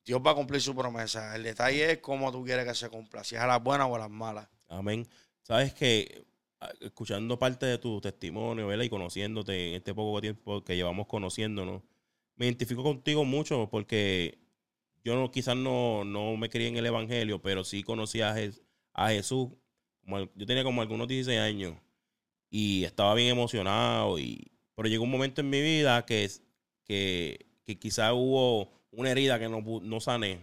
Dios 0.05 0.21
va 0.25 0.31
a 0.31 0.35
cumplir 0.35 0.61
su 0.61 0.75
promesa. 0.75 1.35
El 1.35 1.43
detalle 1.43 1.91
es 1.91 1.97
cómo 1.97 2.31
tú 2.31 2.43
quieres 2.43 2.65
que 2.65 2.75
se 2.75 2.89
cumpla, 2.89 3.23
si 3.23 3.35
es 3.35 3.41
a 3.41 3.47
las 3.47 3.61
buenas 3.61 3.87
o 3.89 3.95
a 3.95 3.99
las 3.99 4.09
malas. 4.09 4.47
Amén. 4.67 5.07
Sabes 5.41 5.73
que 5.73 6.25
escuchando 6.81 7.37
parte 7.37 7.65
de 7.65 7.77
tu 7.77 8.01
testimonio, 8.01 8.67
¿verdad? 8.67 8.85
Y 8.85 8.89
conociéndote 8.89 9.69
en 9.69 9.75
este 9.75 9.93
poco 9.93 10.21
tiempo 10.21 10.63
que 10.63 10.75
llevamos 10.75 11.07
conociéndonos, 11.07 11.83
me 12.35 12.45
identifico 12.45 12.83
contigo 12.83 13.25
mucho 13.25 13.69
porque 13.69 14.39
yo 15.03 15.15
no, 15.15 15.31
quizás 15.31 15.55
no, 15.55 16.03
no 16.03 16.35
me 16.37 16.49
crié 16.49 16.67
en 16.67 16.77
el 16.77 16.85
Evangelio, 16.85 17.41
pero 17.41 17.63
sí 17.63 17.83
conocí 17.83 18.21
a, 18.21 18.35
a 18.93 19.09
Jesús. 19.09 19.49
Yo 20.05 20.45
tenía 20.45 20.63
como 20.63 20.81
algunos 20.81 21.07
16 21.07 21.39
años 21.39 21.75
y 22.49 22.83
estaba 22.83 23.13
bien 23.15 23.29
emocionado. 23.29 24.19
Y, 24.19 24.51
pero 24.75 24.87
llegó 24.87 25.03
un 25.03 25.11
momento 25.11 25.41
en 25.41 25.49
mi 25.49 25.61
vida 25.61 26.05
que, 26.05 26.29
que, 26.83 27.45
que 27.63 27.79
quizás 27.79 28.11
hubo 28.13 28.69
una 28.91 29.11
herida 29.11 29.39
que 29.39 29.49
no, 29.49 29.61
no 29.81 29.99
sané. 29.99 30.39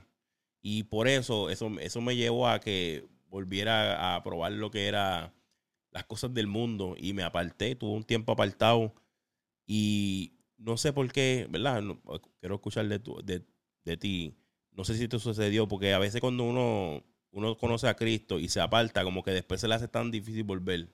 Y 0.60 0.84
por 0.84 1.08
eso, 1.08 1.50
eso, 1.50 1.70
eso 1.80 2.00
me 2.00 2.16
llevó 2.16 2.48
a 2.48 2.60
que 2.60 3.06
volviera 3.28 4.14
a 4.14 4.22
probar 4.22 4.52
lo 4.52 4.70
que 4.70 4.86
era 4.86 5.34
las 5.90 6.04
cosas 6.04 6.32
del 6.32 6.46
mundo 6.46 6.94
y 6.98 7.12
me 7.12 7.22
aparté, 7.22 7.74
tuve 7.74 7.92
un 7.92 8.04
tiempo 8.04 8.32
apartado 8.32 8.94
y 9.66 10.32
no 10.58 10.76
sé 10.76 10.92
por 10.92 11.10
qué, 11.12 11.46
¿verdad? 11.50 11.82
quiero 12.40 12.56
escuchar 12.56 12.88
de, 12.88 12.98
tu, 12.98 13.20
de, 13.22 13.96
ti. 13.96 14.34
No 14.70 14.84
sé 14.84 14.94
si 14.96 15.04
esto 15.04 15.18
sucedió, 15.18 15.68
porque 15.68 15.92
a 15.92 15.98
veces 15.98 16.20
cuando 16.20 16.44
uno, 16.44 17.04
uno 17.32 17.56
conoce 17.56 17.88
a 17.88 17.94
Cristo 17.94 18.38
y 18.38 18.48
se 18.48 18.60
aparta, 18.60 19.04
como 19.04 19.22
que 19.22 19.32
después 19.32 19.60
se 19.60 19.68
le 19.68 19.74
hace 19.74 19.88
tan 19.88 20.10
difícil 20.10 20.44
volver. 20.44 20.88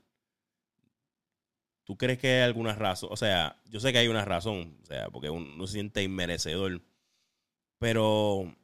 ¿Tú 1.85 1.97
crees 1.97 2.19
que 2.19 2.29
hay 2.29 2.43
alguna 2.43 2.75
razón? 2.75 3.11
O 3.13 3.17
sea, 3.17 3.61
yo 3.71 3.81
sé 3.81 3.93
que 3.93 3.99
hay 3.99 4.09
una 4.09 4.25
razón, 4.25 4.79
o 4.83 4.87
sea, 4.87 5.09
porque 5.11 5.31
uno 5.31 5.67
se 5.67 5.75
siente 5.75 6.03
inmerecedor. 6.03 6.83
Pero, 7.79 8.55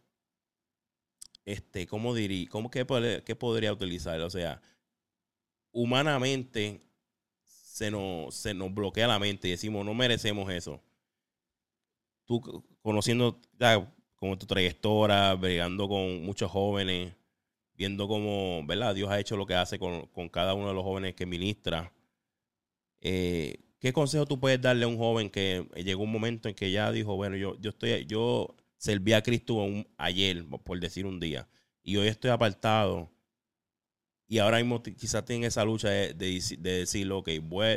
este, 1.45 1.87
¿cómo 1.87 2.15
diría? 2.15 2.49
¿Cómo 2.49 2.71
qué 2.71 2.85
podría 2.85 3.73
utilizar? 3.73 4.21
O 4.21 4.31
sea, 4.31 4.63
humanamente 5.73 6.81
se 7.45 7.91
nos, 7.91 8.35
se 8.37 8.55
nos 8.55 8.73
bloquea 8.73 9.09
la 9.09 9.19
mente 9.19 9.49
y 9.49 9.53
decimos, 9.53 9.85
no 9.85 9.95
merecemos 9.95 10.51
eso. 10.53 10.81
Tú 12.25 12.65
conociendo 12.83 13.41
como 14.15 14.39
tu 14.39 14.47
trayectoria, 14.47 15.35
bregando 15.35 15.89
con 15.89 16.23
muchos 16.23 16.51
jóvenes, 16.51 17.15
viendo 17.77 18.09
cómo, 18.09 18.65
¿verdad? 18.67 18.95
Dios 18.95 19.11
ha 19.11 19.21
hecho 19.21 19.37
lo 19.37 19.47
que 19.47 19.55
hace 19.55 19.79
con, 19.79 20.09
cada 20.31 20.55
uno 20.55 20.69
de 20.69 20.75
los 20.75 20.85
jóvenes 20.85 21.15
que 21.15 21.27
ministra. 21.27 21.93
Eh, 23.01 23.59
¿Qué 23.79 23.93
consejo 23.93 24.27
tú 24.27 24.41
puedes 24.41 24.61
darle 24.61 24.85
a 24.85 24.89
un 24.89 24.97
joven 24.97 25.31
que 25.31 25.67
llegó 25.77 26.05
un 26.05 26.13
momento 26.13 26.49
en 26.49 26.55
que 26.55 26.71
ya 26.71 26.91
dijo, 26.91 27.17
bueno, 27.17 27.37
yo, 27.37 27.59
yo 27.61 27.71
estoy, 27.71 28.07
yo 28.07 28.55
serví 28.77 29.13
a 29.13 29.23
Cristo 29.23 29.67
ayer, 29.99 30.45
por 30.47 30.81
decir 30.81 31.07
un 31.07 31.21
día, 31.21 31.49
y 31.83 31.97
hoy 31.97 32.09
estoy 32.09 32.31
apartado 32.31 33.11
y 34.27 34.39
ahora 34.39 34.57
mismo 34.59 34.83
quizás 34.83 35.25
tiene 35.25 35.47
esa 35.47 35.65
lucha 35.65 35.91
de, 35.91 36.15
de, 36.15 36.57
decir, 36.59 37.11
ok, 37.13 37.29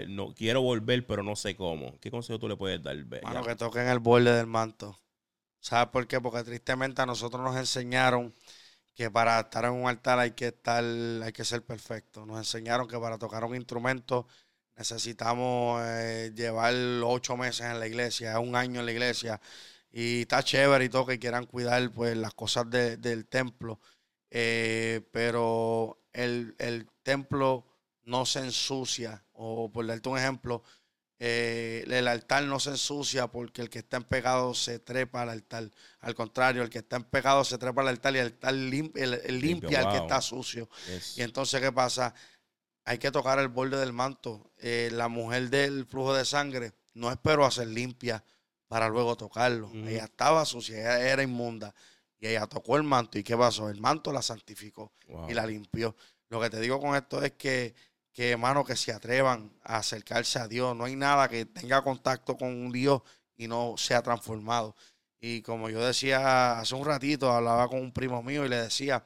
no, 0.07 0.33
quiero 0.33 0.62
volver, 0.62 1.05
pero 1.05 1.21
no 1.21 1.36
sé 1.36 1.55
cómo. 1.55 1.99
¿Qué 1.99 2.10
consejo 2.10 2.39
tú 2.39 2.47
le 2.47 2.55
puedes 2.55 2.81
dar? 2.81 2.97
Bueno, 3.03 3.43
que 3.43 3.55
toquen 3.55 3.88
el 3.88 3.99
borde 3.99 4.31
del 4.33 4.47
manto. 4.47 4.97
¿Sabes 5.60 5.89
por 5.89 6.07
qué? 6.07 6.21
Porque 6.21 6.43
tristemente 6.43 7.01
a 7.01 7.05
nosotros 7.05 7.43
nos 7.43 7.57
enseñaron 7.57 8.33
que 8.97 9.12
para 9.12 9.39
estar 9.41 9.63
en 9.65 9.73
un 9.73 9.88
altar 9.88 10.17
hay 10.17 10.31
que 10.31 10.47
estar, 10.47 10.83
hay 10.83 11.31
que 11.31 11.45
ser 11.45 11.63
perfecto. 11.63 12.25
Nos 12.25 12.39
enseñaron 12.39 12.88
que 12.88 12.97
para 12.97 13.19
tocar 13.19 13.43
un 13.43 13.55
instrumento 13.55 14.27
necesitamos 14.75 15.83
eh, 15.86 16.31
llevar 16.36 16.73
ocho 17.03 17.38
meses 17.38 17.67
en 17.67 17.79
la 17.79 17.86
iglesia, 17.86 18.39
un 18.39 18.55
año 18.55 18.79
en 18.79 18.88
la 18.88 18.91
iglesia. 18.91 19.39
Y 19.91 20.21
está 20.21 20.41
chévere 20.41 20.86
y 20.86 20.89
todo 20.89 21.05
que 21.05 21.19
quieran 21.19 21.45
cuidar 21.45 21.91
pues 21.91 22.17
las 22.17 22.33
cosas 22.33 22.71
del 22.71 23.27
templo. 23.27 23.79
Eh, 24.31 25.01
pero 25.12 25.99
el, 26.12 26.55
templo 27.03 27.67
no 28.03 28.25
se 28.25 28.39
ensucia, 28.39 29.23
o 29.33 29.71
por 29.71 29.86
darte 29.86 30.10
un 30.10 30.17
ejemplo, 30.17 30.63
eh, 31.19 31.84
el 31.88 32.08
altar 32.08 32.43
no 32.43 32.60
se 32.60 32.71
ensucia 32.71 33.27
porque 33.27 33.62
el 33.62 33.69
que 33.69 33.80
está 33.80 33.97
en 33.97 34.03
pecado 34.03 34.53
se 34.53 34.80
trepa 34.80 35.23
al 35.23 35.30
altar. 35.30 35.71
Al 35.99 36.13
contrario, 36.13 36.62
el 36.62 36.69
que 36.69 36.80
está 36.80 36.97
en 36.97 37.03
pecado 37.06 37.43
se 37.43 37.58
trepa 37.58 37.82
al 37.82 37.88
altar 37.88 38.15
y 38.15 38.19
el 38.19 38.27
altar 38.27 38.53
limpia, 38.53 39.03
el, 39.03 39.39
limpia 39.39 39.82
al 39.82 39.91
que 39.91 39.97
está 39.97 40.21
sucio. 40.21 40.69
Y 41.15 41.21
entonces, 41.21 41.60
¿qué 41.60 41.71
pasa? 41.71 42.13
Hay 42.86 42.99
que 42.99 43.12
tocar 43.12 43.39
el 43.39 43.47
borde 43.47 43.77
del 43.77 43.93
manto. 43.93 44.51
Eh, 44.58 44.89
la 44.93 45.08
mujer 45.08 45.49
del 45.49 45.86
flujo 45.86 46.13
de 46.13 46.23
sangre 46.23 46.73
no 46.93 47.12
esperó 47.12 47.45
a 47.45 47.51
ser 47.51 47.67
limpia 47.67 48.23
para 48.67 48.88
luego 48.88 49.15
tocarlo. 49.17 49.71
Ella 49.73 50.06
estaba 50.06 50.45
sucia, 50.45 50.77
ella 50.77 50.99
era 50.99 51.23
inmunda. 51.23 51.73
Y 52.19 52.27
ella 52.27 52.47
tocó 52.47 52.77
el 52.77 52.84
manto. 52.84 53.17
¿Y 53.17 53.23
qué 53.23 53.36
pasó? 53.36 53.69
El 53.69 53.82
manto 53.82 54.12
la 54.12 54.21
santificó 54.21 54.93
y 55.27 55.34
la 55.34 55.45
limpió. 55.45 55.95
Lo 56.30 56.41
que 56.41 56.49
te 56.49 56.60
digo 56.60 56.80
con 56.80 56.95
esto 56.95 57.23
es 57.23 57.34
que, 57.34 57.73
que, 58.17 58.32
hermano, 58.32 58.65
que 58.65 58.75
se 58.75 58.91
atrevan 58.91 59.51
a 59.63 59.77
acercarse 59.77 60.39
a 60.39 60.47
Dios. 60.47 60.75
No 60.75 60.86
hay 60.86 60.95
nada 60.95 61.30
que 61.30 61.45
tenga 61.45 61.84
contacto 61.84 62.36
con 62.36 62.49
un 62.49 62.71
Dios 62.71 63.03
y 63.36 63.47
no 63.47 63.75
sea 63.77 64.01
transformado. 64.01 64.75
Y 65.19 65.43
como 65.43 65.69
yo 65.69 65.86
decía 65.86 66.60
hace 66.60 66.73
un 66.73 66.84
ratito, 66.84 67.32
hablaba 67.32 67.67
con 67.67 67.80
un 67.80 67.91
primo 67.91 68.23
mío 68.23 68.43
y 68.43 68.49
le 68.49 68.56
decía, 68.56 69.03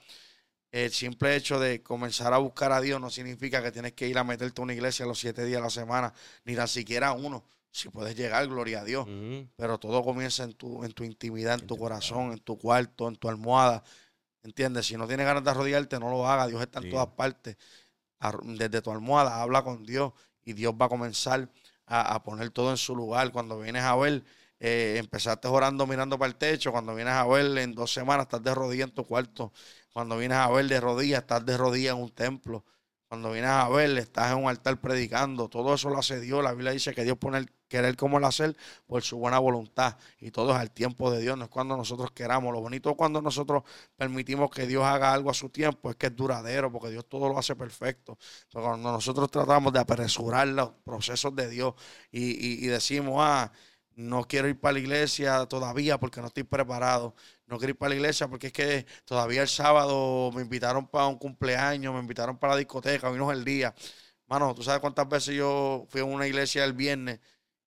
el 0.71 0.91
simple 0.91 1.36
hecho 1.36 1.60
de 1.60 1.84
comenzar 1.84 2.34
a 2.34 2.38
buscar 2.38 2.71
a 2.71 2.80
Dios 2.80 3.02
no 3.02 3.10
significa 3.10 3.62
que 3.62 3.74
tienes 3.74 3.91
que 3.91 4.08
ir 4.08 4.17
a 4.17 4.24
meterte 4.24 4.62
a 4.62 4.63
una 4.63 4.74
iglesia 4.74 5.06
los 5.06 5.19
siete 5.19 5.43
días 5.43 5.58
de 5.58 5.63
la 5.63 5.69
semana, 5.69 6.13
ni 6.45 6.56
tan 6.56 6.69
siquiera 6.69 7.12
uno 7.12 7.43
si 7.69 7.89
puedes 7.89 8.15
llegar, 8.15 8.47
gloria 8.47 8.80
a 8.80 8.86
Dios. 8.86 9.06
Pero 9.58 9.78
todo 9.78 10.06
comienza 10.06 10.45
en 10.45 10.54
tu, 10.54 10.86
en 10.86 10.93
tu 10.93 11.04
intimidad, 11.04 11.60
en 11.60 11.67
tu 11.67 11.78
corazón, 11.78 12.32
en 12.32 12.39
tu 12.39 12.58
cuarto, 12.58 13.10
en 13.10 13.17
tu 13.17 13.28
almohada. 13.28 13.84
¿Entiendes? 14.41 14.86
Si 14.86 14.95
no 14.95 15.06
tienes 15.06 15.26
ganas 15.26 15.43
de 15.43 15.52
arrodillarte, 15.52 16.00
no 16.00 16.10
lo 16.10 16.26
hagas. 16.26 16.47
Dios 16.47 16.62
está 16.62 16.80
en 16.80 16.89
todas 16.89 17.08
partes. 17.08 17.58
Desde 18.43 18.81
tu 18.81 18.91
almohada, 18.91 19.41
habla 19.41 19.63
con 19.63 19.84
Dios 19.84 20.13
y 20.43 20.53
Dios 20.53 20.73
va 20.79 20.86
a 20.86 20.89
comenzar 20.89 21.49
a, 21.86 22.15
a 22.15 22.23
poner 22.23 22.51
todo 22.51 22.71
en 22.71 22.77
su 22.77 22.95
lugar. 22.95 23.31
Cuando 23.31 23.60
vienes 23.60 23.84
a 23.84 23.95
ver, 23.95 24.23
eh, 24.60 24.95
empezaste 24.97 25.47
orando 25.47 25.88
mirando 25.88 26.17
para 26.19 26.29
el 26.29 26.36
techo, 26.36 26.71
cuando 26.71 26.93
vienes 26.95 27.13
a 27.13 27.25
ver 27.25 27.57
en 27.57 27.73
dos 27.73 27.91
semanas 27.93 28.25
estás 28.25 28.43
de 28.43 28.53
rodillas 28.53 28.89
en 28.89 28.93
tu 28.95 29.05
cuarto, 29.05 29.51
cuando 29.91 30.17
vienes 30.17 30.38
a 30.38 30.49
ver 30.49 30.67
de 30.67 30.79
rodillas 30.79 31.21
estás 31.21 31.45
de 31.45 31.57
rodillas 31.57 31.95
en 31.95 32.03
un 32.03 32.12
templo, 32.12 32.63
cuando 33.12 33.32
vienes 33.32 33.52
a 33.52 33.67
ver 33.67 33.97
estás 33.97 34.32
en 34.32 34.38
un 34.38 34.50
altar 34.50 34.80
predicando, 34.80 35.50
todo 35.50 35.74
eso 35.74 35.89
lo 35.89 36.00
hace 36.00 36.21
Dios, 36.21 36.41
la 36.41 36.54
Biblia 36.54 36.71
dice 36.71 36.93
que 36.93 37.04
Dios 37.04 37.17
pone 37.17 37.39
el 37.39 37.52
querer 37.67 37.97
como 37.97 38.17
el 38.19 38.24
hacer 38.24 38.56
por 38.88 39.02
su 39.04 39.17
buena 39.17 39.38
voluntad 39.38 39.97
y 40.21 40.32
todo 40.32 40.52
es 40.52 40.58
al 40.58 40.71
tiempo 40.71 41.12
de 41.12 41.19
Dios, 41.19 41.38
no 41.38 41.43
es 41.45 41.50
cuando 41.50 41.76
nosotros 41.76 42.12
queramos, 42.12 42.54
lo 42.54 42.62
bonito 42.62 42.95
cuando 42.95 43.21
nosotros 43.21 43.63
permitimos 43.97 44.50
que 44.50 44.65
Dios 44.65 44.86
haga 44.86 45.12
algo 45.13 45.30
a 45.30 45.34
su 45.34 45.50
tiempo, 45.50 45.89
es 45.89 45.97
que 45.97 46.08
es 46.08 46.15
duradero, 46.15 46.71
porque 46.71 46.89
Dios 46.89 47.06
todo 47.10 47.28
lo 47.28 47.38
hace 47.38 47.54
perfecto, 47.56 48.17
pero 48.52 48.63
cuando 48.65 48.91
nosotros 48.93 49.30
tratamos 49.30 49.74
de 49.74 49.80
apresurar 49.80 50.47
los 50.47 50.69
procesos 50.86 51.36
de 51.36 51.50
Dios 51.50 51.74
y, 52.12 52.30
y- 52.32 52.65
y 52.65 52.67
decimos, 52.67 53.15
ah, 53.19 53.52
no 53.95 54.24
quiero 54.26 54.47
ir 54.47 54.60
para 54.60 54.74
la 54.74 54.80
iglesia 54.80 55.45
todavía 55.47 56.00
porque 56.00 56.21
no 56.21 56.28
estoy 56.28 56.43
preparado. 56.43 57.13
No 57.51 57.57
quiero 57.57 57.71
ir 57.71 57.77
para 57.77 57.89
la 57.89 57.95
iglesia 57.95 58.29
porque 58.29 58.47
es 58.47 58.53
que 58.53 58.85
todavía 59.05 59.41
el 59.41 59.49
sábado 59.49 60.31
me 60.33 60.41
invitaron 60.41 60.87
para 60.87 61.07
un 61.07 61.17
cumpleaños, 61.17 61.93
me 61.93 61.99
invitaron 61.99 62.37
para 62.37 62.53
la 62.53 62.59
discoteca, 62.59 63.11
vino 63.11 63.29
el 63.31 63.43
día. 63.43 63.75
Mano, 64.27 64.55
¿tú 64.55 64.63
sabes 64.63 64.79
cuántas 64.79 65.09
veces 65.09 65.35
yo 65.35 65.85
fui 65.89 65.99
a 65.99 66.05
una 66.05 66.25
iglesia 66.25 66.63
el 66.63 66.71
viernes 66.71 67.19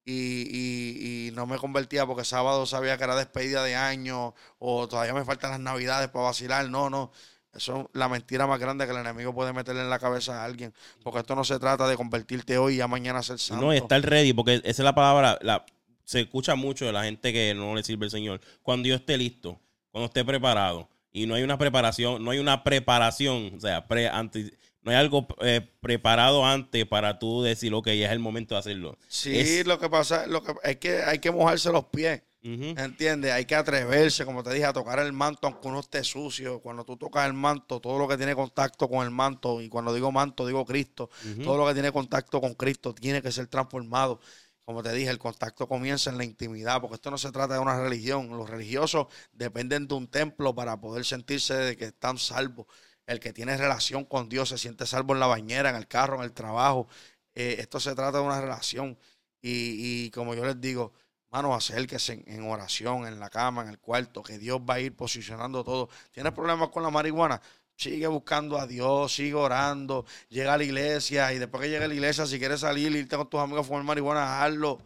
y, 0.02 0.14
y- 0.14 1.28
y 1.28 1.30
no 1.32 1.46
me 1.46 1.58
convertía 1.58 2.06
porque 2.06 2.24
sábado 2.24 2.64
sabía 2.64 2.96
que 2.96 3.04
era 3.04 3.14
despedida 3.14 3.62
de 3.62 3.74
año 3.76 4.34
o 4.58 4.88
todavía 4.88 5.12
me 5.12 5.24
faltan 5.24 5.50
las 5.50 5.60
navidades 5.60 6.08
para 6.08 6.24
vacilar? 6.26 6.68
No, 6.70 6.88
no. 6.88 7.12
Eso 7.52 7.80
es 7.82 7.86
la 7.92 8.08
mentira 8.08 8.46
más 8.46 8.58
grande 8.58 8.86
que 8.86 8.92
el 8.92 8.98
enemigo 8.98 9.34
puede 9.34 9.52
meterle 9.52 9.82
en 9.82 9.90
la 9.90 9.98
cabeza 9.98 10.40
a 10.40 10.44
alguien. 10.46 10.72
Porque 11.02 11.20
esto 11.20 11.36
no 11.36 11.44
se 11.44 11.58
trata 11.58 11.86
de 11.86 11.96
convertirte 11.96 12.56
hoy 12.56 12.74
y 12.74 12.76
ya 12.78 12.88
mañana 12.88 13.22
ser 13.22 13.38
santo. 13.38 13.64
No, 13.66 13.72
y 13.74 13.76
estar 13.76 14.00
ready, 14.00 14.32
porque 14.32 14.54
esa 14.64 14.68
es 14.70 14.78
la 14.80 14.94
palabra, 14.94 15.38
la, 15.42 15.64
se 16.04 16.22
escucha 16.22 16.54
mucho 16.54 16.86
de 16.86 16.92
la 16.92 17.04
gente 17.04 17.32
que 17.34 17.54
no 17.54 17.74
le 17.74 17.82
sirve 17.84 18.06
el 18.06 18.10
Señor. 18.10 18.40
Cuando 18.62 18.88
yo 18.88 18.94
esté 18.96 19.16
listo, 19.16 19.60
cuando 19.94 20.06
esté 20.06 20.24
preparado, 20.24 20.88
y 21.12 21.26
no 21.26 21.36
hay 21.36 21.44
una 21.44 21.56
preparación, 21.56 22.24
no 22.24 22.32
hay 22.32 22.40
una 22.40 22.64
preparación, 22.64 23.52
o 23.56 23.60
sea, 23.60 23.86
pre, 23.86 24.08
antes, 24.08 24.52
no 24.82 24.90
hay 24.90 24.96
algo 24.96 25.28
eh, 25.40 25.60
preparado 25.80 26.44
antes 26.44 26.84
para 26.86 27.20
tú 27.20 27.42
decir, 27.42 27.72
ok, 27.72 27.86
ya 27.86 28.06
es 28.06 28.10
el 28.12 28.18
momento 28.18 28.56
de 28.56 28.58
hacerlo. 28.58 28.98
Sí, 29.06 29.38
Es- 29.38 29.66
lo 29.66 29.78
que 29.78 29.88
pasa 29.88 30.26
lo 30.26 30.42
que, 30.42 30.52
es 30.64 30.76
que 30.78 31.02
hay 31.04 31.20
que 31.20 31.30
mojarse 31.30 31.70
los 31.70 31.84
pies. 31.84 32.22
Ujú. 32.42 32.74
¿Entiendes? 32.76 33.32
Hay 33.32 33.46
que 33.46 33.54
atreverse, 33.54 34.26
como 34.26 34.42
te 34.42 34.52
dije, 34.52 34.66
a 34.66 34.72
tocar 34.74 34.98
el 34.98 35.14
manto 35.14 35.46
aunque 35.46 35.66
uno 35.68 35.80
esté 35.80 36.04
sucio. 36.04 36.60
Cuando 36.60 36.84
tú 36.84 36.98
tocas 36.98 37.26
el 37.26 37.32
manto, 37.32 37.80
todo 37.80 37.98
lo 37.98 38.06
que 38.06 38.18
tiene 38.18 38.34
contacto 38.34 38.86
con 38.88 39.02
el 39.02 39.10
manto, 39.10 39.62
y 39.62 39.70
cuando 39.70 39.94
digo 39.94 40.12
manto, 40.12 40.46
digo 40.46 40.66
Cristo, 40.66 41.08
todo 41.42 41.56
lo 41.56 41.66
que 41.66 41.72
tiene 41.72 41.90
contacto 41.90 42.42
con 42.42 42.52
Cristo 42.54 42.94
tiene 42.94 43.22
que 43.22 43.32
ser 43.32 43.46
transformado. 43.46 44.20
Como 44.64 44.82
te 44.82 44.92
dije, 44.92 45.10
el 45.10 45.18
contacto 45.18 45.68
comienza 45.68 46.10
en 46.10 46.16
la 46.16 46.24
intimidad, 46.24 46.80
porque 46.80 46.94
esto 46.94 47.10
no 47.10 47.18
se 47.18 47.30
trata 47.32 47.54
de 47.54 47.60
una 47.60 47.78
religión. 47.80 48.28
Los 48.36 48.48
religiosos 48.48 49.06
dependen 49.32 49.86
de 49.86 49.94
un 49.94 50.08
templo 50.08 50.54
para 50.54 50.80
poder 50.80 51.04
sentirse 51.04 51.54
de 51.54 51.76
que 51.76 51.86
están 51.86 52.16
salvos. 52.18 52.66
El 53.06 53.20
que 53.20 53.32
tiene 53.34 53.56
relación 53.58 54.04
con 54.06 54.28
Dios 54.30 54.48
se 54.48 54.58
siente 54.58 54.86
salvo 54.86 55.12
en 55.12 55.20
la 55.20 55.26
bañera, 55.26 55.68
en 55.68 55.76
el 55.76 55.86
carro, 55.86 56.16
en 56.16 56.22
el 56.22 56.32
trabajo. 56.32 56.88
Eh, 57.34 57.56
esto 57.58 57.78
se 57.78 57.94
trata 57.94 58.18
de 58.18 58.24
una 58.24 58.40
relación. 58.40 58.98
Y, 59.42 60.10
como 60.12 60.34
yo 60.34 60.44
les 60.44 60.58
digo, 60.60 60.94
Mano, 61.30 61.54
acérquese 61.54 62.14
en, 62.14 62.24
en 62.26 62.48
oración, 62.48 63.06
en 63.06 63.20
la 63.20 63.28
cama, 63.28 63.62
en 63.62 63.68
el 63.68 63.78
cuarto, 63.78 64.22
que 64.22 64.38
Dios 64.38 64.60
va 64.60 64.74
a 64.74 64.80
ir 64.80 64.96
posicionando 64.96 65.64
todo. 65.64 65.90
¿Tienes 66.12 66.32
problemas 66.32 66.70
con 66.70 66.82
la 66.82 66.90
marihuana? 66.90 67.42
Sigue 67.76 68.06
buscando 68.06 68.58
a 68.58 68.66
Dios, 68.66 69.14
sigue 69.14 69.34
orando, 69.34 70.06
llega 70.28 70.54
a 70.54 70.58
la 70.58 70.64
iglesia 70.64 71.32
y 71.32 71.38
después 71.38 71.60
que 71.62 71.68
llegue 71.70 71.84
a 71.84 71.88
la 71.88 71.94
iglesia, 71.94 72.24
si 72.24 72.38
quieres 72.38 72.60
salir, 72.60 72.94
irte 72.94 73.16
con 73.16 73.28
tus 73.28 73.40
amigos 73.40 73.62
a 73.62 73.64
fumar 73.68 73.82
marihuana, 73.82 74.42
hazlo. 74.44 74.80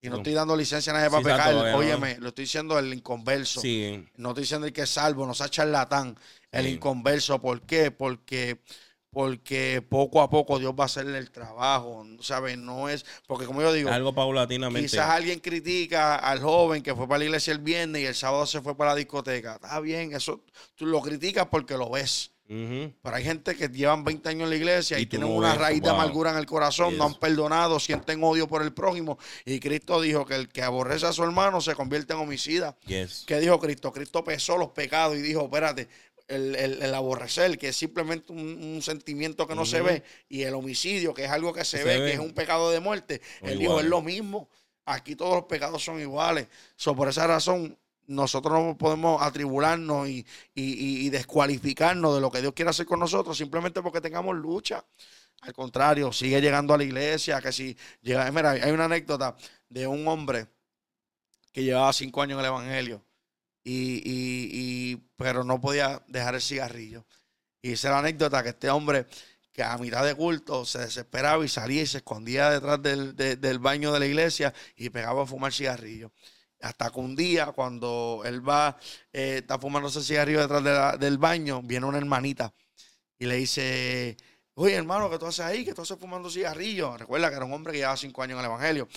Y 0.00 0.08
no 0.08 0.12
No. 0.12 0.16
estoy 0.18 0.34
dando 0.34 0.54
licencia 0.56 0.92
a 0.92 0.96
nadie 0.96 1.10
para 1.10 1.22
Sí, 1.22 1.24
pecar. 1.24 1.54
no. 1.54 1.76
Óyeme, 1.78 2.18
lo 2.18 2.28
estoy 2.28 2.44
diciendo 2.44 2.78
el 2.78 2.92
inconverso. 2.92 3.60
Sí, 3.60 4.06
No 4.16 4.28
estoy 4.30 4.42
diciendo 4.42 4.66
el 4.66 4.72
que 4.72 4.82
es 4.82 4.90
salvo, 4.90 5.26
no 5.26 5.34
sea 5.34 5.48
charlatán. 5.48 6.16
El 6.52 6.66
Sí. 6.66 6.72
inconverso, 6.74 7.40
¿por 7.40 7.62
qué? 7.62 7.90
Porque, 7.90 8.60
porque 9.10 9.82
poco 9.88 10.20
a 10.20 10.28
poco 10.28 10.58
Dios 10.58 10.74
va 10.78 10.84
a 10.84 10.86
hacerle 10.86 11.18
el 11.18 11.30
trabajo, 11.30 12.06
¿sabes? 12.20 12.58
No 12.58 12.88
es, 12.88 13.04
porque 13.26 13.46
como 13.46 13.62
yo 13.62 13.72
digo, 13.72 13.90
algo 13.90 14.14
paulatinamente. 14.14 14.88
Quizás 14.88 15.08
alguien 15.08 15.40
critica 15.40 16.16
al 16.16 16.40
joven 16.40 16.82
que 16.82 16.94
fue 16.94 17.08
para 17.08 17.20
la 17.20 17.24
iglesia 17.24 17.52
el 17.52 17.60
viernes 17.60 18.02
y 18.02 18.06
el 18.06 18.14
sábado 18.14 18.46
se 18.46 18.60
fue 18.60 18.76
para 18.76 18.90
la 18.90 18.96
discoteca. 18.96 19.54
Está 19.54 19.80
bien, 19.80 20.12
eso 20.12 20.44
tú 20.74 20.86
lo 20.86 21.00
criticas 21.00 21.46
porque 21.50 21.76
lo 21.76 21.90
ves. 21.90 22.32
Pero 22.48 23.14
hay 23.14 23.24
gente 23.24 23.54
que 23.54 23.68
llevan 23.68 24.04
20 24.04 24.26
años 24.26 24.44
en 24.44 24.50
la 24.50 24.56
iglesia 24.56 24.98
y, 24.98 25.04
tienen 25.04 25.28
no 25.28 25.34
una 25.34 25.50
ves, 25.50 25.58
raíz 25.58 25.82
de 25.82 25.90
amargura 25.90 26.30
en 26.30 26.38
el 26.38 26.46
corazón, 26.46 26.96
no 26.96 27.04
han 27.04 27.14
perdonado, 27.14 27.78
sienten 27.78 28.24
odio 28.24 28.48
por 28.48 28.62
el 28.62 28.72
prójimo. 28.72 29.18
Y 29.44 29.60
Cristo 29.60 30.00
dijo 30.00 30.24
que 30.24 30.34
el 30.34 30.48
que 30.48 30.62
aborrece 30.62 31.04
a 31.04 31.12
su 31.12 31.22
hermano 31.22 31.60
se 31.60 31.74
convierte 31.74 32.14
en 32.14 32.20
homicida. 32.20 32.74
Yes. 32.86 33.24
¿Qué 33.26 33.38
dijo 33.38 33.60
Cristo? 33.60 33.92
Cristo 33.92 34.24
pesó 34.24 34.56
los 34.56 34.70
pecados 34.70 35.18
y 35.18 35.20
dijo, 35.20 35.42
espérate, 35.42 35.88
el, 36.28 36.54
el- 36.56 36.82
el 36.82 36.94
aborrecer, 36.94 37.58
que 37.58 37.68
es 37.68 37.76
simplemente 37.76 38.32
un, 38.32 38.38
un 38.40 38.82
sentimiento 38.82 39.46
que 39.46 39.54
no 39.54 39.64
se 39.66 39.80
ve, 39.80 40.02
y 40.28 40.42
el 40.42 40.54
homicidio, 40.54 41.14
que 41.14 41.24
es 41.24 41.30
algo 41.30 41.52
que 41.52 41.64
se, 41.64 41.78
Se 41.78 41.84
ve, 41.84 41.98
ve. 42.00 42.06
que 42.06 42.12
es 42.14 42.20
un 42.20 42.32
pecado 42.34 42.70
de 42.70 42.80
muerte, 42.80 43.20
Son 43.40 43.48
él 43.48 43.58
dijo, 43.58 43.80
es 43.80 43.86
lo 43.86 44.02
mismo. 44.02 44.48
Aquí 44.84 45.16
todos 45.16 45.34
los 45.34 45.44
pecados 45.44 45.84
son 45.84 46.00
iguales. 46.00 46.48
So, 46.76 46.94
por 46.94 47.08
esa 47.08 47.26
razón, 47.26 47.76
nosotros 48.06 48.52
no 48.64 48.78
podemos 48.78 49.20
atribularnos 49.22 50.08
y, 50.08 50.24
y- 50.54 50.62
y- 50.62 51.06
y 51.06 51.10
descualificarnos 51.10 52.14
de 52.14 52.20
lo 52.22 52.30
que 52.30 52.40
Dios 52.40 52.54
quiere 52.54 52.70
hacer 52.70 52.86
con 52.86 53.00
nosotros 53.00 53.36
simplemente 53.36 53.82
porque 53.82 54.00
tengamos 54.00 54.34
lucha. 54.36 54.82
Al 55.42 55.52
contrario, 55.52 56.10
sigue 56.12 56.40
llegando 56.40 56.72
a 56.74 56.78
la 56.78 56.84
iglesia, 56.84 57.40
que 57.40 57.52
si 57.52 57.76
llega, 58.02 58.30
mira, 58.32 58.52
hay 58.52 58.70
una 58.72 58.86
anécdota 58.86 59.36
de 59.68 59.86
un 59.86 60.08
hombre 60.08 60.46
que 61.52 61.62
llevaba 61.64 61.92
cinco 61.92 62.22
años 62.22 62.36
en 62.36 62.40
el 62.40 62.46
evangelio 62.46 63.02
y, 63.70 64.96
pero 65.16 65.44
no 65.44 65.60
podía 65.60 66.02
dejar 66.08 66.34
el 66.34 66.40
cigarrillo. 66.42 67.06
Y 67.62 67.72
es 67.72 67.84
la 67.84 67.98
anécdota 67.98 68.42
que 68.42 68.50
este 68.50 68.70
hombre 68.70 69.06
que 69.52 69.62
a 69.64 69.76
mitad 69.78 70.04
de 70.04 70.14
culto 70.14 70.64
se 70.64 70.78
desesperaba 70.78 71.44
y 71.44 71.48
salía 71.48 71.82
y 71.82 71.86
se 71.86 71.98
escondía 71.98 72.50
detrás 72.50 72.80
del, 72.82 73.16
de- 73.16 73.36
del 73.36 73.58
baño 73.58 73.92
de 73.92 73.98
la 74.00 74.06
iglesia 74.06 74.54
y 74.76 74.90
pegaba 74.90 75.24
a 75.24 75.26
fumar 75.26 75.52
cigarrillo. 75.52 76.12
Hasta 76.60 76.90
que 76.90 77.00
un 77.00 77.16
día, 77.16 77.46
cuando 77.46 78.22
él 78.24 78.46
va, 78.48 78.76
eh, 79.12 79.38
está 79.38 79.58
fumando 79.58 79.88
ese 79.88 80.02
cigarrillo 80.02 80.40
detrás 80.46 80.98
del 81.00 81.18
baño, 81.18 81.60
viene 81.62 81.86
una 81.86 81.98
hermanita 81.98 82.52
y 83.18 83.26
le 83.26 83.36
dice, 83.36 84.16
oye 84.54 84.74
hermano, 84.74 85.10
¿qué 85.10 85.18
tú 85.18 85.26
haces 85.26 85.44
ahí? 85.44 85.64
¿Qué 85.64 85.74
tú 85.74 85.82
haces 85.82 85.98
fumando 85.98 86.30
cigarrillo? 86.30 86.96
Recuerda 86.96 87.28
que 87.30 87.36
era 87.36 87.44
un 87.44 87.52
hombre 87.52 87.72
que 87.72 87.78
llevaba 87.80 87.96
cinco 87.96 88.22
años 88.22 88.34
en 88.34 88.40
el 88.40 88.46
Evangelio. 88.46 88.88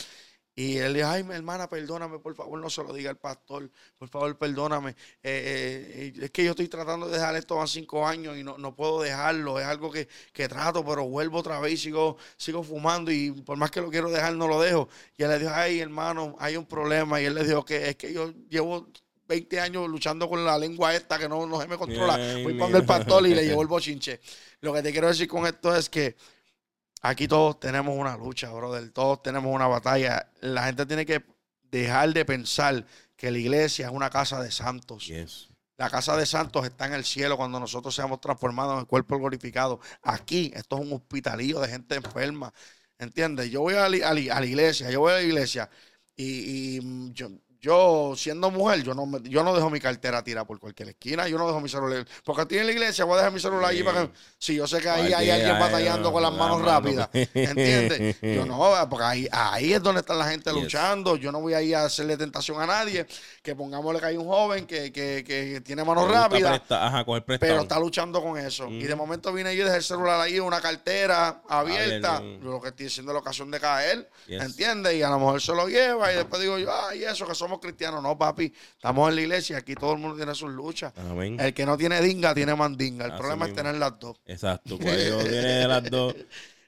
Y 0.54 0.78
él 0.78 0.94
dijo, 0.94 1.08
ay, 1.08 1.24
mi 1.24 1.34
hermana, 1.34 1.70
perdóname, 1.70 2.20
por 2.20 2.36
favor, 2.36 2.60
no 2.60 2.70
se 2.70 2.84
lo 2.84 2.94
diga 2.94 3.10
al 3.10 3.18
pastor, 3.18 3.70
por 3.98 4.10
favor, 4.10 4.38
perdóname. 4.38 4.92
Eh, 5.24 6.14
eh, 6.14 6.24
es 6.24 6.32
que 6.32 6.44
yo 6.44 6.52
estoy 6.52 6.68
tratando 6.68 7.08
de 7.08 7.14
dejar 7.14 7.36
esto 7.38 7.62
a 7.62 7.68
cinco 7.68 8.06
años 8.06 8.38
y 8.38 8.44
no, 8.44 8.58
no 8.58 8.76
puedo 8.76 9.02
dejarlo. 9.02 9.60
Es 9.60 9.66
algo 9.66 9.90
que, 9.92 10.10
que 10.34 10.50
trato, 10.50 10.84
pero 10.86 11.08
vuelvo 11.08 11.40
otra 11.40 11.60
vez 11.62 11.74
y 11.74 11.78
sigo, 11.78 12.18
sigo 12.36 12.64
fumando 12.64 13.12
y 13.12 13.32
por 13.32 13.58
más 13.58 13.72
que 13.72 13.80
lo 13.80 13.90
quiero 13.90 14.12
dejar, 14.12 14.36
no 14.36 14.48
lo 14.48 14.60
dejo. 14.60 14.90
Y 15.18 15.24
él 15.24 15.30
le 15.30 15.40
dijo, 15.40 15.52
ay, 15.54 15.80
hermano, 15.80 16.36
hay 16.38 16.58
un 16.58 16.66
problema. 16.66 17.22
Y 17.22 17.26
él 17.26 17.36
le 17.36 17.46
dijo 17.46 17.64
que 17.64 17.90
es 17.90 17.96
que 17.96 18.12
yo 18.12 18.34
llevo 18.50 18.88
20 19.32 19.60
años 19.62 19.88
luchando 19.88 20.28
con 20.28 20.44
la 20.44 20.58
lengua 20.58 20.94
esta 20.94 21.18
que 21.18 21.30
no, 21.30 21.46
no 21.46 21.62
se 21.62 21.68
me 21.68 21.78
controla. 21.78 22.18
Voy 22.44 22.58
cuando 22.58 22.78
el 22.78 22.86
pastor 22.86 23.26
y 23.26 23.34
le 23.34 23.46
llevo 23.46 23.62
el 23.62 23.70
bochinche. 23.70 24.20
Lo 24.60 24.74
que 24.74 24.82
te 24.84 24.92
quiero 24.92 25.08
decir 25.08 25.30
con 25.30 25.46
esto 25.46 25.74
es 25.74 25.90
que 25.90 26.18
aquí 27.02 27.28
todos 27.28 27.60
tenemos 27.60 27.98
una 27.98 28.16
lucha, 28.18 28.52
brother. 28.52 28.90
Todos 28.92 29.22
tenemos 29.22 29.54
una 29.54 29.68
batalla. 29.68 30.32
La 30.42 30.64
gente 30.64 30.86
tiene 30.86 31.06
que 31.06 31.24
dejar 31.64 32.14
de 32.14 32.26
pensar 32.26 32.86
que 33.16 33.32
la 33.32 33.38
iglesia 33.38 33.88
es 33.88 33.92
una 33.92 34.10
casa 34.10 34.42
de 34.42 34.52
santos. 34.52 35.08
Yes. 35.08 35.50
La 35.78 35.90
casa 35.90 36.16
de 36.16 36.26
santos 36.26 36.66
está 36.66 36.86
en 36.86 36.94
el 36.94 37.04
cielo 37.04 37.38
cuando 37.38 37.60
nosotros 37.60 37.96
seamos 37.96 38.22
transformados 38.22 38.74
en 38.76 38.80
el 38.82 38.86
cuerpo 38.86 39.18
glorificado. 39.18 39.80
Aquí, 40.04 40.52
esto 40.54 40.78
es 40.78 40.86
un 40.86 40.94
hospitalillo 40.94 41.60
de 41.60 41.70
gente 41.70 41.96
enferma. 41.96 42.54
¿Entiendes? 43.00 43.50
Yo 43.50 43.62
voy 43.62 43.74
a 43.74 43.90
la, 43.90 44.10
a 44.10 44.14
la- 44.14 44.46
iglesia, 44.46 44.92
yo 44.92 45.00
voy 45.00 45.12
a 45.14 45.16
la 45.16 45.22
iglesia 45.24 45.70
y, 46.16 46.78
y, 46.78 47.14
yo, 47.14 47.30
yo, 47.62 48.13
siendo 48.17 48.50
mujer, 48.50 48.82
yo 48.84 48.93
no, 48.95 49.06
me- 49.06 49.21
yo 49.30 49.43
no 49.43 49.54
dejo 49.54 49.69
mi 49.69 49.80
cartera 49.80 50.24
tirada 50.24 50.45
por 50.45 50.60
cualquier 50.60 50.89
esquina, 50.89 51.28
yo 51.28 51.38
no 51.38 51.45
dejo 51.47 51.62
mi 51.62 51.69
celular. 51.69 52.06
Porque 52.26 52.41
estoy 52.41 52.58
en 52.58 52.65
la 52.65 52.71
iglesia, 52.71 53.06
voy 53.06 53.13
a 53.13 53.17
dejar 53.17 53.32
mi 53.34 53.39
celular 53.39 53.69
allí 53.69 53.84
para 53.84 54.04
que. 54.08 54.12
Si 54.39 54.56
yo 54.56 54.65
sé 54.67 54.80
que 54.80 54.89
ahí 54.89 55.13
hay 55.13 55.30
alguien 55.30 55.56
eh, 55.56 55.60
batallando 55.60 56.12
con 56.12 56.24
las 56.24 56.32
la 56.32 56.38
manos 56.39 56.60
mano. 56.60 56.71
rápidas. 56.71 57.10
¿Entiendes? 57.13 58.17
Yo 58.21 58.45
no, 58.45 58.60
porque 58.89 59.06
ahí, 59.06 59.28
ahí 59.32 59.74
es 59.74 59.82
donde 59.84 60.02
está 60.02 60.13
la 60.15 60.26
gente 60.30 60.52
Yes. 60.52 60.62
luchando. 60.63 61.15
Yo 61.15 61.32
no 61.32 61.39
voy 61.39 61.54
a 61.54 61.62
ir 61.62 61.76
a 61.76 61.86
hacerle 61.86 62.17
tentación 62.17 62.60
a 62.62 62.65
nadie. 62.65 63.06
Que 63.43 63.56
pongámosle 63.56 64.00
que 64.00 64.06
hay 64.08 64.17
un 64.17 64.26
joven 64.26 64.65
que, 64.65 64.91
que, 64.91 65.24
que 65.26 65.62
tiene 65.62 65.84
manos 65.84 66.10
rápidas, 66.10 66.60
presta- 66.62 66.88
Ajá, 66.88 67.06
coger 67.06 67.24
prestado. 67.26 67.52
pero 67.52 67.62
está 67.62 67.80
luchando 67.80 68.21
con 68.21 68.38
eso. 68.38 68.67
Y 68.69 68.84
de 68.84 68.93
Ujú. 68.93 68.97
momento 69.04 69.32
viene 69.34 69.56
yo 69.56 69.62
y 69.62 69.65
dejé 69.65 69.78
el 69.78 69.84
celular 69.84 70.19
ahí, 70.19 70.39
una 70.39 70.60
cartera 70.62 71.41
abierta. 71.47 72.17
Abierto. 72.17 72.43
Lo 72.43 72.60
que 72.62 72.69
estoy 72.69 72.86
diciendo 72.86 73.12
es 73.12 73.13
la 73.13 73.19
ocasión 73.19 73.52
de 73.52 73.60
caer. 73.60 74.10
Yes. 74.28 74.41
¿Entiendes? 74.43 74.93
Y 74.95 75.04
a 75.04 75.10
lo 75.10 75.19
mejor 75.19 75.41
se 75.41 75.54
lo 75.54 75.67
lleva 75.67 76.12
y 76.12 76.15
después 76.15 76.41
digo 76.41 76.58
yo, 76.58 76.69
ay, 76.88 77.04
eso 77.04 77.28
que 77.28 77.36
somos 77.52 77.60
cristianos. 77.60 78.02
No, 78.02 78.18
papi, 78.18 78.54
estamos 78.74 79.10
en 79.10 79.16
la 79.16 79.22
iglesia, 79.22 79.58
aquí 79.58 79.76
todo 79.76 79.94
el 79.94 80.00
mundo 80.00 80.16
tiene 80.16 80.34
sus 80.34 80.50
luchas. 80.50 80.94
Amén. 80.98 81.40
El 81.40 81.54
que 81.54 81.66
no 81.66 81.78
tiene 81.78 82.02
dinga 82.02 82.34
tiene 82.34 82.56
mandinga. 82.56 83.06
El 83.06 83.12
Así 83.12 83.20
problema 83.20 83.48
es 83.48 83.54
tener 83.54 83.76
las 83.76 84.00
dos. 84.00 84.18
Exacto. 84.26 84.78
Cuando 84.82 85.24
tiene 85.24 85.68
las 85.68 85.90
dos. 85.90 86.16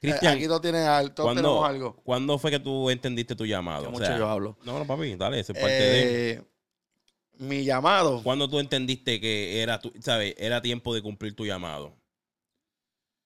Cristian, 0.00 0.34
aquí 0.36 0.46
todos 0.46 0.60
tienen 0.60 0.82
algo, 0.82 1.14
todos 1.14 1.28
¿cuándo, 1.28 1.42
tenemos 1.42 1.66
algo. 1.66 1.96
¿cuándo 2.04 2.38
fue 2.38 2.50
que 2.50 2.60
tú 2.60 2.90
entendiste 2.90 3.34
tu 3.34 3.46
llamado? 3.46 3.84
Que 3.84 3.88
O 3.88 3.92
mucho 3.92 4.04
sea, 4.04 4.18
yo 4.18 4.28
hablo. 4.28 4.58
No, 4.62 4.78
no, 4.78 4.86
papi, 4.86 5.16
dale, 5.16 5.40
eso 5.40 5.54
es 5.54 5.58
parte 5.58 5.74
de... 5.74 6.30
Eh, 6.32 6.42
mi 7.38 7.64
llamado. 7.64 8.22
¿Cuándo 8.22 8.46
tú 8.46 8.60
entendiste 8.60 9.18
que 9.18 9.62
era, 9.62 9.80
tu, 9.80 9.90
¿sabes? 10.00 10.34
era 10.36 10.60
tiempo 10.60 10.94
de 10.94 11.00
cumplir 11.00 11.34
tu 11.34 11.46
llamado? 11.46 11.96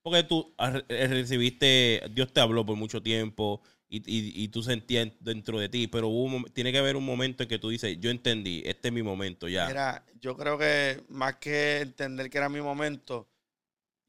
Porque 0.03 0.23
tú 0.23 0.55
eh, 0.89 1.09
recibiste, 1.09 2.05
Dios 2.13 2.33
te 2.33 2.41
habló 2.41 2.65
por 2.65 2.77
mucho 2.77 3.03
tiempo 3.03 3.61
y, 3.89 3.99
y- 3.99 4.45
y 4.45 4.49
tú 4.49 4.63
sentías 4.63 5.09
dentro 5.21 5.59
de 5.59 5.69
ti, 5.69 5.87
pero 5.87 6.09
hubo 6.09 6.25
un 6.37 6.45
tiene 6.45 6.73
que 6.73 6.79
haber 6.79 6.97
un 6.97 7.05
momento 7.05 7.43
en 7.43 7.49
que 7.49 7.59
tú 7.59 7.71
dices, 7.71 7.99
yo 8.01 8.11
entendí, 8.11 8.63
este 8.67 8.89
es 8.89 8.95
mi 8.95 9.03
momento 9.03 9.49
ya. 9.49 9.67
Mira, 9.67 10.05
yo 10.21 10.37
creo 10.37 10.59
que 10.59 11.03
más 11.09 11.37
que 11.37 11.81
entender 11.81 12.29
que 12.31 12.39
era 12.39 12.49
mi 12.49 12.61
momento, 12.61 13.29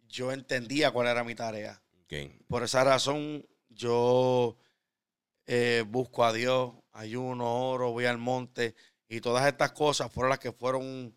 yo 0.08 0.32
entendía 0.32 0.92
cuál 0.92 1.08
era 1.08 1.24
mi 1.24 1.36
tarea. 1.36 1.82
Por 2.48 2.63
esa 2.63 2.84
razón, 2.84 3.46
yo 3.70 4.58
eh, 5.46 5.84
busco 5.88 6.26
a 6.26 6.34
Dios, 6.34 6.74
ayuno, 6.92 7.70
oro, 7.72 7.92
voy 7.92 8.06
al 8.06 8.18
monte 8.18 8.76
y 9.08 9.22
todas 9.22 9.48
estas 9.48 9.72
cosas 9.72 10.12
fueron 10.12 10.30
las 10.30 10.39
que 10.39 10.52
fueron 10.52 11.15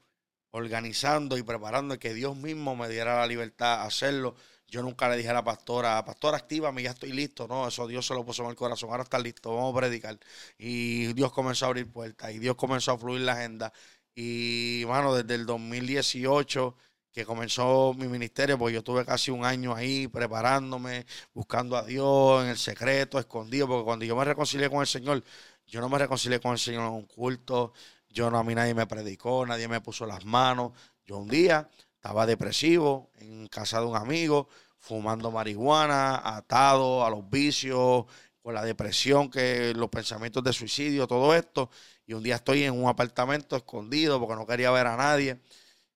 organizando 0.52 1.36
y 1.36 1.42
preparando 1.42 1.98
que 1.98 2.14
Dios 2.14 2.36
mismo 2.36 2.76
me 2.76 2.88
diera 2.88 3.16
la 3.16 3.26
libertad 3.26 3.80
a 3.80 3.84
hacerlo. 3.84 4.36
Yo 4.68 4.82
nunca 4.82 5.08
le 5.08 5.16
dije 5.18 5.28
a 5.28 5.34
la 5.34 5.44
pastora, 5.44 6.02
pastora, 6.04 6.38
actívame, 6.38 6.82
ya 6.82 6.90
estoy 6.90 7.12
listo. 7.12 7.46
No, 7.46 7.68
eso 7.68 7.86
Dios 7.86 8.06
se 8.06 8.14
lo 8.14 8.24
puso 8.24 8.42
en 8.44 8.50
el 8.50 8.56
corazón. 8.56 8.90
Ahora 8.90 9.02
está 9.02 9.18
listo, 9.18 9.54
vamos 9.54 9.74
a 9.74 9.80
predicar. 9.80 10.18
Y 10.58 11.12
Dios 11.14 11.32
comenzó 11.32 11.66
a 11.66 11.68
abrir 11.68 11.90
puertas 11.90 12.32
y 12.32 12.38
Dios 12.38 12.56
comenzó 12.56 12.92
a 12.92 12.98
fluir 12.98 13.22
la 13.22 13.32
agenda. 13.34 13.72
Y, 14.14 14.84
mano, 14.86 15.14
desde 15.14 15.34
el 15.34 15.46
2018 15.46 16.76
que 17.12 17.26
comenzó 17.26 17.94
mi 17.94 18.08
ministerio, 18.08 18.58
pues 18.58 18.72
yo 18.74 18.82
tuve 18.82 19.04
casi 19.04 19.30
un 19.30 19.44
año 19.44 19.74
ahí 19.74 20.08
preparándome, 20.08 21.04
buscando 21.34 21.76
a 21.76 21.84
Dios 21.84 22.42
en 22.42 22.50
el 22.50 22.58
secreto, 22.58 23.18
escondido, 23.18 23.68
porque 23.68 23.84
cuando 23.84 24.04
yo 24.06 24.16
me 24.16 24.24
reconcilié 24.24 24.70
con 24.70 24.80
el 24.80 24.86
Señor, 24.86 25.22
yo 25.66 25.80
no 25.80 25.88
me 25.90 25.98
reconcilié 25.98 26.40
con 26.40 26.52
el 26.52 26.58
Señor 26.58 26.86
en 26.86 26.92
un 26.94 27.06
culto, 27.06 27.74
yo 28.12 28.30
no, 28.30 28.38
a 28.38 28.44
mí 28.44 28.54
nadie 28.54 28.74
me 28.74 28.86
predicó, 28.86 29.46
nadie 29.46 29.68
me 29.68 29.80
puso 29.80 30.06
las 30.06 30.24
manos. 30.24 30.72
Yo 31.04 31.18
un 31.18 31.28
día 31.28 31.68
estaba 31.94 32.26
depresivo 32.26 33.10
en 33.18 33.46
casa 33.48 33.80
de 33.80 33.86
un 33.86 33.96
amigo, 33.96 34.48
fumando 34.78 35.30
marihuana, 35.30 36.20
atado 36.36 37.04
a 37.04 37.10
los 37.10 37.28
vicios, 37.30 38.04
con 38.42 38.54
la 38.54 38.62
depresión, 38.64 39.30
que 39.30 39.72
los 39.74 39.88
pensamientos 39.88 40.42
de 40.44 40.52
suicidio, 40.52 41.06
todo 41.06 41.34
esto. 41.34 41.70
Y 42.06 42.14
un 42.14 42.22
día 42.22 42.36
estoy 42.36 42.64
en 42.64 42.74
un 42.80 42.88
apartamento 42.88 43.56
escondido 43.56 44.18
porque 44.20 44.34
no 44.36 44.46
quería 44.46 44.70
ver 44.72 44.86
a 44.88 44.96
nadie, 44.96 45.40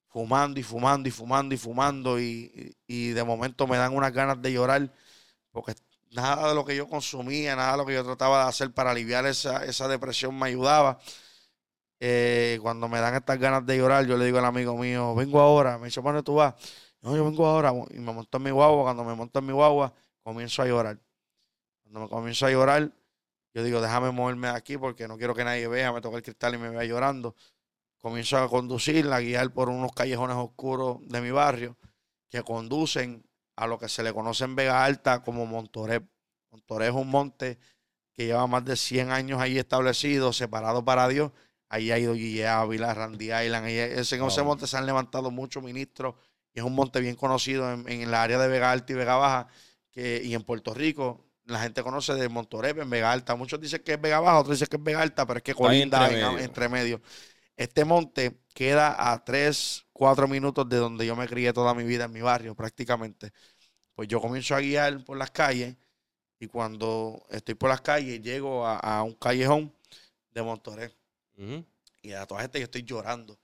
fumando 0.09 0.61
y 0.61 0.63
fumando 0.63 1.09
y 1.09 1.13
fumando 1.13 1.55
y 1.55 1.59
fumando. 1.59 2.21
Y, 2.21 2.77
y- 2.87 3.11
de 3.11 3.25
momento 3.25 3.67
me 3.67 3.77
dan 3.77 3.95
unas 3.95 4.13
ganas 4.13 4.41
de 4.43 4.53
llorar 4.53 4.93
porque 5.53 5.75
nada 6.13 6.49
de 6.51 6.55
lo 6.55 6.65
que 6.65 6.77
yo 6.77 6.89
consumía, 6.89 7.57
nada 7.57 7.73
de 7.73 7.79
lo 7.79 7.87
que 7.87 7.95
yo 7.95 8.05
trataba 8.05 8.45
de 8.45 8.49
hacer 8.51 8.73
para 8.73 8.91
aliviar 8.93 9.27
esa, 9.27 9.65
esa 9.65 9.89
depresión 9.89 10.39
me 10.39 10.47
ayudaba. 10.49 10.99
Eh, 11.99 12.59
cuando 12.61 12.89
me 12.89 13.01
dan 13.01 13.15
estas 13.15 13.39
ganas 13.39 13.65
de 13.65 13.79
llorar, 13.79 14.07
yo 14.07 14.17
le 14.17 14.27
digo 14.27 14.39
al 14.39 14.45
amigo 14.45 14.77
mío, 14.77 15.15
vengo 15.15 15.41
ahora. 15.41 15.79
Me 15.79 15.87
dice, 15.87 16.01
¿para 16.03 16.15
dónde 16.15 16.25
tú 16.25 16.35
vas? 16.35 16.55
No, 17.01 17.17
yo 17.17 17.25
vengo 17.25 17.47
ahora. 17.47 17.73
Y 17.91 17.99
me 17.99 18.13
monto 18.13 18.37
en 18.37 18.43
mi 18.45 18.51
guagua. 18.51 18.83
Cuando 18.85 19.05
me 19.05 19.15
monto 19.15 19.39
en 19.39 19.47
mi 19.47 19.53
guagua, 19.53 19.93
comienzo 20.23 20.63
a 20.63 20.67
llorar. 20.67 20.99
Cuando 21.83 22.01
me 22.01 22.09
comienzo 22.09 22.47
a 22.47 22.51
llorar, 22.51 22.93
yo 23.55 23.65
digo, 23.65 23.81
déjame 23.81 24.11
moverme 24.11 24.49
aquí 24.49 24.77
porque 24.77 25.09
no 25.09 25.17
quiero 25.17 25.35
que 25.35 25.45
nadie 25.45 25.67
vea, 25.69 25.93
me 25.93 26.01
toque 26.01 26.17
el 26.17 26.23
cristal 26.23 26.55
y 26.55 26.59
me 26.59 26.69
vea 26.69 26.85
llorando. 26.85 27.35
Comienzo 27.99 28.37
a 28.37 28.49
conducir, 28.49 29.11
a 29.11 29.21
guiar 29.21 29.51
por 29.53 29.71
unos 29.71 29.93
callejones 29.93 30.37
oscuros 30.37 30.99
de 31.09 31.21
mi 31.21 31.31
barrio 31.31 31.77
que 32.29 32.43
conducen 32.43 33.25
a 33.57 33.67
lo 33.67 33.79
que 33.79 33.89
se 33.89 34.03
le 34.03 34.13
conoce 34.13 34.45
en 34.45 34.57
Vega 34.57 34.85
Alta 34.85 35.23
como 35.23 35.47
Montoré. 35.47 36.03
Montoré 36.51 36.89
es 36.89 36.93
un 36.93 37.09
monte 37.09 37.59
que 38.13 38.27
lleva 38.27 38.47
más 38.47 38.65
de 38.65 38.77
100 38.77 39.11
años 39.11 39.41
ahí 39.41 39.59
establecido, 39.59 40.33
separado 40.33 40.85
para 40.85 41.09
Dios. 41.09 41.33
Ahí 41.69 41.91
ha 41.91 41.99
ido 41.99 42.15
Guille 42.15 42.47
Ávila, 42.47 42.95
Randy 42.95 43.27
Island. 43.33 43.67
ahí- 43.67 43.79
ese, 43.79 44.17
en 44.17 44.25
ese 44.25 44.41
Wow. 44.41 44.45
monte 44.51 44.67
se 44.67 44.77
han 44.77 44.87
levantado 44.87 45.31
muchos 45.31 45.63
ministros 45.63 46.15
y 46.55 46.61
es 46.61 46.65
un 46.65 46.75
monte 46.75 47.01
bien 47.01 47.17
conocido 47.17 47.73
en, 47.73 47.89
en 47.89 48.11
la 48.11 48.23
área 48.23 48.39
de 48.39 48.49
Vega 48.49 48.71
Alta 48.71 48.93
y 48.93 48.97
Vega 48.97 49.17
Baja 49.17 49.49
que, 49.91 50.21
y 50.25 50.35
en 50.35 50.43
Puerto 50.43 50.73
Rico. 50.75 51.25
La 51.45 51.61
gente 51.61 51.83
conoce 51.83 52.15
de 52.15 52.29
Montorep 52.29 52.79
en 52.81 52.91
Vega 52.91 53.13
Alta. 53.13 53.37
Muchos 53.37 53.61
dicen 53.61 53.83
que 53.85 53.95
es 53.95 54.01
Vega 54.01 54.21
Baja, 54.21 54.39
otros 54.41 54.57
dicen 54.59 54.69
que 54.69 54.77
es 54.77 54.83
Vega 54.83 55.03
Alta, 55.03 55.27
pero 55.27 55.39
es 55.39 55.43
que 55.45 55.55
colinda 55.55 56.05
entre 56.05 56.21
en- 56.21 56.27
medio. 56.35 56.45
entre 56.45 56.69
medio. 56.69 57.01
Este 57.57 57.85
monte 57.85 58.41
queda 58.55 59.13
a 59.13 59.25
3, 59.25 59.87
4 59.93 60.29
minutos 60.29 60.69
de 60.69 60.77
donde 60.77 61.07
yo 61.07 61.17
me 61.17 61.27
crié 61.27 61.53
toda 61.53 61.73
mi 61.75 61.85
vida, 61.85 62.05
en 62.05 62.13
mi 62.13 62.21
barrio 62.21 62.55
prácticamente. 62.55 63.33
Pues 63.95 64.09
yo 64.09 64.21
comienzo 64.21 64.55
a 64.55 64.61
guiar 64.61 65.03
por 65.05 65.17
las 65.17 65.31
calles 65.31 65.77
y 66.39 66.49
cuando 66.49 67.25
estoy 67.31 67.55
por 67.55 67.71
las 67.71 67.81
calles 67.81 68.21
llego 68.21 68.67
a, 68.67 68.77
a 68.79 69.03
un 69.03 69.15
callejón 69.15 69.73
de 70.33 70.43
Montoré 70.43 70.93
Y 72.03 72.13
a 72.13 72.27
toda 72.27 72.43
gente 72.43 72.59
yo 72.59 72.65
estoy 72.65 72.83
llorando. 72.85 73.39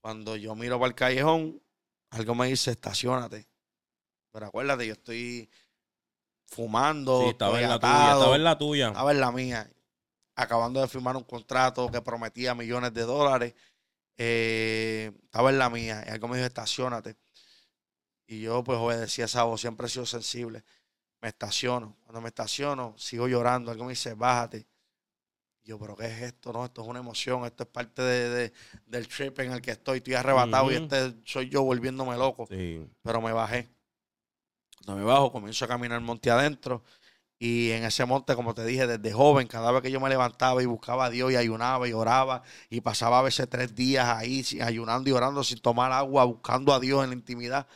Cuando 0.00 0.36
yo 0.36 0.54
miro 0.54 0.78
para 0.78 0.88
el 0.88 0.94
callejón, 0.94 1.62
algo 2.10 2.34
me 2.34 2.46
dice, 2.48 2.70
estacionate. 2.70 3.46
Pero 4.32 4.46
acuérdate, 4.46 4.86
yo 4.86 4.94
estoy 4.94 5.50
fumando, 6.46 7.22
Sí, 7.22 7.28
estaba 7.28 7.52
estoy 7.60 7.64
en 7.64 7.68
la 7.70 7.78
tuya, 7.80 8.12
estaba 8.12 8.36
en 8.36 8.44
la 8.44 8.58
tuya. 8.58 8.86
estaba 8.88 9.10
en 9.12 9.20
la 9.20 9.30
mía. 9.32 9.70
Acabando 10.34 10.80
de 10.80 10.88
firmar 10.88 11.16
un 11.16 11.24
contrato 11.24 11.90
que 11.90 12.00
prometía 12.00 12.54
millones 12.54 12.92
de 12.94 13.02
dólares. 13.02 13.54
eh, 14.16 15.12
estaba 15.24 15.50
en 15.50 15.58
la 15.58 15.70
mía. 15.70 16.04
Y 16.06 16.10
algo 16.10 16.28
me 16.28 16.36
dijo, 16.36 16.46
estacionate. 16.46 17.16
Y 18.26 18.40
yo 18.42 18.62
pues 18.62 18.78
obedecí 18.78 19.22
a 19.22 19.26
esa 19.26 19.44
voz. 19.44 19.60
Siempre 19.60 19.86
he 19.86 19.90
sido 19.90 20.06
sensible. 20.06 20.62
Me 21.20 21.28
estaciono. 21.28 21.96
Cuando 22.04 22.20
me 22.20 22.28
estaciono, 22.28 22.94
sigo 22.98 23.28
llorando. 23.28 23.70
Algo 23.70 23.84
me 23.84 23.90
dice, 23.92 24.14
bájate. 24.14 24.66
Yo, 25.64 25.78
pero 25.78 25.94
¿qué 25.96 26.06
es 26.06 26.22
esto? 26.22 26.52
No, 26.52 26.64
esto 26.64 26.82
es 26.82 26.88
una 26.88 26.98
emoción. 27.00 27.44
Esto 27.44 27.64
es 27.64 27.68
parte 27.68 28.02
de, 28.02 28.28
de- 28.30 28.52
del 28.86 29.06
trip 29.08 29.38
en 29.40 29.52
el 29.52 29.60
que 29.60 29.72
estoy. 29.72 29.98
Estoy 29.98 30.14
arrebatado 30.14 30.70
y 30.72 30.74
este 30.76 31.14
soy 31.24 31.48
yo 31.48 31.62
volviéndome 31.62 32.16
loco 32.16 32.46
Sí. 32.48 32.84
pero 33.02 33.20
me 33.20 33.32
bajé. 33.32 33.68
Cuando 34.84 35.02
me 35.04 35.06
bajo, 35.06 35.30
comienzo 35.30 35.64
a 35.64 35.68
caminar 35.68 36.00
monte 36.00 36.30
adentro. 36.30 36.82
Y 37.38 37.70
en 37.70 37.84
ese 37.84 38.04
monte, 38.04 38.34
como 38.34 38.54
te 38.54 38.64
dije, 38.66 38.86
desde 38.86 39.12
joven, 39.14 39.46
cada 39.46 39.72
vez 39.72 39.80
que 39.82 39.90
yo 39.90 39.98
me 40.00 40.10
levantaba 40.10 40.62
y 40.62 40.66
buscaba 40.66 41.06
a 41.06 41.10
Dios 41.10 41.32
y 41.32 41.36
ayunaba 41.36 41.88
y 41.88 41.92
oraba, 41.94 42.42
y 42.68 42.82
pasaba 42.82 43.18
a 43.18 43.22
veces 43.22 43.48
tres 43.48 43.74
días 43.74 44.06
ahí 44.08 44.44
ayunando 44.60 45.08
y 45.08 45.12
orando 45.14 45.42
sin 45.42 45.58
tomar 45.58 45.90
agua, 45.90 46.24
buscando 46.24 46.74
a 46.74 46.80
Dios 46.80 47.02
en 47.02 47.10
la 47.10 47.16
intimidad, 47.16 47.66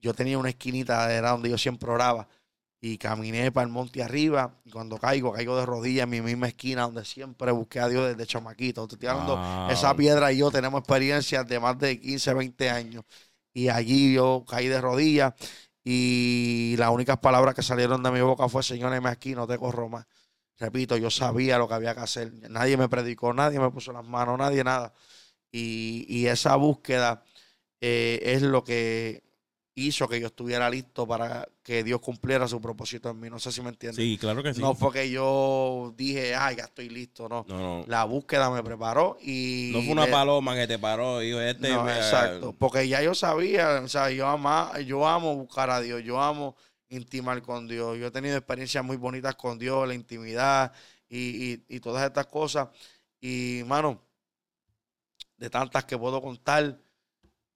yo 0.00 0.12
tenía 0.12 0.36
una 0.38 0.50
esquinita, 0.50 1.10
era 1.10 1.30
donde 1.30 1.48
yo 1.48 1.56
siempre 1.56 1.90
oraba. 1.90 2.28
Y 2.84 2.98
caminé 2.98 3.52
para 3.52 3.64
el 3.66 3.72
monte 3.72 4.02
arriba. 4.02 4.60
Y 4.64 4.70
cuando 4.72 4.98
caigo, 4.98 5.32
caigo 5.32 5.56
de 5.56 5.64
rodillas 5.66 6.04
en 6.04 6.10
mi 6.10 6.20
misma 6.20 6.48
esquina, 6.48 6.82
donde 6.82 7.04
siempre 7.04 7.52
busqué 7.52 7.78
a 7.80 7.88
Dios 7.88 8.08
desde 8.08 8.26
chamaquito. 8.26 8.88
Te 8.88 8.96
estoy 8.96 9.08
hablando 9.08 9.36
Wow. 9.36 9.70
esa 9.70 9.94
piedra 9.96 10.32
y 10.32 10.38
yo 10.38 10.50
tenemos 10.50 10.80
experiencias 10.80 11.46
de 11.48 11.60
más 11.60 11.78
de 11.78 12.00
15, 12.00 12.34
20 12.34 12.70
años. 12.70 13.04
Y 13.54 13.68
allí 13.68 14.14
yo 14.14 14.44
caí 14.48 14.66
de 14.68 14.80
rodillas 14.80 15.34
y 15.84 16.74
las 16.78 16.90
únicas 16.90 17.18
palabras 17.18 17.54
que 17.54 17.62
salieron 17.62 18.02
de 18.02 18.10
mi 18.10 18.20
boca 18.20 18.48
fue, 18.48 18.62
Señor, 18.64 18.92
heme 18.94 19.10
aquí, 19.10 19.34
no 19.34 19.46
te 19.46 19.58
corro 19.58 19.88
más. 19.88 20.06
Repito, 20.58 20.96
yo 20.96 21.10
sabía 21.10 21.58
lo 21.58 21.68
que 21.68 21.74
había 21.74 21.94
que 21.94 22.00
hacer. 22.02 22.32
Nadie 22.50 22.76
me 22.76 22.88
predicó, 22.88 23.32
nadie 23.34 23.58
me 23.60 23.70
puso 23.70 23.92
las 23.92 24.04
manos, 24.06 24.38
nadie 24.38 24.64
nada. 24.64 24.92
Y, 25.52 26.06
y 26.08 26.26
esa 26.28 26.56
búsqueda 26.56 27.24
eh, 27.80 28.20
es 28.24 28.42
lo 28.42 28.64
que 28.64 29.22
hizo 29.74 30.06
que 30.06 30.20
yo 30.20 30.26
estuviera 30.26 30.68
listo 30.68 31.06
para 31.06 31.48
que 31.62 31.82
Dios 31.82 32.00
cumpliera 32.00 32.46
su 32.46 32.60
propósito 32.60 33.08
en 33.10 33.18
mí. 33.20 33.30
No 33.30 33.38
sé 33.38 33.50
si 33.52 33.62
me 33.62 33.70
entiendes. 33.70 33.96
Sí, 34.04 34.18
claro 34.18 34.42
que 34.42 34.52
sí. 34.52 34.60
No 34.60 34.74
fue 34.74 34.92
que 34.92 35.10
yo 35.10 35.94
dije, 35.96 36.34
ay, 36.34 36.56
ya 36.56 36.64
estoy 36.64 36.90
listo, 36.90 37.28
no. 37.28 37.44
no, 37.48 37.58
no. 37.58 37.84
La 37.86 38.04
búsqueda 38.04 38.50
me 38.50 38.62
preparó 38.62 39.16
y... 39.22 39.70
No 39.72 39.80
fue 39.82 39.92
una 39.92 40.06
paloma 40.08 40.54
que 40.54 40.66
te 40.66 40.78
paró 40.78 41.20
dijo, 41.20 41.40
este... 41.40 41.70
no, 41.70 41.84
me- 41.84 41.96
exacto. 41.96 42.54
Porque 42.58 42.86
ya 42.86 43.02
yo 43.02 43.14
sabía, 43.14 43.80
o 43.82 43.88
sea, 43.88 44.10
yo, 44.10 44.26
ama, 44.26 44.72
yo 44.84 45.06
amo 45.08 45.34
buscar 45.36 45.70
a 45.70 45.80
Dios, 45.80 46.02
yo 46.04 46.20
amo 46.20 46.54
intimar 46.90 47.40
con 47.40 47.66
Dios. 47.66 47.96
Yo 47.98 48.08
he 48.08 48.10
tenido 48.10 48.36
experiencias 48.36 48.84
muy 48.84 48.98
bonitas 48.98 49.34
con 49.36 49.58
Dios, 49.58 49.88
la 49.88 49.94
intimidad 49.94 50.72
y, 51.08 51.52
y- 51.54 51.64
y 51.68 51.80
todas 51.80 52.04
estas 52.04 52.26
cosas. 52.26 52.68
Y, 53.20 53.62
mano, 53.66 54.02
de 55.38 55.48
tantas 55.48 55.84
que 55.84 55.96
puedo 55.96 56.20
contar, 56.20 56.78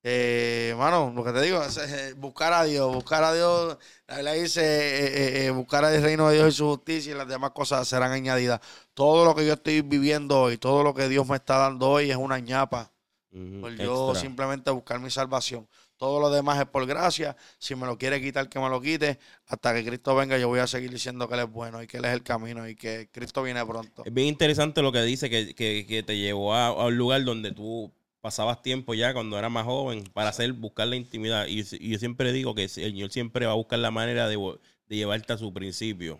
eh, 0.09 0.75
mano, 0.77 1.11
lo 1.15 1.23
que 1.23 1.31
te 1.33 1.41
digo 1.41 1.61
es 1.63 1.77
eh, 1.77 2.13
buscar 2.13 2.53
a 2.53 2.63
Dios, 2.63 2.91
buscar 2.93 3.23
a 3.23 3.33
Dios. 3.33 3.77
La 4.07 4.15
Biblia 4.17 4.33
dice 4.33 4.61
eh, 4.61 5.43
eh, 5.43 5.47
eh, 5.47 5.51
buscar 5.51 5.83
el 5.85 6.01
reino 6.01 6.29
de 6.29 6.35
Dios 6.35 6.49
y 6.53 6.57
su 6.57 6.65
justicia 6.67 7.11
y 7.13 7.15
las 7.17 7.27
demás 7.27 7.51
cosas 7.51 7.87
serán 7.87 8.11
añadidas. 8.11 8.61
Todo 8.93 9.25
lo 9.25 9.35
que 9.35 9.45
yo 9.45 9.53
estoy 9.53 9.81
viviendo 9.81 10.39
hoy, 10.41 10.57
todo 10.57 10.83
lo 10.83 10.93
que 10.93 11.09
Dios 11.09 11.27
me 11.27 11.35
está 11.35 11.57
dando 11.57 11.89
hoy 11.89 12.09
es 12.11 12.17
una 12.17 12.39
ñapa 12.39 12.91
Ujú, 13.31 13.59
por 13.59 13.71
yo 13.75 14.13
extra. 14.13 14.21
simplemente 14.21 14.71
buscar 14.71 14.99
mi 14.99 15.09
salvación. 15.11 15.67
Todo 15.97 16.19
lo 16.19 16.29
demás 16.29 16.59
es 16.59 16.65
por 16.67 16.85
gracia. 16.85 17.35
Si 17.59 17.75
me 17.75 17.87
lo 17.87 17.97
quiere 17.97 18.21
quitar, 18.21 18.49
que 18.49 18.59
me 18.59 18.69
lo 18.69 18.79
quite. 18.81 19.19
Hasta 19.47 19.73
que 19.73 19.83
Cristo 19.85 20.15
venga, 20.15 20.37
yo 20.37 20.47
voy 20.47 20.59
a 20.59 20.67
seguir 20.67 20.91
diciendo 20.91 21.27
que 21.27 21.33
Él 21.35 21.41
es 21.41 21.51
bueno 21.51 21.81
y 21.81 21.87
que 21.87 21.97
Él 21.97 22.05
es 22.05 22.13
el 22.13 22.23
camino 22.23 22.67
y 22.67 22.75
que 22.75 23.09
Cristo 23.11 23.41
viene 23.43 23.65
pronto. 23.65 24.03
Es 24.05 24.13
bien 24.13 24.27
interesante 24.27 24.81
lo 24.81 24.91
que 24.91 25.01
dice, 25.03 25.29
que, 25.29 25.55
que- 25.55 25.85
que 25.87 26.03
te 26.03 26.17
llevó 26.17 26.53
a, 26.53 26.67
a 26.67 26.85
un 26.85 26.97
lugar 26.97 27.23
donde 27.23 27.51
tú 27.51 27.91
pasabas 28.27 28.61
tiempo 28.61 28.93
ya 28.93 29.13
cuando 29.13 29.39
eras 29.39 29.49
más 29.49 29.63
joven 29.63 30.03
para 30.13 30.31
hacer, 30.31 30.51
buscar 30.51 30.85
la 30.85 30.97
intimidad. 30.97 31.47
Y, 31.47 31.61
y 31.79 31.91
yo 31.91 31.97
siempre 31.97 32.33
digo 32.33 32.53
que 32.55 32.63
el 32.63 32.69
Señor 32.69 33.09
siempre 33.09 33.45
va 33.45 33.53
a 33.53 33.55
buscar 33.55 33.79
la 33.79 33.89
manera 33.89 34.27
de, 34.27 34.37
llevarte 34.89 35.31
a 35.31 35.37
su 35.37 35.53
principio. 35.53 36.19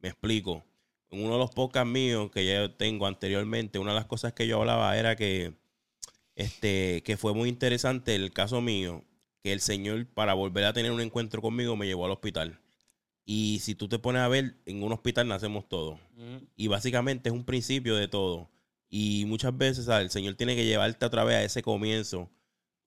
Me 0.00 0.08
explico. 0.08 0.64
En 1.10 1.22
uno 1.22 1.34
de 1.34 1.38
los 1.38 1.52
podcasts 1.52 1.88
míos 1.88 2.32
que 2.32 2.44
ya 2.44 2.76
tengo 2.76 3.06
anteriormente, 3.06 3.78
una 3.78 3.92
de 3.92 4.00
las 4.00 4.06
cosas 4.06 4.32
que 4.32 4.48
yo 4.48 4.58
hablaba 4.58 4.98
era 4.98 5.14
que, 5.14 5.54
este, 6.34 7.04
que 7.04 7.16
fue 7.16 7.34
muy 7.34 7.48
interesante 7.48 8.16
el 8.16 8.32
caso 8.32 8.60
mío, 8.60 9.04
que 9.40 9.52
el 9.52 9.60
Señor 9.60 10.08
para 10.08 10.34
volver 10.34 10.64
a 10.64 10.72
tener 10.72 10.90
un 10.90 11.00
encuentro 11.00 11.40
conmigo 11.40 11.76
me 11.76 11.86
llevó 11.86 12.06
al 12.06 12.10
hospital. 12.10 12.58
Y 13.24 13.60
si 13.60 13.76
tú 13.76 13.88
te 13.88 14.00
pones 14.00 14.22
a 14.22 14.28
ver, 14.28 14.56
en 14.66 14.82
un 14.82 14.92
hospital 14.92 15.28
nacemos 15.28 15.68
todos. 15.68 16.00
Y 16.56 16.66
básicamente 16.66 17.28
es 17.28 17.32
un 17.32 17.44
principio 17.44 17.94
de 17.94 18.08
todo. 18.08 18.50
Y 18.88 19.24
muchas 19.26 19.56
veces 19.56 19.88
el 19.88 20.10
Señor 20.10 20.34
tiene 20.34 20.56
que 20.56 20.66
llevarte 20.66 21.06
otra 21.06 21.24
vez 21.24 21.36
a 21.36 21.44
ese 21.44 21.62
comienzo, 21.62 22.30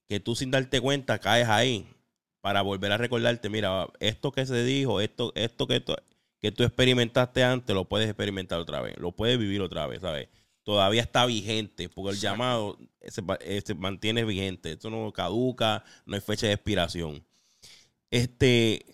que 0.08 0.20
tú 0.20 0.36
sin 0.36 0.52
darte 0.52 0.80
cuenta 0.80 1.20
caes 1.20 1.48
ahí 1.48 1.88
para 2.42 2.62
volver 2.62 2.92
a 2.94 2.98
recordarte, 2.98 3.50
mira, 3.50 3.88
esto 4.00 4.32
que 4.32 4.46
se 4.46 4.64
dijo, 4.64 5.02
esto, 5.02 5.34
esto 5.36 5.68
que, 5.68 5.82
tú, 5.82 5.94
que 6.40 6.52
tú 6.52 6.64
experimentaste 6.64 7.44
antes, 7.44 7.76
lo 7.76 7.90
puedes 7.90 8.08
experimentar 8.08 8.60
otra 8.60 8.82
vez, 8.82 8.96
lo 8.98 9.12
puedes 9.12 9.38
vivir 9.38 9.62
otra 9.62 9.86
vez, 9.86 10.02
¿sabes? 10.02 10.30
Todavía 10.64 11.02
está 11.02 11.26
vigente, 11.26 11.90
porque 11.90 12.16
el 12.16 12.22
llamado 12.22 12.78
se, 13.02 13.22
eh, 13.42 13.62
se, 13.66 13.76
mantiene 13.76 14.24
vigente, 14.24 14.72
esto 14.72 14.90
no 14.90 15.12
caduca, 15.12 15.84
no 16.06 16.16
hay 16.16 16.22
fecha 16.22 16.48
de 16.48 16.54
expiración. 16.54 17.26
Este, 18.12 18.86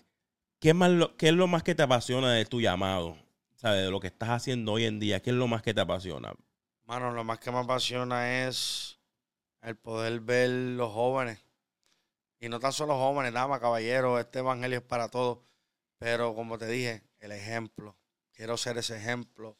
¿qué, 0.58 0.74
más 0.74 0.90
¿qué 1.16 1.28
es 1.28 1.34
lo 1.34 1.46
más 1.46 1.62
que 1.62 1.74
te 1.74 1.82
apasiona 1.82 2.32
de 2.32 2.44
tu 2.46 2.60
llamado? 2.60 3.16
¿Sabes? 3.54 3.84
De 3.84 3.90
lo 3.90 4.00
que 4.00 4.08
estás 4.08 4.30
haciendo 4.30 4.72
hoy 4.72 4.84
en 4.84 4.98
día, 4.98 5.20
¿qué 5.20 5.30
es 5.30 5.36
lo 5.36 5.46
más 5.46 5.62
que 5.62 5.74
te 5.74 5.80
apasiona? 5.80 6.34
Mano, 6.86 7.12
lo 7.12 7.24
más 7.24 7.38
que 7.38 7.50
me 7.50 7.58
apasiona 7.58 8.46
es 8.46 8.98
el 9.62 9.76
poder 9.76 10.20
ver 10.20 10.50
los 10.50 10.92
jóvenes. 10.92 11.38
Y 12.40 12.48
no 12.50 12.60
tan 12.60 12.72
solo 12.72 12.98
jóvenes, 12.98 13.32
damas, 13.32 13.60
caballeros, 13.60 14.20
este 14.20 14.40
evangelio 14.40 14.78
es 14.78 14.84
para 14.84 15.08
todos. 15.08 15.38
Pero 15.98 16.34
como 16.34 16.58
te 16.58 16.66
dije, 16.66 17.02
el 17.20 17.32
ejemplo. 17.32 17.96
Quiero 18.32 18.56
ser 18.56 18.76
ese 18.76 18.96
ejemplo 18.96 19.56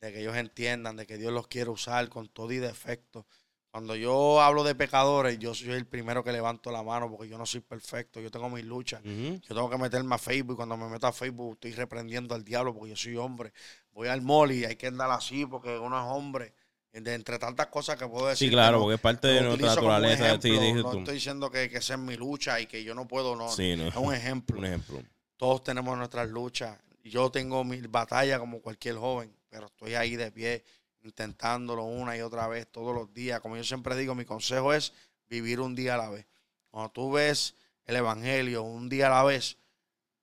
de 0.00 0.12
que 0.12 0.20
ellos 0.20 0.36
entiendan, 0.36 0.96
de 0.96 1.06
que 1.06 1.16
Dios 1.16 1.32
los 1.32 1.46
quiere 1.46 1.70
usar 1.70 2.08
con 2.08 2.28
todo 2.28 2.50
y 2.50 2.56
defecto. 2.56 3.26
Cuando 3.70 3.96
yo 3.96 4.40
hablo 4.40 4.64
de 4.64 4.74
pecadores, 4.74 5.38
yo 5.38 5.54
soy 5.54 5.70
el 5.70 5.86
primero 5.86 6.22
que 6.22 6.32
levanto 6.32 6.70
la 6.70 6.82
mano 6.82 7.10
porque 7.10 7.28
yo 7.28 7.36
no 7.36 7.44
soy 7.44 7.60
perfecto, 7.60 8.20
yo 8.20 8.30
tengo 8.30 8.48
mis 8.48 8.64
luchas. 8.64 9.02
Yo 9.02 9.54
tengo 9.54 9.68
que 9.68 9.78
meterme 9.78 10.14
a 10.14 10.18
Facebook 10.18 10.54
y 10.54 10.56
cuando 10.56 10.76
me 10.76 10.88
meto 10.88 11.06
a 11.06 11.12
Facebook 11.12 11.54
estoy 11.54 11.72
reprendiendo 11.72 12.34
al 12.34 12.44
diablo 12.44 12.72
porque 12.72 12.90
yo 12.90 12.96
soy 12.96 13.16
hombre. 13.16 13.52
Voy 13.92 14.08
al 14.08 14.22
mall 14.22 14.52
y 14.52 14.64
hay 14.64 14.76
que 14.76 14.86
andar 14.86 15.10
así 15.10 15.44
porque 15.44 15.76
uno 15.78 15.98
es 15.98 16.16
hombre. 16.16 16.54
De 17.00 17.12
entre 17.12 17.40
tantas 17.40 17.66
cosas 17.66 17.96
que 17.96 18.06
puedo 18.06 18.28
decir. 18.28 18.48
Sí, 18.48 18.52
claro, 18.52 18.80
porque 18.80 18.94
es 18.94 19.00
parte 19.00 19.26
de 19.26 19.42
nuestra 19.42 19.74
naturaleza. 19.74 20.28
no 20.28 20.34
estoy 20.34 21.14
diciendo 21.14 21.50
que, 21.50 21.68
que 21.68 21.78
esa 21.78 21.94
es 21.94 22.00
mi 22.00 22.16
lucha 22.16 22.60
y 22.60 22.66
que 22.66 22.84
yo 22.84 22.94
no 22.94 23.08
puedo, 23.08 23.34
no. 23.34 23.50
Sí, 23.50 23.74
no. 23.76 23.88
Es 23.88 23.96
un 23.96 24.14
ejemplo. 24.14 24.58
un 24.58 24.64
ejemplo. 24.64 25.02
Todos 25.36 25.64
tenemos 25.64 25.98
nuestras 25.98 26.28
luchas. 26.28 26.78
Yo 27.02 27.30
tengo 27.30 27.64
mi 27.64 27.80
batalla 27.80 28.38
como 28.38 28.60
cualquier 28.60 28.96
joven, 28.96 29.36
pero 29.50 29.66
estoy 29.66 29.94
ahí 29.94 30.14
de 30.14 30.30
pie 30.30 30.64
intentándolo 31.02 31.84
una 31.84 32.16
y 32.16 32.20
otra 32.20 32.46
vez 32.48 32.66
todos 32.70 32.94
los 32.94 33.12
días. 33.12 33.40
Como 33.40 33.56
yo 33.56 33.64
siempre 33.64 33.96
digo, 33.96 34.14
mi 34.14 34.24
consejo 34.24 34.72
es 34.72 34.92
vivir 35.28 35.60
un 35.60 35.74
día 35.74 35.94
a 35.94 35.98
la 35.98 36.10
vez. 36.10 36.26
Cuando 36.70 36.90
tú 36.90 37.12
ves 37.12 37.54
el 37.84 37.96
Evangelio 37.96 38.62
un 38.62 38.88
día 38.88 39.08
a 39.08 39.10
la 39.10 39.22
vez, 39.24 39.58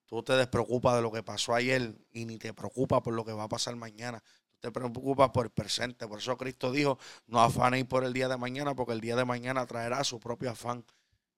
tú 0.06 0.24
te 0.24 0.34
despreocupas 0.34 0.96
de 0.96 1.02
lo 1.02 1.12
que 1.12 1.22
pasó 1.24 1.54
ayer 1.54 1.96
y 2.12 2.26
ni 2.26 2.38
te 2.38 2.54
preocupas 2.54 3.02
por 3.02 3.14
lo 3.14 3.24
que 3.24 3.34
va 3.34 3.44
a 3.44 3.50
pasar 3.50 3.76
mañana. 3.76 4.24
Te 4.62 4.72
preocupas 4.72 5.32
por 5.32 5.48
el 5.48 5.52
presente. 5.52 6.08
Por 6.08 6.20
eso 6.20 6.38
Cristo 6.38 6.72
dijo, 6.72 6.98
no 7.28 7.42
afanéis 7.42 7.86
por 7.86 8.04
el 8.04 8.14
día 8.14 8.30
de 8.30 8.38
mañana, 8.38 8.76
porque 8.76 8.94
el 8.94 9.02
día 9.02 9.16
de 9.16 9.26
mañana 9.26 9.66
traerá 9.66 10.04
su 10.04 10.20
propio 10.20 10.52
afán. 10.52 10.86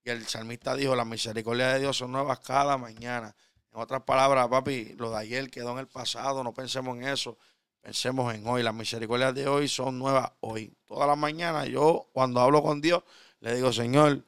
Y 0.04 0.10
el 0.10 0.28
salmista 0.28 0.76
dijo, 0.76 0.96
las 0.96 1.08
misericordias 1.08 1.74
de 1.74 1.80
Dios 1.80 1.98
son 1.98 2.12
nuevas 2.12 2.40
cada 2.40 2.78
mañana. 2.78 3.36
En 3.72 3.80
otras 3.80 4.04
palabras, 4.04 4.48
papi, 4.50 4.94
lo 4.98 5.10
de 5.12 5.18
ayer 5.18 5.50
quedó 5.50 5.72
en 5.72 5.80
el 5.80 5.88
pasado, 5.88 6.44
no 6.44 6.54
pensemos 6.54 6.98
en 6.98 7.06
eso. 7.06 7.38
Pensemos 7.82 8.34
en 8.34 8.46
hoy. 8.48 8.62
Las 8.62 8.74
misericordias 8.74 9.34
de 9.34 9.48
hoy 9.48 9.68
son 9.68 9.98
nuevas 9.98 10.32
hoy. 10.42 10.78
Todas 10.86 11.08
las 11.08 11.18
mañanas 11.18 11.68
yo, 11.68 12.10
cuando 12.14 12.40
hablo 12.40 12.62
con 12.62 12.82
Dios, 12.82 13.04
le 13.40 13.56
digo, 13.56 13.74
Señor, 13.74 14.26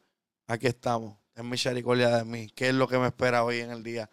aquí 0.48 0.68
estamos. 0.68 1.18
Ten 1.34 1.50
misericordia 1.50 2.10
de 2.10 2.26
mí. 2.26 2.48
¿Qué 2.56 2.70
es 2.70 2.74
lo 2.76 2.88
que 2.88 2.98
me 2.98 3.08
espera 3.08 3.44
hoy 3.44 3.60
en 3.60 3.72
el 3.72 3.84
día? 3.84 4.10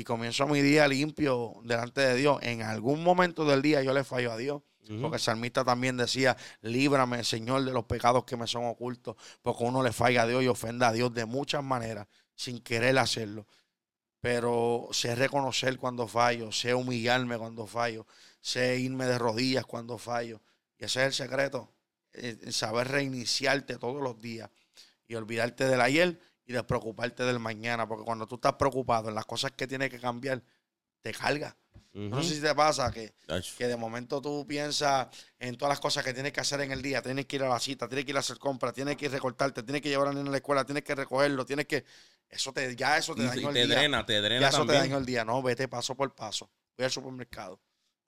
Y 0.00 0.04
comienzo 0.04 0.46
mi 0.46 0.62
día 0.62 0.88
limpio 0.88 1.60
delante 1.62 2.00
de 2.00 2.14
Dios. 2.14 2.38
En 2.40 2.62
algún 2.62 3.04
momento 3.04 3.44
del 3.44 3.60
día 3.60 3.82
yo 3.82 3.92
le 3.92 4.02
fallo 4.02 4.32
a 4.32 4.38
Dios. 4.38 4.62
Porque 4.98 5.16
el 5.16 5.20
salmista 5.20 5.62
también 5.62 5.98
decía, 5.98 6.38
líbrame, 6.62 7.22
Señor, 7.22 7.66
de 7.66 7.72
los 7.72 7.84
pecados 7.84 8.24
que 8.24 8.34
me 8.34 8.46
son 8.46 8.64
ocultos. 8.64 9.16
Porque 9.42 9.62
uno 9.62 9.82
le 9.82 9.92
falla 9.92 10.22
a 10.22 10.26
Dios 10.26 10.42
y 10.42 10.48
ofenda 10.48 10.88
a 10.88 10.92
Dios 10.94 11.12
de 11.12 11.26
muchas 11.26 11.62
maneras, 11.62 12.06
sin 12.34 12.60
querer 12.60 12.98
hacerlo. 12.98 13.46
Pero 14.22 14.88
sé 14.90 15.14
reconocer 15.14 15.76
cuando 15.76 16.08
fallo, 16.08 16.50
sé 16.50 16.72
humillarme 16.72 17.36
cuando 17.36 17.66
fallo, 17.66 18.06
sé 18.40 18.78
irme 18.78 19.04
de 19.04 19.18
rodillas 19.18 19.66
cuando 19.66 19.98
fallo. 19.98 20.40
Y 20.78 20.86
ese 20.86 21.02
es 21.02 21.08
el 21.08 21.12
secreto, 21.12 21.74
saber 22.48 22.88
reiniciarte 22.88 23.76
todos 23.76 24.02
los 24.02 24.18
días 24.18 24.48
y 25.06 25.14
olvidarte 25.14 25.66
del 25.66 25.82
ayer 25.82 26.18
y 26.50 26.54
despreocuparte 26.54 27.24
del 27.24 27.38
mañana. 27.38 27.86
Porque 27.86 28.04
cuando 28.04 28.26
tú 28.26 28.36
estás 28.36 28.54
preocupado 28.54 29.08
en 29.08 29.14
las 29.14 29.24
cosas 29.24 29.52
que 29.52 29.66
tienes 29.66 29.90
que 29.90 29.98
cambiar, 29.98 30.42
te 31.00 31.12
carga. 31.12 31.56
No 31.92 32.22
sé 32.22 32.36
si 32.36 32.40
te 32.40 32.54
pasa 32.54 32.92
que, 32.92 33.14
que, 33.58 33.66
de 33.66 33.76
momento 33.76 34.22
tú 34.22 34.46
piensas 34.46 35.08
en 35.40 35.56
todas 35.56 35.70
las 35.70 35.80
cosas 35.80 36.04
que 36.04 36.14
tienes 36.14 36.32
que 36.32 36.40
hacer 36.40 36.60
en 36.60 36.70
el 36.70 36.82
día. 36.82 37.02
Tienes 37.02 37.26
que 37.26 37.34
ir 37.34 37.42
a 37.42 37.48
la 37.48 37.58
cita, 37.58 37.88
tienes 37.88 38.04
que 38.04 38.12
ir 38.12 38.16
a 38.16 38.20
hacer 38.20 38.38
compras, 38.38 38.74
tienes 38.74 38.96
que 38.96 39.06
ir 39.06 39.10
a 39.10 39.14
recortarte, 39.14 39.64
tienes 39.64 39.82
que 39.82 39.88
llevar 39.88 40.06
a 40.06 40.12
niño 40.12 40.28
a 40.28 40.30
la 40.30 40.36
escuela, 40.36 40.64
tienes 40.64 40.84
que 40.84 40.94
recogerlo, 40.94 41.44
tienes 41.44 41.66
que... 41.66 41.84
Eso 42.28 42.52
te, 42.52 42.76
ya 42.76 42.96
eso 42.96 43.16
te 43.16 43.24
dañó 43.24 43.48
el 43.48 43.54
te 43.54 43.66
día. 43.66 43.74
Drena, 43.74 44.06
te 44.06 44.20
drena, 44.20 44.40
ya 44.40 44.48
eso 44.50 44.64
te 44.64 44.74
dañó 44.74 44.98
el 44.98 45.06
día. 45.06 45.24
No, 45.24 45.42
vete 45.42 45.66
paso 45.66 45.96
por 45.96 46.14
paso. 46.14 46.48
Voy 46.76 46.84
al 46.84 46.92
supermercado 46.92 47.60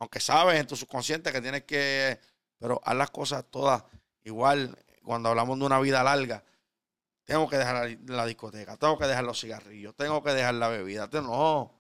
aunque 0.02 0.18
sabes 0.18 0.59
en 0.59 0.66
tu 0.66 0.74
subconsciente 0.74 1.31
que 1.31 1.40
tienes 1.40 1.62
que, 1.62 2.18
pero 2.59 2.81
haz 2.85 2.96
las 2.96 3.11
cosas 3.12 3.44
todas 3.48 3.85
igual. 4.24 4.76
Cuando 5.05 5.28
hablamos 5.28 5.57
de 5.61 5.64
una 5.64 5.78
vida 5.78 6.02
larga, 6.02 6.42
tengo 7.24 7.48
que 7.48 7.56
dejar 7.56 7.98
la, 8.06 8.26
discoteca, 8.26 8.76
tengo 8.76 8.98
que 8.98 9.06
dejar 9.06 9.24
los 9.24 9.40
cigarrillos, 9.40 9.94
tengo 9.96 10.22
que 10.22 10.32
dejar 10.32 10.54
la 10.54 10.68
bebida. 10.68 11.08
No, 11.12 11.72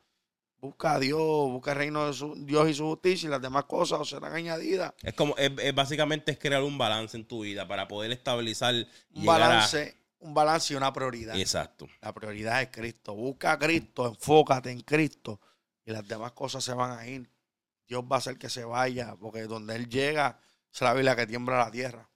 busca 0.60 0.94
a 0.94 0.98
Dios, 0.98 1.18
busca 1.18 1.72
el 1.72 1.78
reino 1.78 2.06
de 2.06 2.12
su, 2.12 2.34
Dios 2.44 2.68
y 2.68 2.74
su 2.74 2.84
justicia 2.86 3.26
y 3.26 3.30
las 3.30 3.42
demás 3.42 3.64
cosas 3.64 4.08
serán 4.08 4.32
añadidas. 4.32 4.94
Es 5.02 5.14
como, 5.14 5.36
es, 5.36 5.74
básicamente 5.74 6.32
es 6.32 6.38
crear 6.38 6.62
un 6.62 6.78
balance 6.78 7.16
en 7.16 7.26
tu 7.26 7.42
vida 7.42 7.66
para 7.66 7.88
poder 7.88 8.12
estabilizar. 8.12 8.74
un 9.14 9.26
balance. 9.26 9.96
Un 10.20 10.34
balance 10.34 10.72
y 10.72 10.76
una 10.76 10.92
prioridad. 10.92 11.36
Exacto. 11.36 11.88
La 12.00 12.14
prioridad 12.14 12.62
es 12.62 12.68
Cristo. 12.68 13.12
Busca 13.16 13.52
a 13.52 13.58
Cristo, 13.58 14.06
enfócate 14.06 14.70
en 14.70 14.80
Cristo 14.82 15.40
y 15.84 15.90
las 15.90 16.06
demás 16.06 16.30
cosas 16.30 16.62
se 16.62 16.72
van 16.74 16.96
a 16.96 17.06
ir. 17.06 17.28
Dios 17.88 18.04
va 18.04 18.16
a 18.16 18.18
hacer 18.18 18.38
que 18.38 18.48
se 18.48 18.64
vaya, 18.64 19.16
porque 19.20 19.42
donde 19.42 19.74
Él 19.74 19.88
llega, 19.88 20.38
es 20.72 20.80
la 20.80 20.94
Biblia 20.94 21.16
que 21.16 21.26
tiembla 21.26 21.58
la 21.58 21.70
tierra. 21.70 22.08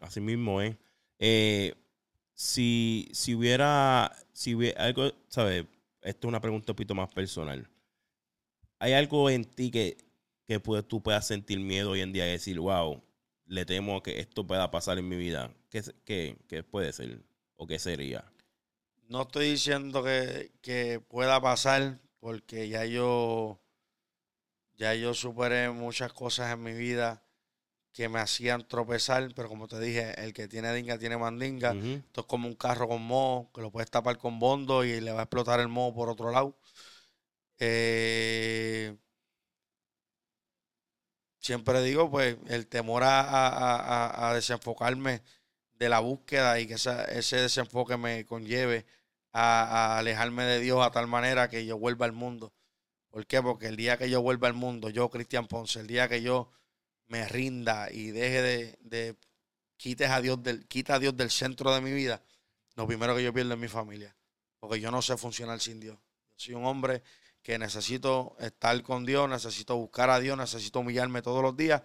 Así 0.00 0.20
mismo 0.20 0.60
es. 0.60 0.76
Eh, 1.18 1.74
si, 2.38 3.08
si 3.12 3.34
hubiera, 3.34 4.16
si 4.32 4.56
algo, 4.76 5.10
¿sabes? 5.26 5.66
Esto 6.00 6.28
es 6.28 6.28
una 6.28 6.40
pregunta 6.40 6.70
un 6.70 6.76
poquito 6.76 6.94
más 6.94 7.12
personal. 7.12 7.68
¿Hay 8.78 8.92
algo 8.92 9.28
en 9.28 9.44
ti 9.44 9.72
que, 9.72 9.96
que 10.46 10.60
tú 10.60 11.02
puedas 11.02 11.26
sentir 11.26 11.58
miedo 11.58 11.90
hoy 11.90 12.00
en 12.00 12.12
día 12.12 12.28
y 12.28 12.30
decir, 12.30 12.60
wow, 12.60 13.02
le 13.46 13.64
temo 13.64 14.04
que 14.04 14.20
esto 14.20 14.46
pueda 14.46 14.70
pasar 14.70 14.98
en 14.98 15.08
mi 15.08 15.16
vida? 15.16 15.52
¿Qué, 15.68 15.82
qué, 16.04 16.38
qué 16.46 16.62
puede 16.62 16.92
ser 16.92 17.24
o 17.56 17.66
qué 17.66 17.80
sería? 17.80 18.24
No 19.08 19.22
estoy 19.22 19.50
diciendo 19.50 20.04
que, 20.04 20.52
que 20.62 21.00
pueda 21.00 21.40
pasar 21.40 21.98
porque 22.20 22.68
ya 22.68 22.84
yo 22.84 23.60
ya 24.76 24.94
yo 24.94 25.12
superé 25.12 25.70
muchas 25.70 26.12
cosas 26.12 26.52
en 26.52 26.62
mi 26.62 26.72
vida 26.72 27.20
que 27.98 28.08
me 28.08 28.20
hacían 28.20 28.62
tropezar, 28.68 29.28
pero 29.34 29.48
como 29.48 29.66
te 29.66 29.80
dije, 29.80 30.14
el 30.22 30.32
que 30.32 30.46
tiene 30.46 30.72
dinga 30.72 30.98
tiene 30.98 31.16
mandinga. 31.16 31.72
Esto 31.72 32.20
es 32.20 32.26
como 32.28 32.46
un 32.46 32.54
carro 32.54 32.86
con 32.86 33.02
moho, 33.02 33.50
que 33.52 33.60
lo 33.60 33.72
puedes 33.72 33.90
tapar 33.90 34.18
con 34.18 34.38
bondo 34.38 34.84
y 34.84 35.00
le 35.00 35.10
va 35.10 35.18
a 35.18 35.22
explotar 35.24 35.58
el 35.58 35.66
moho 35.66 35.92
por 35.92 36.08
otro 36.08 36.30
lado. 36.30 36.56
Eh, 37.58 38.96
siempre 41.40 41.82
digo, 41.82 42.08
pues, 42.08 42.36
el 42.46 42.68
temor 42.68 43.02
a, 43.04 44.30
desenfocarme 44.32 45.20
de 45.72 45.88
la 45.88 45.98
búsqueda 45.98 46.60
y 46.60 46.68
que 46.68 46.74
ese 46.74 47.36
desenfoque 47.36 47.96
me 47.96 48.24
conlleve 48.26 48.86
a, 49.32 49.98
alejarme 49.98 50.44
de 50.44 50.60
Dios 50.60 50.86
a 50.86 50.92
tal 50.92 51.08
manera 51.08 51.48
que 51.48 51.66
yo 51.66 51.76
vuelva 51.76 52.06
al 52.06 52.12
mundo. 52.12 52.52
¿Por 53.10 53.26
qué? 53.26 53.42
Porque 53.42 53.66
el 53.66 53.76
día 53.76 53.96
que 53.96 54.08
yo 54.08 54.22
vuelva 54.22 54.46
al 54.46 54.54
mundo, 54.54 54.88
yo, 54.88 55.10
Cristian 55.10 55.48
Ponce, 55.48 55.80
el 55.80 55.88
día 55.88 56.08
que 56.08 56.22
yo 56.22 56.52
me 57.08 57.26
rinda 57.28 57.90
y 57.90 58.10
deje 58.10 58.42
de, 58.42 58.78
de 58.80 59.16
quites 59.76 60.10
a 60.10 60.20
Dios 60.20 60.42
del, 60.42 60.66
quita 60.66 60.94
a 60.94 60.98
Dios 60.98 61.16
del 61.16 61.30
centro 61.30 61.74
de 61.74 61.80
mi 61.80 61.92
vida, 61.92 62.22
lo 62.76 62.86
primero 62.86 63.16
que 63.16 63.24
yo 63.24 63.32
pierdo 63.32 63.54
es 63.54 63.60
mi 63.60 63.68
familia. 63.68 64.14
Porque 64.60 64.80
yo 64.80 64.90
no 64.90 65.02
sé 65.02 65.16
funcionar 65.16 65.60
sin 65.60 65.80
Dios. 65.80 65.98
Yo 66.30 66.34
soy 66.36 66.54
un 66.54 66.64
hombre 66.64 67.02
que 67.42 67.58
necesito 67.58 68.36
estar 68.40 68.80
con 68.82 69.04
Dios, 69.04 69.28
necesito 69.28 69.76
buscar 69.76 70.10
a 70.10 70.20
Dios, 70.20 70.36
necesito 70.36 70.80
humillarme 70.80 71.22
todos 71.22 71.42
los 71.42 71.56
días 71.56 71.82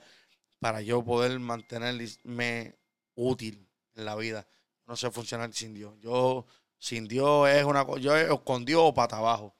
para 0.59 0.82
yo 0.82 1.03
poder 1.03 1.39
mantenerme 1.39 2.76
útil 3.15 3.67
en 3.95 4.05
la 4.05 4.15
vida. 4.15 4.47
No 4.86 4.95
sé 4.95 5.11
funcionar 5.11 5.53
sin 5.53 5.74
Dios. 5.74 5.95
Yo 5.99 6.45
sin 6.78 7.07
Dios 7.07 7.49
es 7.49 7.63
una 7.63 7.86
cosa, 7.86 8.01
yo 8.01 8.43
con 8.43 8.65
Dios 8.65 8.82
o 8.84 8.93
para 8.93 9.17
abajo. 9.17 9.55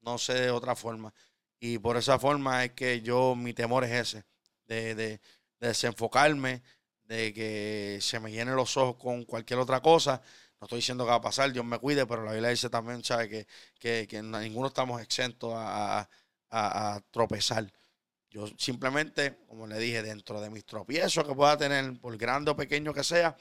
no 0.00 0.18
sé 0.18 0.34
de 0.34 0.50
otra 0.50 0.74
forma. 0.74 1.12
Y 1.60 1.78
por 1.78 1.96
esa 1.96 2.18
forma 2.18 2.64
es 2.64 2.72
que 2.72 3.00
yo, 3.02 3.34
mi 3.34 3.54
temor 3.54 3.84
es 3.84 3.92
ese, 3.92 4.24
de, 4.66 4.94
de, 4.94 5.08
de 5.60 5.68
desenfocarme, 5.68 6.62
de 7.04 7.32
que 7.32 7.98
se 8.00 8.20
me 8.20 8.30
llenen 8.32 8.56
los 8.56 8.76
ojos 8.76 8.96
con 8.96 9.24
cualquier 9.24 9.58
otra 9.60 9.80
cosa. 9.80 10.20
No 10.60 10.64
estoy 10.66 10.78
diciendo 10.78 11.04
que 11.04 11.10
va 11.10 11.16
a 11.16 11.20
pasar, 11.20 11.52
Dios 11.52 11.64
me 11.64 11.78
cuide, 11.78 12.06
pero 12.06 12.24
la 12.24 12.32
Biblia 12.32 12.50
dice 12.50 12.70
también, 12.70 13.04
¿sabe? 13.04 13.28
Que, 13.28 13.46
que, 13.78 14.06
que 14.08 14.22
ninguno 14.22 14.68
estamos 14.68 15.00
exentos 15.02 15.52
a- 15.54 16.08
a 16.50 17.00
tropezar. 17.10 17.70
Yo 18.30 18.46
simplemente, 18.58 19.38
como 19.48 19.66
le 19.66 19.78
dije, 19.78 20.02
dentro 20.02 20.40
de 20.40 20.50
mis 20.50 20.64
tropiezos 20.66 21.24
que 21.26 21.34
pueda 21.34 21.56
tener, 21.56 21.98
por 22.00 22.16
grande 22.18 22.50
o 22.50 22.56
pequeño 22.56 22.92
que 22.94 23.04
sea, 23.04 23.36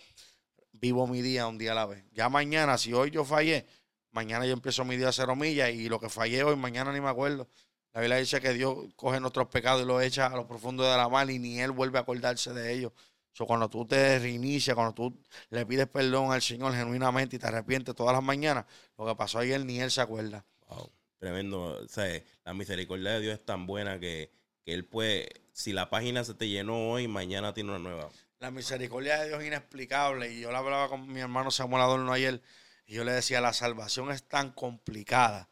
vivo 0.73 1.07
mi 1.07 1.21
día 1.21 1.47
un 1.47 1.57
día 1.57 1.71
a 1.73 1.76
la 1.76 1.86
vez. 1.86 2.03
Ya 2.13 2.30
mañana, 2.30 2.78
si 2.78 2.93
hoy 2.93 3.11
yo 3.11 3.26
fallé, 3.26 3.65
mañana 4.11 4.45
yo 4.45 4.53
empiezo 4.53 4.86
mi 4.86 4.97
día 4.97 5.09
a 5.09 5.13
cero 5.13 5.36
millas 5.36 5.71
y 5.71 5.89
lo 5.89 5.99
que 5.99 6.09
fallé 6.09 6.43
hoy, 6.43 6.55
mañana 6.55 6.91
ni 6.93 7.01
me 7.01 7.09
acuerdo. 7.09 7.47
La 7.96 8.02
Biblia 8.02 8.18
dice 8.18 8.41
que 8.41 8.52
Dios 8.52 8.78
coge 8.98 9.22
nuestros 9.22 9.48
pecados 9.48 9.82
y 9.82 9.86
los 9.86 10.04
echa 10.04 10.26
a 10.26 10.36
lo 10.36 10.46
profundo 10.46 10.84
de 10.84 10.98
la 10.98 11.08
mar 11.08 11.32
y 11.32 11.39
ni 11.39 11.62
Él 11.62 11.72
vuelve 11.72 11.98
a 11.98 12.02
acordarse 12.02 12.52
de 12.52 12.74
ellos. 12.74 12.91
So, 13.32 13.46
cuando 13.46 13.70
tú 13.70 13.88
te 13.88 14.20
reinicias, 14.20 14.76
cuando 14.76 14.93
tú 14.93 15.18
le 15.50 15.66
pides 15.66 15.88
perdón 15.88 16.34
al 16.34 16.41
Señor 16.41 16.74
genuinamente 16.74 17.38
y 17.38 17.39
te 17.39 17.48
arrepientes 17.48 17.96
todas 17.96 18.14
las 18.14 18.22
mañanas, 18.22 18.66
lo 18.98 19.06
que 19.06 19.16
pasó 19.16 19.39
ayer 19.39 19.66
ni 19.66 19.80
Él 19.80 19.91
se 19.91 20.02
acuerda. 20.02 20.46
Wow, 20.68 20.91
tremendo. 21.20 21.68
O 21.68 21.88
sea, 21.88 22.22
la 22.43 22.54
misericordia 22.54 23.12
de 23.12 23.22
Dios 23.22 23.34
es 23.36 23.46
tan 23.46 23.66
buena 23.66 23.98
que, 23.98 24.30
que 24.66 24.74
Él 24.74 24.84
puede, 24.84 25.30
si 25.54 25.72
la 25.72 25.89
página 25.89 26.26
se 26.26 26.34
te 26.34 26.50
llenó 26.50 26.91
hoy, 26.91 27.08
mañana 27.08 27.54
tiene 27.54 27.70
una 27.70 27.80
nueva. 27.80 28.10
La 28.39 28.52
misericordia 28.52 29.22
de 29.22 29.30
Dios 29.30 29.39
es 29.39 29.48
inexplicable. 29.48 30.34
Y 30.34 30.41
yo 30.41 30.52
lo 30.52 30.58
hablaba 30.58 30.89
con 30.89 31.08
mi 31.08 31.22
hermano 31.22 31.50
Samuel 31.50 31.84
Adorno 31.84 32.12
ayer. 32.12 32.41
Y 32.88 32.96
yo 32.96 33.06
le 33.06 33.14
decía, 33.14 33.39
la 33.39 33.54
salvación 33.54 34.12
es 34.12 34.24
tan 34.24 34.52
complicada, 34.52 35.50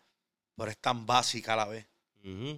pero 0.57 0.69
es 0.69 0.77
tan 0.77 1.05
básica 1.05 1.53
a 1.53 1.55
la 1.55 1.67
vez. 1.67 1.92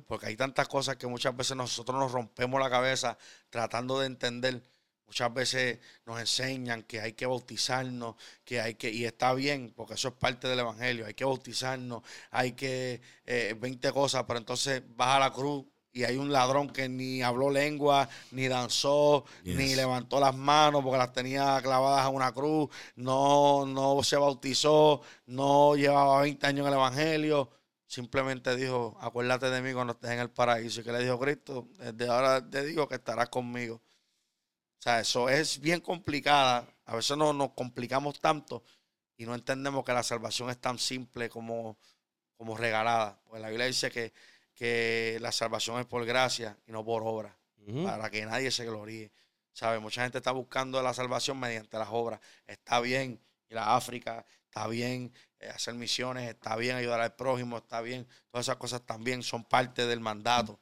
Porque 0.08 0.28
hay 0.28 0.36
tantas 0.36 0.68
cosas 0.68 0.96
que 0.96 1.08
muchas 1.08 1.36
veces 1.36 1.58
nosotros 1.58 2.00
nos 2.00 2.12
rompemos 2.12 2.60
la 2.60 2.70
cabeza 2.70 3.18
tratando 3.50 4.00
de 4.00 4.08
entender. 4.08 4.62
Muchas 5.08 5.34
veces 5.34 5.80
nos 6.06 6.20
enseñan 6.20 6.84
que 6.84 7.00
hay 7.00 7.14
que 7.14 7.26
bautizarnos, 7.26 8.16
que 8.44 8.60
hay 8.60 8.76
que, 8.76 8.92
y 8.92 9.06
está 9.06 9.34
bien, 9.34 9.74
porque 9.76 9.96
eso 9.96 10.10
es 10.10 10.14
parte 10.16 10.48
del 10.48 10.60
evangelio, 10.60 11.06
hay 11.06 11.14
que 11.14 11.26
bautizarnos, 11.26 12.04
hay 12.32 12.54
que, 12.54 13.02
eh, 13.26 13.56
20 13.60 13.92
cosas, 13.92 14.24
pero 14.28 14.40
entonces 14.40 14.82
vas 14.96 15.16
a 15.16 15.20
la 15.20 15.32
cruz 15.32 15.66
y 15.96 16.04
hay 16.04 16.18
un 16.18 16.32
ladrón 16.32 16.70
que 16.70 16.90
ni 16.90 17.22
habló 17.22 17.50
lengua, 17.50 18.10
ni 18.32 18.48
danzó, 18.50 19.24
ni 19.44 19.76
levantó 19.76 20.20
las 20.20 20.36
manos 20.36 20.84
porque 20.84 20.98
las 20.98 21.14
tenía 21.14 21.60
clavadas 21.62 22.02
a 22.06 22.10
una 22.10 22.34
cruz, 22.34 22.70
no, 22.98 23.66
no 23.66 24.04
se 24.04 24.18
bautizó, 24.18 25.02
no 25.28 25.76
llevaba 25.76 26.22
20 26.22 26.46
años 26.48 26.62
en 26.62 26.68
el 26.68 26.74
evangelio, 26.74 27.50
simplemente 27.88 28.56
dijo, 28.56 28.98
acuérdate 29.00 29.50
de 29.50 29.62
mí 29.62 29.74
cuando 29.74 29.94
estés 29.94 30.12
en 30.12 30.20
el 30.20 30.30
paraíso. 30.30 30.82
¿Y 30.82 30.84
que 30.84 30.92
le 30.92 31.04
dijo 31.04 31.20
Cristo? 31.20 31.68
Desde 31.78 32.12
ahora 32.12 32.48
te 32.48 32.66
digo 32.66 32.88
que 32.88 32.96
estarás 32.96 33.30
conmigo. 33.30 33.76
O 33.76 34.82
sea, 34.82 35.00
eso 35.00 35.30
es 35.30 35.60
bien 35.60 35.82
complicada. 35.82 36.68
A 36.86 36.96
veces 36.96 37.18
no, 37.18 37.34
nos 37.34 37.52
complicamos 37.52 38.20
tanto 38.20 38.64
y 39.18 39.26
no 39.26 39.34
entendemos 39.34 39.84
que 39.84 39.94
la 39.94 40.04
salvación 40.04 40.50
es 40.50 40.60
tan 40.60 40.78
simple 40.78 41.30
como, 41.30 41.78
como 42.38 42.58
regalada. 42.58 43.20
Pues 43.28 43.42
la 43.42 43.50
Biblia 43.50 43.68
dice 43.68 43.90
que, 43.90 44.14
que 44.54 45.18
la 45.22 45.32
salvación 45.32 45.80
es 45.80 45.86
por 45.86 46.06
gracia 46.06 46.58
y 46.68 46.72
no 46.72 46.84
por 46.84 47.04
obra, 47.06 47.36
para 47.84 48.10
que 48.10 48.26
nadie 48.26 48.52
se 48.52 48.66
gloríe. 48.66 49.12
¿Sabe? 49.54 49.80
Mucha 49.80 50.04
gente 50.04 50.18
está 50.18 50.32
buscando 50.32 50.82
la 50.84 50.94
salvación 50.94 51.40
mediante 51.40 51.78
las 51.78 51.88
obras. 51.90 52.20
Está 52.46 52.82
bien 52.82 53.22
ir 53.50 53.58
a 53.58 53.76
África, 53.76 54.26
está 54.56 54.68
bien 54.68 55.12
eh, 55.42 55.50
hacer 55.50 55.74
misiones, 55.74 56.30
está 56.30 56.56
bien 56.56 56.78
ayudar 56.78 57.02
al 57.02 57.14
prójimo, 57.14 57.58
está 57.58 57.82
bien. 57.82 58.08
Todas 58.32 58.46
esas 58.46 58.56
cosas 58.56 58.86
también 58.86 59.22
son 59.22 59.44
parte 59.44 59.86
del 59.86 60.00
mandato, 60.00 60.62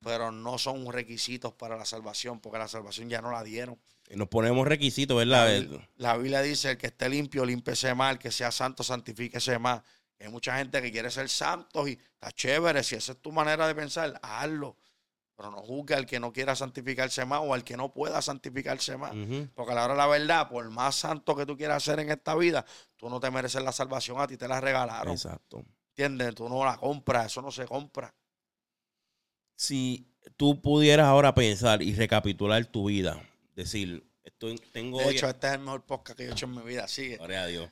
pero 0.00 0.32
no 0.32 0.56
son 0.56 0.90
requisitos 0.90 1.52
para 1.52 1.76
la 1.76 1.84
salvación, 1.84 2.40
porque 2.40 2.58
la 2.58 2.68
salvación 2.68 3.10
ya 3.10 3.20
no 3.20 3.30
la 3.30 3.44
dieron. 3.44 3.78
Y 4.08 4.16
nos 4.16 4.28
ponemos 4.28 4.66
requisitos, 4.66 5.24
La, 5.26 5.44
¿verdad? 5.44 5.68
Bi- 5.68 5.88
la 5.96 6.16
Biblia 6.16 6.40
dice, 6.40 6.70
el 6.70 6.78
que 6.78 6.86
esté 6.86 7.08
limpio, 7.10 7.44
límpiese 7.44 7.94
más, 7.94 8.12
el 8.12 8.18
que 8.18 8.30
sea 8.32 8.50
santo, 8.50 8.82
santifíquese 8.82 9.58
más. 9.58 9.82
Hay 10.18 10.28
mucha 10.28 10.56
gente 10.56 10.80
que 10.80 10.90
quiere 10.90 11.10
ser 11.10 11.28
santos 11.28 11.86
y 11.88 11.92
está 12.14 12.32
chévere, 12.32 12.82
si 12.82 12.94
esa 12.94 13.12
es 13.12 13.20
tu 13.20 13.30
manera 13.30 13.66
de 13.68 13.74
pensar, 13.74 14.18
hazlo. 14.22 14.78
Pero 15.36 15.50
no 15.50 15.62
juzgue 15.62 15.94
al 15.94 16.06
que 16.06 16.20
no 16.20 16.32
quiera 16.32 16.54
santificarse 16.54 17.24
más 17.24 17.40
o 17.42 17.54
al 17.54 17.64
que 17.64 17.76
no 17.76 17.92
pueda 17.92 18.22
santificarse 18.22 18.96
más. 18.96 19.12
Porque 19.54 19.72
a 19.72 19.74
la 19.74 19.84
hora 19.84 19.94
de 19.94 19.98
la 19.98 20.06
verdad, 20.06 20.48
por 20.48 20.68
más 20.70 20.94
santo 20.94 21.34
que 21.34 21.44
tú 21.44 21.56
quieras 21.56 21.82
ser 21.82 21.98
en 21.98 22.10
esta 22.10 22.36
vida, 22.36 22.64
tú 22.96 23.10
no 23.10 23.18
te 23.18 23.30
mereces 23.30 23.62
la 23.62 23.72
salvación, 23.72 24.20
a 24.20 24.26
ti 24.28 24.36
te 24.36 24.46
la 24.46 24.60
regalaron. 24.60 25.12
Exacto. 25.12 25.64
¿Entiendes? 25.90 26.34
Tú 26.36 26.48
no 26.48 26.64
la 26.64 26.76
compras, 26.76 27.26
eso 27.26 27.42
no 27.42 27.50
se 27.50 27.66
compra. 27.66 28.14
Si 29.56 30.06
tú 30.36 30.60
pudieras 30.60 31.06
ahora 31.06 31.34
pensar 31.34 31.82
y 31.82 31.94
recapitular 31.94 32.64
tu 32.66 32.86
vida, 32.86 33.20
decir, 33.54 34.08
estoy, 34.22 34.56
tengo... 34.72 34.98
De 34.98 35.06
hoy- 35.06 35.14
hecho, 35.14 35.28
este 35.28 35.46
es 35.48 35.52
el 35.54 35.60
mejor 35.60 35.84
podcast 35.84 36.16
que 36.18 36.24
yo 36.24 36.30
he 36.30 36.32
hecho 36.32 36.46
en 36.46 36.54
mi 36.56 36.62
vida. 36.62 36.88
Sigue. 36.88 37.16
Gloria 37.16 37.42
a 37.42 37.46
Dios. 37.46 37.70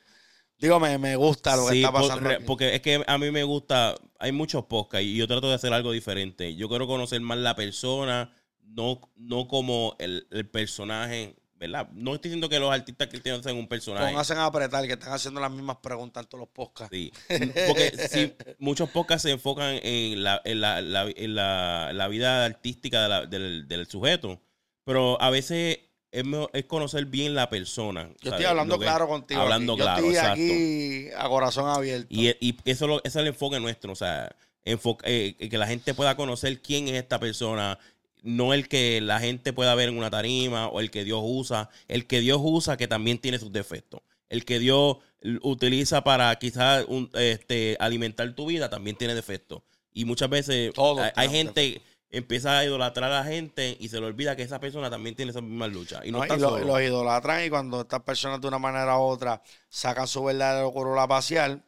Digo, 0.63 0.79
me, 0.79 0.97
me 0.97 1.15
gusta 1.17 1.55
lo 1.57 1.67
que 1.67 1.75
está 1.75 1.91
por- 1.91 2.01
pasando. 2.03 2.29
re- 2.29 2.35
aquí. 2.35 2.43
porque 2.47 2.73
es 2.75 2.81
que 2.81 3.03
a 3.05 3.17
mí 3.17 3.29
me 3.31 3.43
gusta, 3.43 3.95
hay 4.17 4.31
muchos 4.31 4.63
podcasts 4.65 5.05
y 5.05 5.15
yo 5.17 5.27
trato 5.27 5.49
de 5.49 5.55
hacer 5.55 5.73
algo 5.73 5.91
diferente. 5.91 6.55
Yo 6.55 6.69
quiero 6.69 6.87
conocer 6.87 7.19
más 7.21 7.37
la 7.37 7.55
persona, 7.55 8.33
no, 8.61 9.01
no 9.17 9.47
como 9.49 9.95
el, 9.99 10.25
el 10.31 10.49
personaje, 10.49 11.35
¿verdad? 11.55 11.89
No 11.93 12.15
estoy 12.15 12.29
diciendo 12.29 12.47
que 12.49 12.59
los 12.59 12.71
artistas 12.71 13.07
cristianos 13.09 13.43
sean 13.43 13.57
un 13.57 13.67
personaje. 13.67 14.07
Pónganse 14.07 14.33
a 14.33 14.45
apretar, 14.45 14.87
que 14.87 14.93
están 14.93 15.11
haciendo 15.13 15.39
las 15.41 15.51
mismas 15.51 15.77
preguntas 15.83 16.23
en 16.23 16.29
todos 16.29 16.39
los 16.41 16.49
podcasts. 16.49 16.95
Sí. 16.95 17.11
Porque 17.67 17.91
sí, 18.09 18.33
muchos 18.57 18.89
podcasts 18.89 19.23
se 19.23 19.31
enfocan 19.31 19.79
en 19.83 20.23
la, 20.23 20.41
en 20.45 20.61
la, 20.61 20.81
la- 20.81 21.09
en 21.13 21.35
la- 21.35 22.07
vida 22.09 22.45
artística 22.45 23.07
de 23.21 23.27
del, 23.27 23.67
del 23.67 23.87
sujeto, 23.87 24.41
pero 24.85 25.21
a 25.21 25.29
veces 25.29 25.79
es, 26.13 26.25
mejor- 26.25 26.49
es 26.53 26.65
conocer 26.65 27.05
bien 27.05 27.35
la 27.35 27.49
persona. 27.49 28.03
Yo 28.21 28.29
¿sabes? 28.29 28.33
estoy 28.33 28.45
hablando 28.45 28.77
que- 28.79 28.85
claro 28.85 29.07
contigo. 29.07 29.41
hablando 29.41 29.73
aquí. 29.73 29.79
Yo 29.79 29.85
claro, 29.85 29.97
estoy 30.05 30.15
exacto. 30.15 30.33
aquí 30.41 31.07
a 31.17 31.27
corazón 31.29 31.69
abierto. 31.69 32.07
Y, 32.09 32.29
y 32.39 32.55
eso, 32.65 32.87
lo- 32.87 32.99
ese 32.99 33.07
es 33.07 33.15
el 33.17 33.27
enfoque 33.27 33.59
nuestro, 33.59 33.91
o 33.91 33.95
sea, 33.95 34.35
enfo- 34.65 34.97
eh, 35.03 35.35
que 35.49 35.57
la 35.57 35.67
gente 35.67 35.93
pueda 35.93 36.15
conocer 36.15 36.61
quién 36.61 36.87
es 36.87 36.93
esta 36.95 37.19
persona, 37.19 37.77
no 38.21 38.53
el 38.53 38.69
que 38.69 39.01
la 39.01 39.19
gente 39.19 39.51
pueda 39.51 39.75
ver 39.75 39.89
en 39.89 39.97
una 39.97 40.09
tarima 40.09 40.67
o 40.69 40.79
el 40.79 40.89
que 40.91 41.03
Dios 41.03 41.19
usa, 41.23 41.69
el 41.89 42.07
que 42.07 42.21
Dios 42.21 42.39
usa 42.41 42.77
que 42.77 42.87
también 42.87 43.17
tiene 43.17 43.37
sus 43.39 43.51
defectos, 43.51 43.99
el 44.29 44.45
que 44.45 44.59
Dios 44.59 44.97
utiliza 45.41 46.03
para 46.03 46.33
quizás 46.37 46.85
un- 46.87 47.09
este, 47.15 47.75
alimentar 47.79 48.31
tu 48.33 48.45
vida 48.45 48.69
también 48.69 48.95
tiene 48.95 49.15
defectos. 49.15 49.61
Y 49.93 50.05
muchas 50.05 50.29
veces 50.29 50.73
Todos 50.73 51.01
hay, 51.15 51.29
gente 51.29 51.81
empieza 52.13 52.57
a 52.59 52.63
idolatrar 52.63 53.11
a 53.11 53.19
la 53.19 53.23
gente 53.25 53.75
y 53.79 53.89
se 53.89 53.99
le 53.99 54.05
olvida 54.05 54.35
que 54.35 54.43
esa 54.43 54.59
persona 54.59 54.89
también 54.89 55.15
tiene 55.15 55.31
esas 55.31 55.43
mismas 55.43 55.71
luchas. 55.71 56.01
Y 56.05 56.11
no, 56.11 56.19
¿no? 56.19 56.23
está 56.23 56.35
Y 56.35 56.39
lo- 56.39 56.59
los 56.59 56.81
idolatran 56.81 57.43
y 57.43 57.49
cuando 57.49 57.81
estas 57.81 58.01
personas 58.01 58.39
de 58.39 58.47
una 58.47 58.59
manera 58.59 58.97
u 58.97 59.01
otra 59.01 59.41
sacan 59.67 60.07
su 60.07 60.23
verdadero 60.23 60.71
color 60.71 60.97
a 60.99 61.07
pasear, 61.07 61.59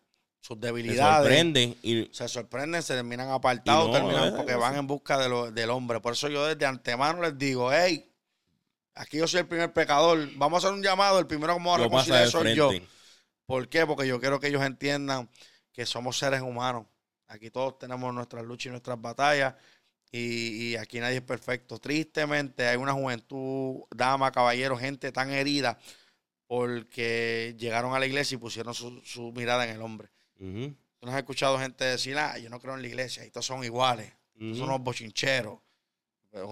sus 0.41 0.57
se 0.59 0.67
debilidades, 0.67 1.25
sorprenden 1.25 1.75
y 1.81 2.07
se 2.13 2.27
sorprenden, 2.27 2.83
se 2.83 2.93
terminan 2.93 3.31
apartados, 3.31 3.87
no, 3.87 3.93
terminan 3.93 4.25
es- 4.25 4.33
porque 4.33 4.51
es- 4.51 4.59
van 4.59 4.75
en 4.75 4.85
busca 4.85 5.17
de 5.17 5.27
lo- 5.27 5.51
del 5.51 5.69
hombre. 5.71 5.99
Por 5.99 6.13
eso 6.13 6.27
yo 6.29 6.45
desde 6.45 6.65
antemano 6.67 7.21
les 7.23 7.35
digo, 7.37 7.73
hey, 7.73 8.07
aquí 8.93 9.17
yo 9.17 9.27
soy 9.27 9.39
el 9.41 9.47
primer 9.47 9.73
pecador, 9.73 10.29
vamos 10.35 10.63
a 10.63 10.67
hacer 10.67 10.77
un 10.77 10.83
llamado, 10.83 11.17
el 11.19 11.25
primero 11.27 11.53
que 11.53 11.59
vamos 11.59 11.79
a 11.79 11.83
reconciliar 11.83 12.27
soy 12.29 12.53
yo. 12.55 12.69
frente. 12.69 12.87
¿Por 13.47 13.67
qué? 13.67 13.85
Porque 13.87 14.07
yo 14.07 14.19
quiero 14.19 14.39
que 14.39 14.47
ellos 14.47 14.63
entiendan 14.63 15.29
que 15.73 15.85
somos 15.87 16.17
seres 16.17 16.41
humanos. 16.41 16.85
Aquí 17.27 17.49
todos 17.49 17.79
tenemos 17.79 18.13
nuestras 18.13 18.43
luchas 18.45 18.67
y 18.67 18.69
nuestras 18.69 19.01
batallas. 19.01 19.55
Y, 20.17 20.71
y 20.71 20.75
aquí 20.77 20.99
nadie 21.01 21.17
es 21.17 21.21
perfecto. 21.23 21.77
Tristemente 21.77 22.65
hay 22.67 22.77
una 22.77 22.93
juventud, 22.93 23.83
dama, 23.93 24.31
caballero, 24.31 24.77
gente 24.77 25.11
tan 25.11 25.29
herida 25.31 25.77
porque 26.47 27.53
llegaron 27.57 27.93
a 27.93 27.99
la 27.99 28.05
iglesia 28.05 28.35
y 28.35 28.37
pusieron 28.37 28.73
su, 28.73 29.01
su 29.03 29.33
mirada 29.33 29.65
en 29.65 29.75
el 29.75 29.81
hombre. 29.81 30.09
Tú 30.37 31.05
no 31.05 31.11
has 31.11 31.17
escuchado 31.17 31.59
gente 31.59 31.83
decir, 31.83 32.17
ah, 32.17 32.37
yo 32.37 32.49
no 32.49 32.61
creo 32.61 32.75
en 32.75 32.81
la 32.81 32.87
iglesia, 32.87 33.25
y 33.25 33.31
todos 33.31 33.45
son 33.45 33.63
iguales, 33.63 34.13
todos 34.37 34.51
ujú. 34.51 34.59
son 34.59 34.69
unos 34.69 34.81
bochincheros, 34.81 35.59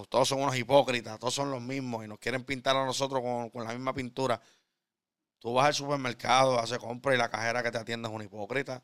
todos 0.10 0.28
son 0.28 0.42
unos 0.42 0.58
hipócritas, 0.58 1.18
todos 1.20 1.34
son 1.34 1.50
los 1.50 1.62
mismos 1.62 2.04
y 2.04 2.08
nos 2.08 2.20
quieren 2.20 2.44
pintar 2.44 2.76
a 2.76 2.86
nosotros 2.86 3.22
con, 3.22 3.50
con 3.50 3.64
la 3.64 3.72
misma 3.72 3.94
pintura. 3.94 4.42
Tú 5.40 5.54
vas 5.54 5.68
al 5.68 5.74
supermercado, 5.74 6.60
haces 6.60 6.80
compra 6.80 7.14
y 7.14 7.18
la 7.18 7.30
cajera 7.30 7.64
que 7.64 7.72
te 7.72 7.78
atiende 7.78 8.10
es 8.10 8.14
una 8.14 8.26
hipócrita. 8.26 8.84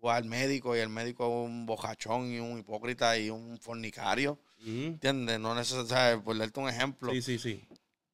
Tú 0.00 0.08
al 0.08 0.24
médico 0.24 0.74
y 0.74 0.78
el 0.78 0.88
médico 0.88 1.24
es 1.24 1.46
un 1.46 1.66
bojachón 1.66 2.32
y 2.32 2.38
un 2.38 2.58
hipócrita 2.58 3.18
y 3.18 3.28
un 3.28 3.58
fornicario. 3.58 4.38
¿Entiendes? 4.64 5.38
No 5.38 5.54
necesariamente, 5.54 6.24
por 6.24 6.38
darte 6.38 6.60
un 6.60 6.68
ejemplo, 6.68 7.12
Sí, 7.12 7.20
sí, 7.20 7.38
sí. 7.38 7.68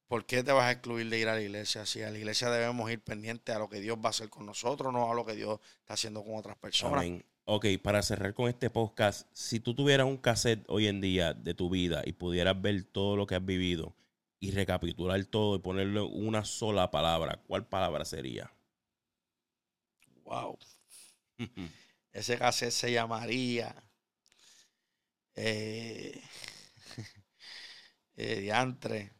¿por 0.07 0.25
qué 0.25 0.43
te 0.43 0.51
vas 0.51 0.65
a 0.65 0.71
excluir 0.71 1.09
de 1.09 1.19
ir 1.19 1.29
a 1.29 1.35
la 1.35 1.41
iglesia? 1.41 1.85
Si 1.85 2.01
a 2.01 2.09
la 2.09 2.17
iglesia 2.17 2.49
debemos 2.49 2.91
ir 2.91 3.01
pendientes 3.01 3.55
a 3.55 3.59
lo 3.59 3.69
que 3.69 3.79
Dios 3.79 3.97
va 3.97 4.07
a 4.07 4.09
hacer 4.09 4.29
con 4.29 4.45
nosotros, 4.45 4.91
no 4.91 5.09
a 5.09 5.15
lo 5.15 5.25
que 5.25 5.35
Dios 5.35 5.59
está 5.79 5.93
haciendo 5.93 6.23
con 6.23 6.35
otras 6.35 6.57
personas. 6.57 6.99
Amén. 6.99 7.23
Ok, 7.45 7.65
para 7.81 8.01
cerrar 8.01 8.33
con 8.33 8.49
este 8.49 8.69
podcast, 8.69 9.25
si 9.31 9.61
tú 9.61 9.73
tuvieras 9.73 10.05
un 10.07 10.17
cassette 10.17 10.65
hoy 10.67 10.87
en 10.87 10.99
día 10.99 11.33
de 11.33 11.53
tu 11.53 11.69
vida 11.69 12.01
y 12.05 12.11
pudieras 12.11 12.61
ver 12.61 12.83
todo 12.83 13.15
lo 13.15 13.25
que 13.25 13.35
has 13.35 13.45
vivido 13.45 13.95
y 14.41 14.51
recapitular 14.51 15.23
todo 15.25 15.55
y 15.55 15.59
ponerle 15.59 16.01
una 16.01 16.43
sola 16.43 16.91
palabra, 16.91 17.39
¿cuál 17.47 17.65
palabra 17.65 18.03
sería? 18.03 18.51
Wow. 20.25 20.59
Ese 22.11 22.37
cassette 22.37 22.71
se 22.73 22.91
llamaría 22.91 23.73
Eh, 25.35 26.21
eh, 28.17 28.41
diantre. 28.41 29.11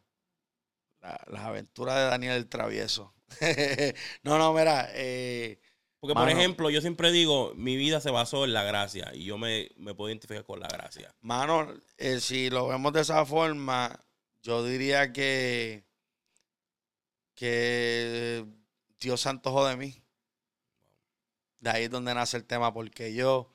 La- 1.02 1.20
las 1.28 1.44
aventuras 1.44 1.96
de 1.96 2.04
Daniel 2.04 2.36
el 2.38 2.48
Travieso. 2.50 3.14
no, 4.24 4.38
no, 4.38 4.54
mira. 4.54 4.90
eh, 4.94 5.60
Porque, 6.00 6.16
por 6.16 6.30
ejemplo, 6.30 6.70
yo 6.70 6.82
siempre 6.82 7.12
digo, 7.12 7.54
mi 7.56 7.76
vida 7.76 8.00
se 8.02 8.12
basó 8.12 8.46
en 8.46 8.54
la 8.54 8.64
gracia 8.64 9.12
y 9.14 9.26
yo 9.26 9.38
me, 9.38 9.70
me 9.78 9.94
puedo 9.94 10.10
identificar 10.10 10.44
con 10.44 10.60
la 10.60 10.68
gracia. 10.68 11.14
Mano, 11.22 11.68
eh, 11.98 12.20
si 12.20 12.50
lo 12.50 12.68
vemos 12.68 12.94
de 12.94 13.02
esa 13.02 13.26
forma, 13.26 14.00
yo 14.42 14.64
diría 14.64 15.12
que, 15.14 15.86
que 17.36 18.46
Dios 19.00 19.22
se 19.22 19.30
antojó 19.30 19.66
de 19.68 19.78
mí. 19.78 20.04
De 21.60 21.70
ahí 21.70 21.84
es 21.86 21.90
donde 21.92 22.14
nace 22.14 22.38
el 22.38 22.46
tema, 22.46 22.74
porque 22.74 23.14
yo, 23.14 23.54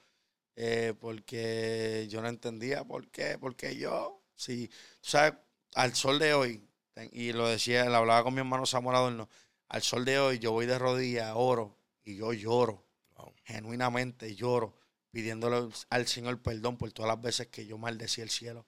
eh, 0.56 0.94
porque 1.00 2.06
yo 2.10 2.22
no 2.22 2.28
entendía 2.28 2.84
por 2.84 3.08
qué, 3.10 3.38
porque 3.38 3.76
yo, 3.76 4.22
si, 4.36 4.68
tú 4.68 4.74
sabes, 5.02 5.34
al 5.74 5.94
sol 5.94 6.18
de 6.18 6.34
hoy, 6.34 6.68
y 7.12 7.32
lo 7.32 7.48
decía, 7.48 7.84
lo 7.86 7.96
hablaba 7.96 8.22
con 8.24 8.34
mi 8.34 8.40
hermano 8.40 8.66
Samuel 8.66 8.96
Adorno, 8.96 9.28
al 9.68 9.82
sol 9.82 10.04
de 10.04 10.18
hoy 10.18 10.38
yo 10.38 10.52
voy 10.52 10.66
de 10.66 10.78
rodillas, 10.78 11.32
oro, 11.34 11.78
y 12.04 12.16
yo 12.16 12.32
lloro 12.32 12.84
Wow. 13.16 13.34
genuinamente 13.44 14.34
lloro 14.34 14.74
pidiéndole 15.10 15.68
al 15.90 16.06
Señor 16.06 16.40
perdón 16.40 16.78
por 16.78 16.90
todas 16.92 17.08
las 17.08 17.20
veces 17.20 17.48
que 17.48 17.66
yo 17.66 17.78
maldecí 17.78 18.20
el 18.20 18.30
cielo. 18.30 18.66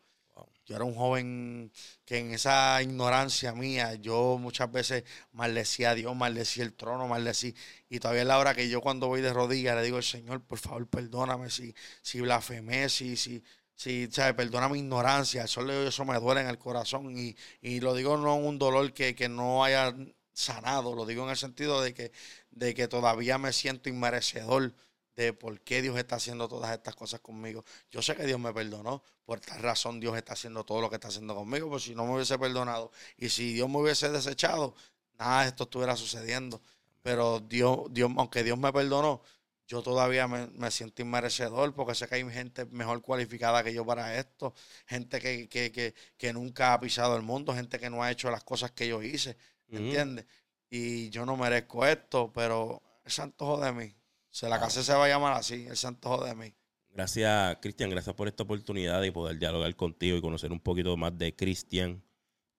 Yo 0.67 0.77
era 0.77 0.85
un 0.85 0.95
joven 0.95 1.71
que 2.07 2.19
en 2.19 2.33
esa 2.33 2.83
ignorancia 2.83 3.53
mía, 3.55 3.95
yo 3.97 4.39
muchas 4.39 4.71
veces 4.73 5.05
maldecía 5.33 5.91
a 5.91 5.95
Dios, 5.95 6.17
maldecí 6.17 6.61
el 6.63 6.73
trono, 6.75 7.07
maldecí. 7.07 7.55
Y 7.91 7.99
todavía 8.01 8.23
es 8.23 8.29
la 8.29 8.39
hora 8.39 8.55
que 8.55 8.69
yo 8.69 8.81
cuando 8.81 9.09
voy 9.09 9.21
de 9.21 9.33
rodillas 9.33 9.77
le 9.77 9.83
digo 9.83 10.01
Señor, 10.01 10.43
por 10.43 10.59
favor, 10.59 10.89
perdóname 10.89 11.51
si, 11.51 11.75
si 12.03 12.21
blasfemé, 12.21 12.89
si, 12.89 13.17
si, 13.17 13.43
si, 13.75 14.09
¿sabes? 14.11 14.35
Perdona 14.35 14.69
mi 14.69 14.79
ignorancia. 14.79 15.45
Eso, 15.45 15.71
eso 15.71 16.05
me 16.07 16.19
duele 16.19 16.41
en 16.41 16.49
el 16.49 16.59
corazón. 16.59 17.17
Y, 17.17 17.37
y 17.61 17.81
lo 17.81 17.95
digo 17.95 18.17
no 18.17 18.37
en 18.37 18.47
un 18.47 18.59
dolor 18.59 18.93
que, 18.95 19.15
que 19.15 19.29
no 19.29 19.65
haya 19.65 19.95
sanado, 20.33 20.95
lo 20.95 21.07
digo 21.07 21.25
en 21.25 21.31
el 21.31 21.37
sentido 21.37 21.83
de 21.83 21.95
que, 21.95 22.13
de 22.51 22.75
que 22.75 22.89
todavía 22.89 23.39
me 23.39 23.53
siento 23.53 23.89
inmerecedor 23.89 24.75
de 25.17 25.33
por 25.33 25.61
qué 25.61 25.83
Dios 25.83 25.97
está 25.97 26.17
haciendo 26.17 26.49
todas 26.49 26.73
estas 26.73 26.95
cosas 26.97 27.21
conmigo. 27.21 27.65
Yo 27.91 28.03
sé 28.03 28.17
que 28.17 28.27
Dios 28.27 28.39
me 28.41 28.53
perdonó, 28.53 29.03
por 29.25 29.41
tal 29.41 29.61
razón 29.61 30.01
Dios 30.01 30.17
está 30.17 30.33
haciendo 30.35 30.65
todo 30.65 30.81
lo 30.81 30.91
que 30.91 30.97
está 30.97 31.09
haciendo 31.09 31.35
conmigo, 31.35 31.69
porque 31.69 31.85
si 31.85 31.95
no 31.95 32.05
me 32.05 32.15
hubiese 32.15 32.39
perdonado 32.39 32.91
y 33.17 33.29
si 33.29 33.53
Dios 33.55 33.69
me 33.69 33.79
hubiese 33.79 34.11
desechado, 34.11 34.75
nada 35.19 35.43
de 35.43 35.49
esto 35.49 35.65
estuviera 35.65 35.97
sucediendo. 35.97 36.61
Pero 37.03 37.41
Dios, 37.41 37.83
Dios 37.91 38.11
aunque 38.17 38.43
Dios 38.43 38.59
me 38.59 38.73
perdonó, 38.73 39.23
yo 39.67 39.83
todavía 39.83 40.29
me, 40.29 40.47
me 40.49 40.71
siento 40.71 41.03
inmerecedor 41.03 41.75
porque 41.75 41.95
sé 41.95 42.07
que 42.07 42.17
hay 42.17 42.31
gente 42.31 42.67
mejor 42.67 43.01
cualificada 43.01 43.63
que 43.65 43.73
yo 43.73 43.85
para 43.85 44.19
esto, 44.19 44.55
gente 44.87 45.21
que, 45.21 45.49
que, 45.49 45.73
que, 45.73 45.95
que 46.19 46.33
nunca 46.33 46.75
ha 46.75 46.81
pisado 46.81 47.17
el 47.17 47.23
mundo, 47.23 47.55
gente 47.55 47.79
que 47.79 47.89
no 47.89 48.03
ha 48.03 48.11
hecho 48.11 48.31
las 48.31 48.45
cosas 48.45 48.73
que 48.73 48.89
yo 48.89 49.03
hice, 49.03 49.37
¿me 49.69 49.79
entiendes? 49.79 50.27
Y 50.69 51.09
yo 51.11 51.25
no 51.25 51.37
merezco 51.37 51.87
esto, 51.87 52.33
pero 52.33 52.83
santo 53.07 53.59
de 53.59 53.73
mí. 53.73 53.95
Se 54.35 54.49
la 54.49 54.59
casa 54.59 54.83
se 54.83 54.93
va 54.93 55.05
a 55.05 55.09
llamar 55.09 55.35
así, 55.35 55.65
el 55.69 55.77
santo 55.77 56.25
de 56.25 56.35
mí. 56.35 56.53
Gracias, 56.91 57.57
Cristian, 57.63 57.89
gracias 57.91 58.17
por 58.17 58.27
esta 58.27 58.43
oportunidad 58.43 59.01
de 59.01 59.13
poder 59.13 59.39
dialogar 59.39 59.77
contigo 59.77 60.17
y 60.17 60.21
conocer 60.21 60.51
un 60.51 60.59
poquito 60.59 60.97
más 60.97 61.17
de 61.17 61.37
Cristian, 61.37 62.03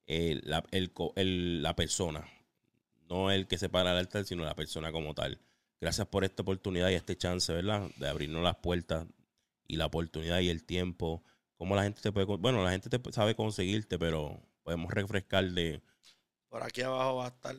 eh, 0.08 0.40
la, 0.44 0.64
el 0.72 0.94
el- 1.18 1.62
la 1.62 1.76
persona, 1.76 2.26
no 3.10 3.30
el 3.30 3.46
que 3.46 3.58
se 3.58 3.68
para 3.68 3.92
al 3.92 3.98
altar, 3.98 4.24
sino 4.24 4.46
la 4.46 4.56
persona 4.56 4.94
como 4.94 5.14
tal. 5.14 5.42
Gracias 5.82 6.08
por 6.08 6.24
esta 6.24 6.44
oportunidad 6.44 6.90
y 6.92 6.94
este 6.94 7.18
chance, 7.18 7.52
¿verdad? 7.52 7.90
De 7.98 8.08
abrirnos 8.08 8.42
las 8.42 8.56
puertas 8.56 9.06
y 9.68 9.76
la 9.76 9.88
oportunidad 9.88 10.40
y 10.40 10.50
el 10.50 10.64
tiempo. 10.64 11.26
Cómo 11.58 11.76
la 11.76 11.84
gente 11.84 12.00
te 12.00 12.14
puede, 12.14 12.26
bueno, 12.38 12.64
la 12.64 12.72
gente 12.72 12.90
te 12.90 13.12
sabe 13.12 13.36
conseguirte, 13.36 14.00
pero 14.00 14.40
podemos 14.64 14.94
refrescar 14.94 15.44
de 15.52 15.82
Por 16.48 16.64
aquí 16.64 16.84
abajo 16.84 17.18
va 17.18 17.26
a 17.26 17.28
estar, 17.28 17.54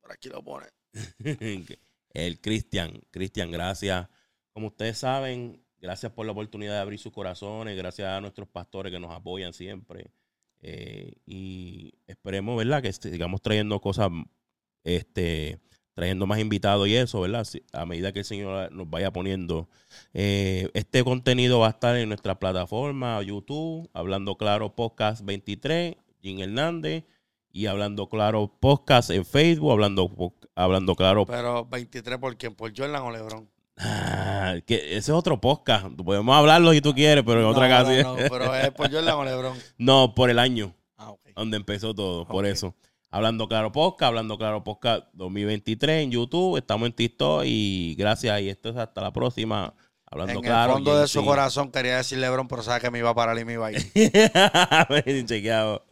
por 0.00 0.10
aquí 0.10 0.28
lo 0.28 0.42
pone. 0.42 0.66
el 2.14 2.40
Cristian. 2.40 3.02
Cristian, 3.10 3.50
gracias. 3.50 4.08
Como 4.52 4.68
ustedes 4.68 4.98
saben, 4.98 5.62
gracias 5.78 6.12
por 6.12 6.24
la 6.24 6.32
oportunidad 6.32 6.74
de 6.74 6.78
abrir 6.78 6.98
sus 6.98 7.12
corazones, 7.12 7.76
gracias 7.76 8.08
a 8.08 8.20
nuestros 8.20 8.48
pastores 8.48 8.92
que 8.92 9.00
nos 9.00 9.10
apoyan 9.12 9.52
siempre. 9.52 10.12
Eh, 10.62 11.12
y 11.26 11.92
esperemos, 12.06 12.56
¿verdad? 12.56 12.82
Que 12.82 12.92
sigamos 12.92 13.42
trayendo 13.42 13.80
cosas, 13.80 14.10
este, 14.82 15.60
trayendo 15.92 16.26
más 16.26 16.38
invitados 16.38 16.88
y 16.88 16.96
eso, 16.96 17.20
¿verdad? 17.20 17.46
A 17.72 17.84
medida 17.84 18.12
que 18.12 18.20
el 18.20 18.24
Señor 18.24 18.72
nos 18.72 18.88
vaya 18.88 19.12
poniendo. 19.12 19.68
Eh, 20.14 20.70
este 20.72 21.04
contenido 21.04 21.58
va 21.58 21.66
a 21.66 21.70
estar 21.70 21.96
en 21.96 22.08
nuestra 22.08 22.38
plataforma 22.38 23.20
YouTube, 23.22 23.90
Hablando 23.92 24.36
Claro 24.36 24.74
Podcast 24.74 25.24
23, 25.24 25.96
Jim 26.22 26.40
Hernández, 26.40 27.04
y 27.54 27.66
Hablando 27.66 28.08
Claro 28.08 28.52
Podcast 28.60 29.10
en 29.10 29.24
Facebook, 29.24 29.70
Hablando, 29.72 30.10
hablando 30.56 30.94
Claro 30.96 31.24
Pero 31.24 31.64
23 31.66 32.18
por 32.18 32.36
quién, 32.36 32.54
por 32.54 32.76
Jordan 32.76 33.00
o 33.02 33.10
Lebron. 33.12 33.48
Ah, 33.78 34.56
que 34.66 34.74
ese 34.88 34.98
es 34.98 35.08
otro 35.10 35.40
podcast. 35.40 35.86
Podemos 36.04 36.36
hablarlo 36.36 36.72
si 36.72 36.80
tú 36.80 36.92
quieres, 36.94 37.22
pero 37.24 37.40
en 37.40 37.46
otra 37.46 37.68
casa. 37.68 37.92
no, 38.02 38.16
no, 38.16 38.28
pero 38.28 38.54
es 38.54 38.70
por 38.72 38.90
Jordan 38.92 39.14
o 39.14 39.24
Lebron. 39.24 39.56
No, 39.78 40.14
por 40.14 40.30
el 40.30 40.38
año 40.40 40.74
Ah, 40.96 41.10
ok. 41.12 41.20
donde 41.36 41.56
empezó 41.56 41.94
todo, 41.94 42.26
por 42.26 42.44
eso. 42.44 42.74
Hablando 43.10 43.46
Claro 43.46 43.70
Podcast, 43.70 44.08
Hablando 44.08 44.36
Claro 44.36 44.64
Podcast 44.64 45.04
2023 45.12 46.02
en 46.04 46.10
YouTube, 46.10 46.56
estamos 46.58 46.86
en 46.86 46.92
TikTok 46.92 47.42
y 47.46 47.94
gracias 47.96 48.40
y 48.40 48.48
esto 48.48 48.70
es 48.70 48.76
hasta 48.76 49.00
la 49.00 49.12
próxima. 49.12 49.72
Hablando 50.06 50.34
En 50.34 50.40
Claro. 50.42 50.70
el 50.72 50.74
fondo 50.78 50.98
de 51.00 51.06
su 51.08 51.24
corazón 51.24 51.70
quería 51.70 51.98
decir 51.98 52.18
Lebron, 52.18 52.48
pero 52.48 52.62
sabe 52.64 52.80
que 52.80 52.90
me 52.90 52.98
iba 52.98 53.10
a 53.10 53.14
parar 53.14 53.38
y 53.38 53.44
me 53.44 53.52
iba 53.52 53.68
a 53.68 53.72
ir. 53.72 55.24
Chequeado. 55.26 55.84